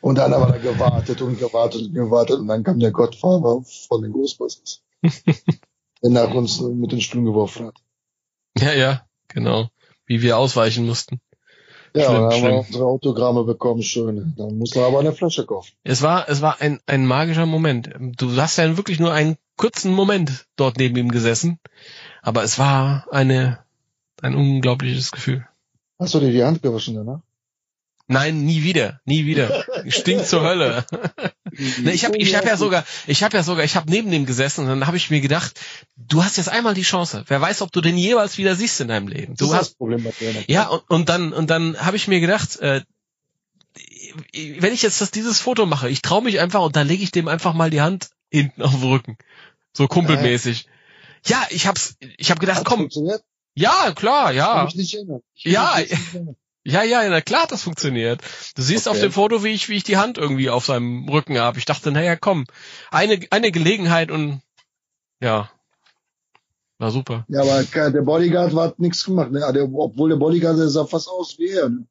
[0.00, 3.62] Und dann haben wir da gewartet und gewartet und gewartet und dann kam der Gottfahrer
[3.88, 4.82] von den Ghostbusters.
[6.02, 7.76] der nach uns mit den Stühlen geworfen hat.
[8.58, 9.70] Ja, ja, genau.
[10.06, 11.20] Wie wir ausweichen mussten.
[11.94, 12.52] Ja, Schlimm, dann haben schlimm.
[12.52, 14.34] wir unsere Autogramme bekommen, schön.
[14.36, 15.72] Dann mussten wir aber eine Flasche kaufen.
[15.84, 17.90] Es war, es war ein, ein magischer Moment.
[17.98, 21.58] Du hast ja wirklich nur einen kurzen Moment dort neben ihm gesessen.
[22.20, 23.60] Aber es war eine,
[24.20, 25.46] ein unglaubliches Gefühl.
[25.98, 27.20] Hast du dir die Hand gewaschen danach?
[28.06, 29.64] Nein, nie wieder, nie wieder.
[29.88, 30.84] Stinkt zur Hölle.
[31.82, 34.26] Ne, ich habe ich hab ja sogar, ich habe ja sogar, ich habe neben dem
[34.26, 35.60] gesessen und dann habe ich mir gedacht,
[35.96, 37.22] du hast jetzt einmal die Chance.
[37.28, 39.34] Wer weiß, ob du den jeweils wieder siehst in deinem Leben.
[39.36, 40.40] Das Du das hast Problem bei Trainer.
[40.48, 42.80] ja und, und dann und dann habe ich mir gedacht, äh,
[44.58, 47.12] wenn ich jetzt das, dieses Foto mache, ich traue mich einfach und dann lege ich
[47.12, 49.16] dem einfach mal die Hand hinten auf den Rücken,
[49.72, 50.66] so kumpelmäßig.
[51.26, 53.22] Ja, ich hab's, ich habe gedacht, komm, funktioniert?
[53.54, 55.20] Ja, klar, ja, mich nicht erinnern.
[55.34, 56.36] Ich Ja, nicht erinnern.
[56.64, 58.20] ja, ja, na klar, hat das funktioniert.
[58.56, 59.06] Du siehst auf Okay.
[59.06, 61.58] dem Foto, wie ich, wie ich die Hand irgendwie auf seinem Rücken habe.
[61.58, 62.46] Ich dachte, naja, komm,
[62.90, 64.40] eine, eine Gelegenheit und
[65.20, 65.50] ja,
[66.78, 67.24] war super.
[67.28, 69.40] Ja, aber der Bodyguard hat nichts gemacht, ne?
[69.54, 71.68] Der, obwohl der Bodyguard der sah fast aus wie er.
[71.68, 71.86] Ne?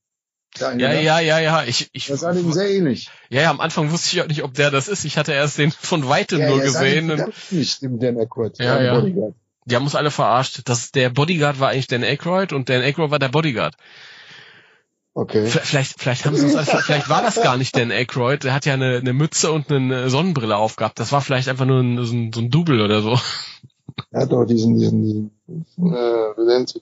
[0.59, 1.01] Ja, ne?
[1.03, 1.63] ja, ja, ja.
[1.63, 3.09] Ich, ich, Das sah dem sehr ähnlich.
[3.29, 5.03] ja, ja, am Anfang wusste ich auch nicht, ob der das ist.
[5.05, 7.09] Ich hatte erst den von weitem Ja, nur sah gesehen.
[7.09, 8.59] Und ganz nicht, dem Dan Aykroyd.
[8.59, 8.99] Ja, der ja.
[8.99, 9.35] Bodyguard.
[9.65, 10.61] Die haben uns alle verarscht.
[10.65, 13.75] Das, der Bodyguard war eigentlich Dan Aykroyd und Dan Aykroyd war der Bodyguard.
[15.15, 15.45] Okay.
[15.45, 18.43] Vielleicht, vielleicht haben sie uns, alles- vielleicht war das gar nicht Dan Aykroyd.
[18.43, 20.99] Der hat ja eine, eine Mütze und eine Sonnenbrille aufgehabt.
[20.99, 23.19] Das war vielleicht einfach nur ein, so, ein, so ein Double oder so.
[24.11, 25.03] Er hat doch diesen, diesen,
[25.47, 26.81] diesen äh, wie nennt sich.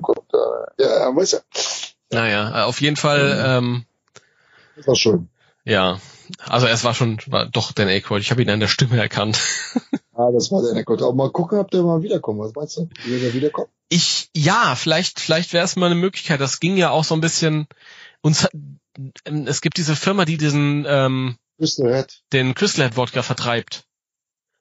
[0.00, 0.66] Kommt da.
[0.78, 1.38] Ja, weiß ja.
[2.10, 3.84] Naja, auf jeden Fall, ähm,
[4.76, 5.28] Das war schön.
[5.64, 5.98] ja.
[6.46, 8.22] Also es war schon, war doch Dan Aykroyd.
[8.22, 9.38] Ich habe ihn an der Stimme erkannt.
[10.14, 11.02] Ah, das war der Aykroyd.
[11.02, 12.38] Aber mal gucken, ob der mal wiederkommt.
[12.40, 12.88] Was meinst du?
[13.04, 13.68] Wie der wiederkommt?
[13.88, 16.40] Ich, ja, vielleicht, vielleicht wäre es mal eine Möglichkeit.
[16.40, 17.66] Das ging ja auch so ein bisschen,
[18.22, 18.48] uns,
[19.24, 23.84] es gibt diese Firma, die diesen, ähm, Crystal den Crystal Head Wodka vertreibt.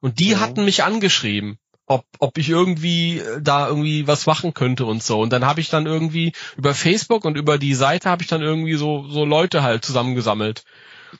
[0.02, 0.40] Und die Ja.
[0.40, 5.20] hatten mich angeschrieben, ob, ob ich irgendwie äh, da irgendwie was machen könnte und so.
[5.20, 8.42] Und dann habe ich dann irgendwie über Facebook und über die Seite habe ich dann
[8.42, 10.64] irgendwie so, so Leute halt zusammengesammelt.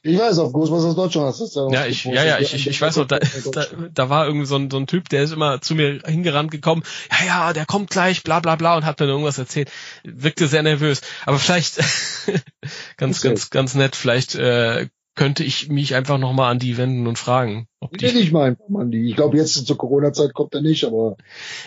[0.02, 2.82] Ich weiß, auf Ghostbusters Deutschland hast du es Ja, ich, ja, ja, ich, ich, ich
[2.82, 3.20] weiß noch, da,
[3.52, 6.52] da, da war irgendwie so ein, so ein Typ, der ist immer zu mir hingerannt
[6.52, 9.72] gekommen, ja, ja, der kommt gleich, bla bla bla und hat mir dann irgendwas erzählt.
[10.04, 11.02] Wirkte sehr nervös.
[11.26, 11.78] Aber vielleicht,
[12.98, 17.20] ganz, ganz, ganz nett, vielleicht äh, könnte ich mich einfach nochmal an die wenden und
[17.20, 18.14] fragen, ob Nee, die.
[18.16, 18.90] nicht mal einfach, Mann.
[18.90, 21.18] Die- Ich glaube, jetzt zur Corona-Zeit kommt er nicht, aber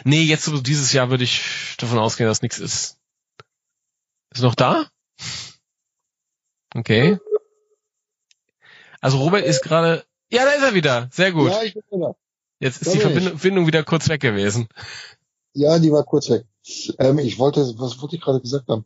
[0.05, 1.43] Nee, jetzt so dieses Jahr würde ich
[1.79, 2.99] davon ausgehen, dass nichts ist.
[4.35, 4.87] Ist noch da?
[6.75, 7.19] Okay.
[9.01, 10.05] Also Robert ist gerade.
[10.31, 11.09] Ja, da ist er wieder.
[11.13, 11.51] Sehr gut.
[11.51, 12.15] ja, ich bin da.
[12.59, 13.21] Jetzt ist da die.
[13.21, 14.69] Verbindung, wieder kurz weg gewesen.
[15.53, 16.45] Ja, die war kurz weg.
[16.99, 18.85] Ähm, ich wollte, was wollte ich gerade gesagt haben?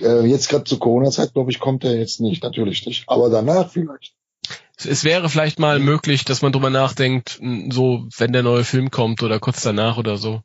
[0.00, 3.04] Äh, jetzt gerade zur Corona-Zeit, glaube ich, kommt er jetzt nicht, natürlich nicht.
[3.06, 4.14] Aber danach vielleicht.
[4.76, 7.40] Es, es wäre vielleicht mal möglich, dass man drüber nachdenkt,
[7.70, 10.42] so, wenn der neue Film kommt oder kurz danach oder so.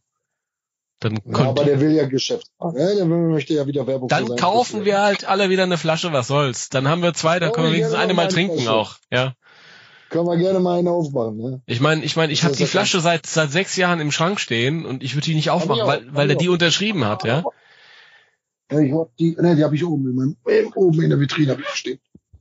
[1.03, 2.77] Dann, Ja, aber der will ja Geschäft machen.
[2.79, 4.85] Ja, der möchte ja wieder Werbung dann kaufen Produkt.
[4.85, 6.69] wir halt alle wieder eine Flasche, was soll's.
[6.69, 8.71] Dann haben wir zwei, dann können wir ja, wenigstens ja, eine mal trinken Flasche.
[8.73, 8.95] auch.
[9.11, 9.33] Ja.
[10.09, 11.37] Können wir gerne mal einen aufmachen.
[11.37, 11.61] Ne?
[11.65, 14.39] Ich meine, ich meine, ich habe die ja Flasche seit seit sechs Jahren im Schrank
[14.39, 17.43] stehen und ich würde die nicht aufmachen, auch, weil weil der die unterschrieben hat, ja.
[18.71, 21.51] Ja, ich hab die, ne, die habe ich oben in meinem, oben in der Vitrine
[21.51, 21.99] habe ich stehen.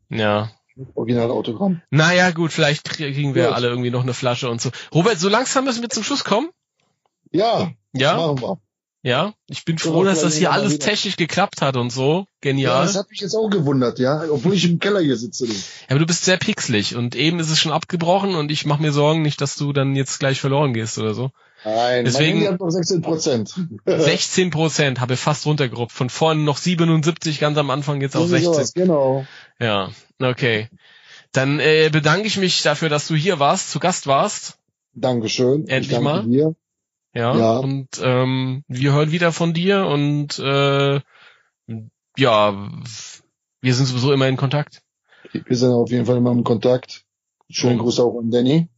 [0.09, 0.51] Ja.
[0.95, 1.83] Original Autogramm.
[1.91, 3.55] Naja, gut, vielleicht kriegen wir Gut.
[3.55, 4.71] alle irgendwie noch eine Flasche und so.
[4.95, 6.51] Robert, so langsam müssen wir zum Schluss kommen.
[7.33, 8.35] Ja, Ja,
[9.05, 9.35] ja.
[9.49, 12.19] Ich bin froh, dass das hier alles technisch geklappt hat und so.
[12.21, 12.87] Ja, Genial.
[12.87, 15.47] das hat mich jetzt auch gewundert, ja, obwohl ich im Keller hier sitze.
[15.47, 15.55] Ja,
[15.89, 18.93] aber du bist sehr pixelig und eben ist es schon abgebrochen und ich mache mir
[18.93, 21.31] Sorgen nicht, dass du dann jetzt gleich verloren gehst oder so.
[21.65, 23.55] Nein, Deswegen- mein Handy hat noch 16 Prozent.
[23.87, 25.93] 16 Prozent habe fast runtergeruppt.
[25.93, 28.71] Von vorne noch 77, ganz am Anfang jetzt auf 16.
[28.75, 29.27] Genau.
[29.61, 30.69] Ja, okay.
[31.33, 34.59] Dann äh, bedanke ich mich dafür, dass du hier warst, zu Gast warst.
[34.95, 35.67] Dankeschön.
[35.69, 36.25] Endlich ich danke mal.
[36.25, 36.55] Dir.
[37.15, 37.37] Ja.
[37.37, 37.59] Ja.
[37.59, 41.01] Und ähm, wir hören wieder von dir und äh,
[42.17, 42.71] ja,
[43.61, 44.83] wir sind sowieso immer in Kontakt.
[45.33, 47.05] Wir sind auf jeden Fall immer im Kontakt.
[47.51, 47.79] Schönen.
[47.79, 48.69] Gruß auch an Danny.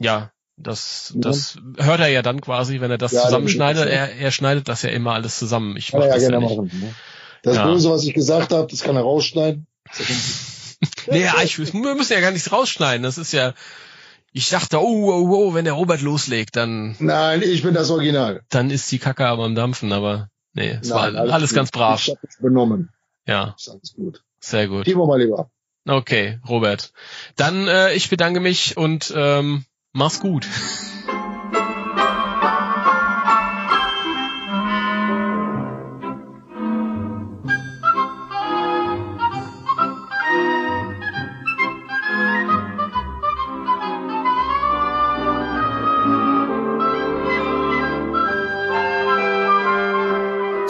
[0.00, 1.20] Ja, das, Ja.
[1.20, 3.88] das hört er ja dann quasi, wenn er das Ja, zusammenschneidet.
[3.88, 5.76] Er, er schneidet das ja immer alles zusammen.
[5.76, 6.56] Ich mach ja das ja gerne nicht.
[6.56, 6.70] machen.
[6.80, 6.94] Ne?
[7.42, 7.66] Das Ja.
[7.66, 9.66] Böse, was ich gesagt habe, das kann er rausschneiden.
[11.10, 13.02] Nee, ja, ich, wir müssen ja gar nichts rausschneiden.
[13.04, 13.54] Das ist ja.
[14.36, 18.42] Ich dachte, oh, oh, oh, wenn der Robert loslegt, dann, Nein, ich bin das Original.
[18.50, 21.56] dann ist die Kacke aber am Dampfen, aber nee, es Nein, war alles, gut.
[21.56, 22.02] ganz brav.
[22.02, 22.90] Ich hab mich benommen.
[23.26, 24.24] Ja, Ist alles gut.
[24.40, 24.86] sehr gut.
[24.86, 25.50] Timo mal lieber.
[25.86, 26.92] Okay, Robert.
[27.36, 30.48] Dann äh, ich bedanke mich und ähm, mach's gut.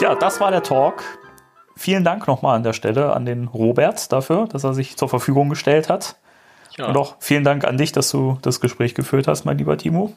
[0.05, 1.03] Ja, das war der Talk.
[1.77, 5.49] Vielen Dank nochmal an der Stelle an den Robert dafür, dass er sich zur Verfügung
[5.49, 6.17] gestellt hat.
[6.77, 6.89] Ja.
[6.89, 10.13] Und auch vielen Dank an dich, dass du das Gespräch geführt hast, mein lieber Timo.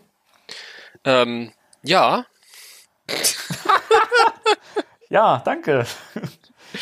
[1.06, 2.26] Ähm, ja,
[5.10, 5.86] Ja, danke.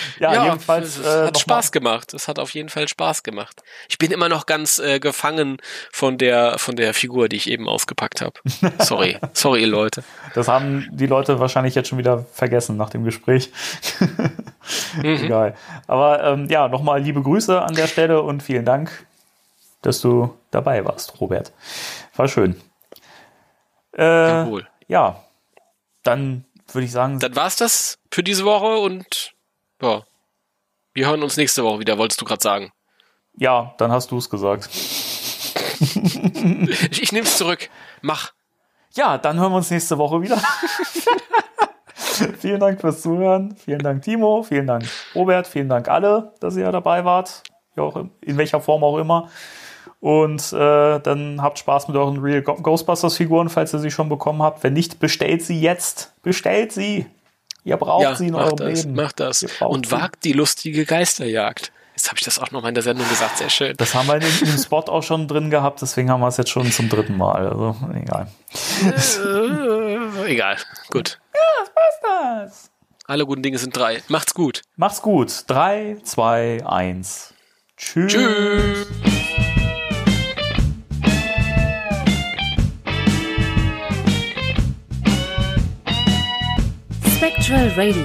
[0.19, 0.97] ja, jedenfalls.
[0.97, 2.13] es äh, hat Spaß mal- gemacht.
[2.13, 3.63] Es hat auf jeden Fall Spaß gemacht.
[3.89, 5.57] Ich bin immer noch ganz äh, gefangen
[5.91, 8.39] von der von der Figur, die ich eben ausgepackt habe.
[8.79, 10.03] Sorry, sorry, ihr Leute.
[10.33, 13.51] Das haben die Leute wahrscheinlich jetzt schon wieder vergessen nach dem Gespräch.
[14.97, 15.03] Mhm.
[15.03, 15.55] Egal.
[15.87, 19.05] Aber ähm, ja, nochmal liebe Grüße an der Stelle und vielen Dank,
[19.81, 21.51] dass du dabei warst, Robert.
[22.15, 22.55] War schön.
[23.97, 24.45] Äh,
[24.87, 25.23] ja,
[26.03, 29.33] dann würde ich sagen, Dann war's das für diese Woche und
[29.81, 30.03] ja,
[30.93, 31.97] wir hören uns nächste Woche wieder.
[31.97, 32.71] Wolltest du gerade sagen?
[33.37, 34.69] ja, dann hast du es gesagt.
[36.91, 37.69] Ich, ich nehme es zurück.
[38.01, 38.31] Mach.
[38.93, 40.37] Ja, dann hören wir uns nächste Woche wieder.
[42.39, 43.55] vielen Dank fürs Zuhören.
[43.57, 44.43] Vielen Dank, Timo.
[44.43, 45.47] Vielen Dank, Robert.
[45.47, 47.43] Vielen Dank alle, dass ihr dabei wart.
[47.75, 49.29] Auch in welcher Form auch immer.
[49.99, 54.63] Und äh, dann habt Spaß mit euren Real Ghostbusters-Figuren, falls ihr sie schon bekommen habt.
[54.63, 56.13] Wenn nicht, bestellt sie jetzt.
[56.21, 57.07] Bestellt sie.
[57.65, 58.95] Ihr braucht ja, sie in macht eurem das, Leben.
[58.95, 59.45] macht das.
[59.59, 59.91] Und sie.
[59.91, 61.71] wagt die lustige Geisterjagd.
[61.95, 63.75] Jetzt habe ich das auch noch mal in der Sendung gesagt, sehr schön.
[63.77, 66.51] Das haben wir in dem Spot auch schon drin gehabt, deswegen haben wir es jetzt
[66.51, 67.47] schon zum dritten Mal.
[67.47, 68.27] Also, egal.
[68.83, 70.57] Äh, egal,
[70.91, 71.19] gut.
[72.03, 72.69] Das.
[73.07, 74.03] Alle guten Dinge sind drei.
[74.09, 74.61] Macht's gut.
[74.75, 75.45] Macht's gut.
[75.47, 77.33] Drei, zwei, eins.
[77.77, 78.13] Tschüss.
[78.13, 79.14] Tschüss.
[87.45, 88.03] Spectral Radio,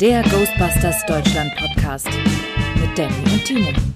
[0.00, 2.08] der Ghostbusters Deutschland Podcast
[2.80, 3.93] mit Danny und Timo.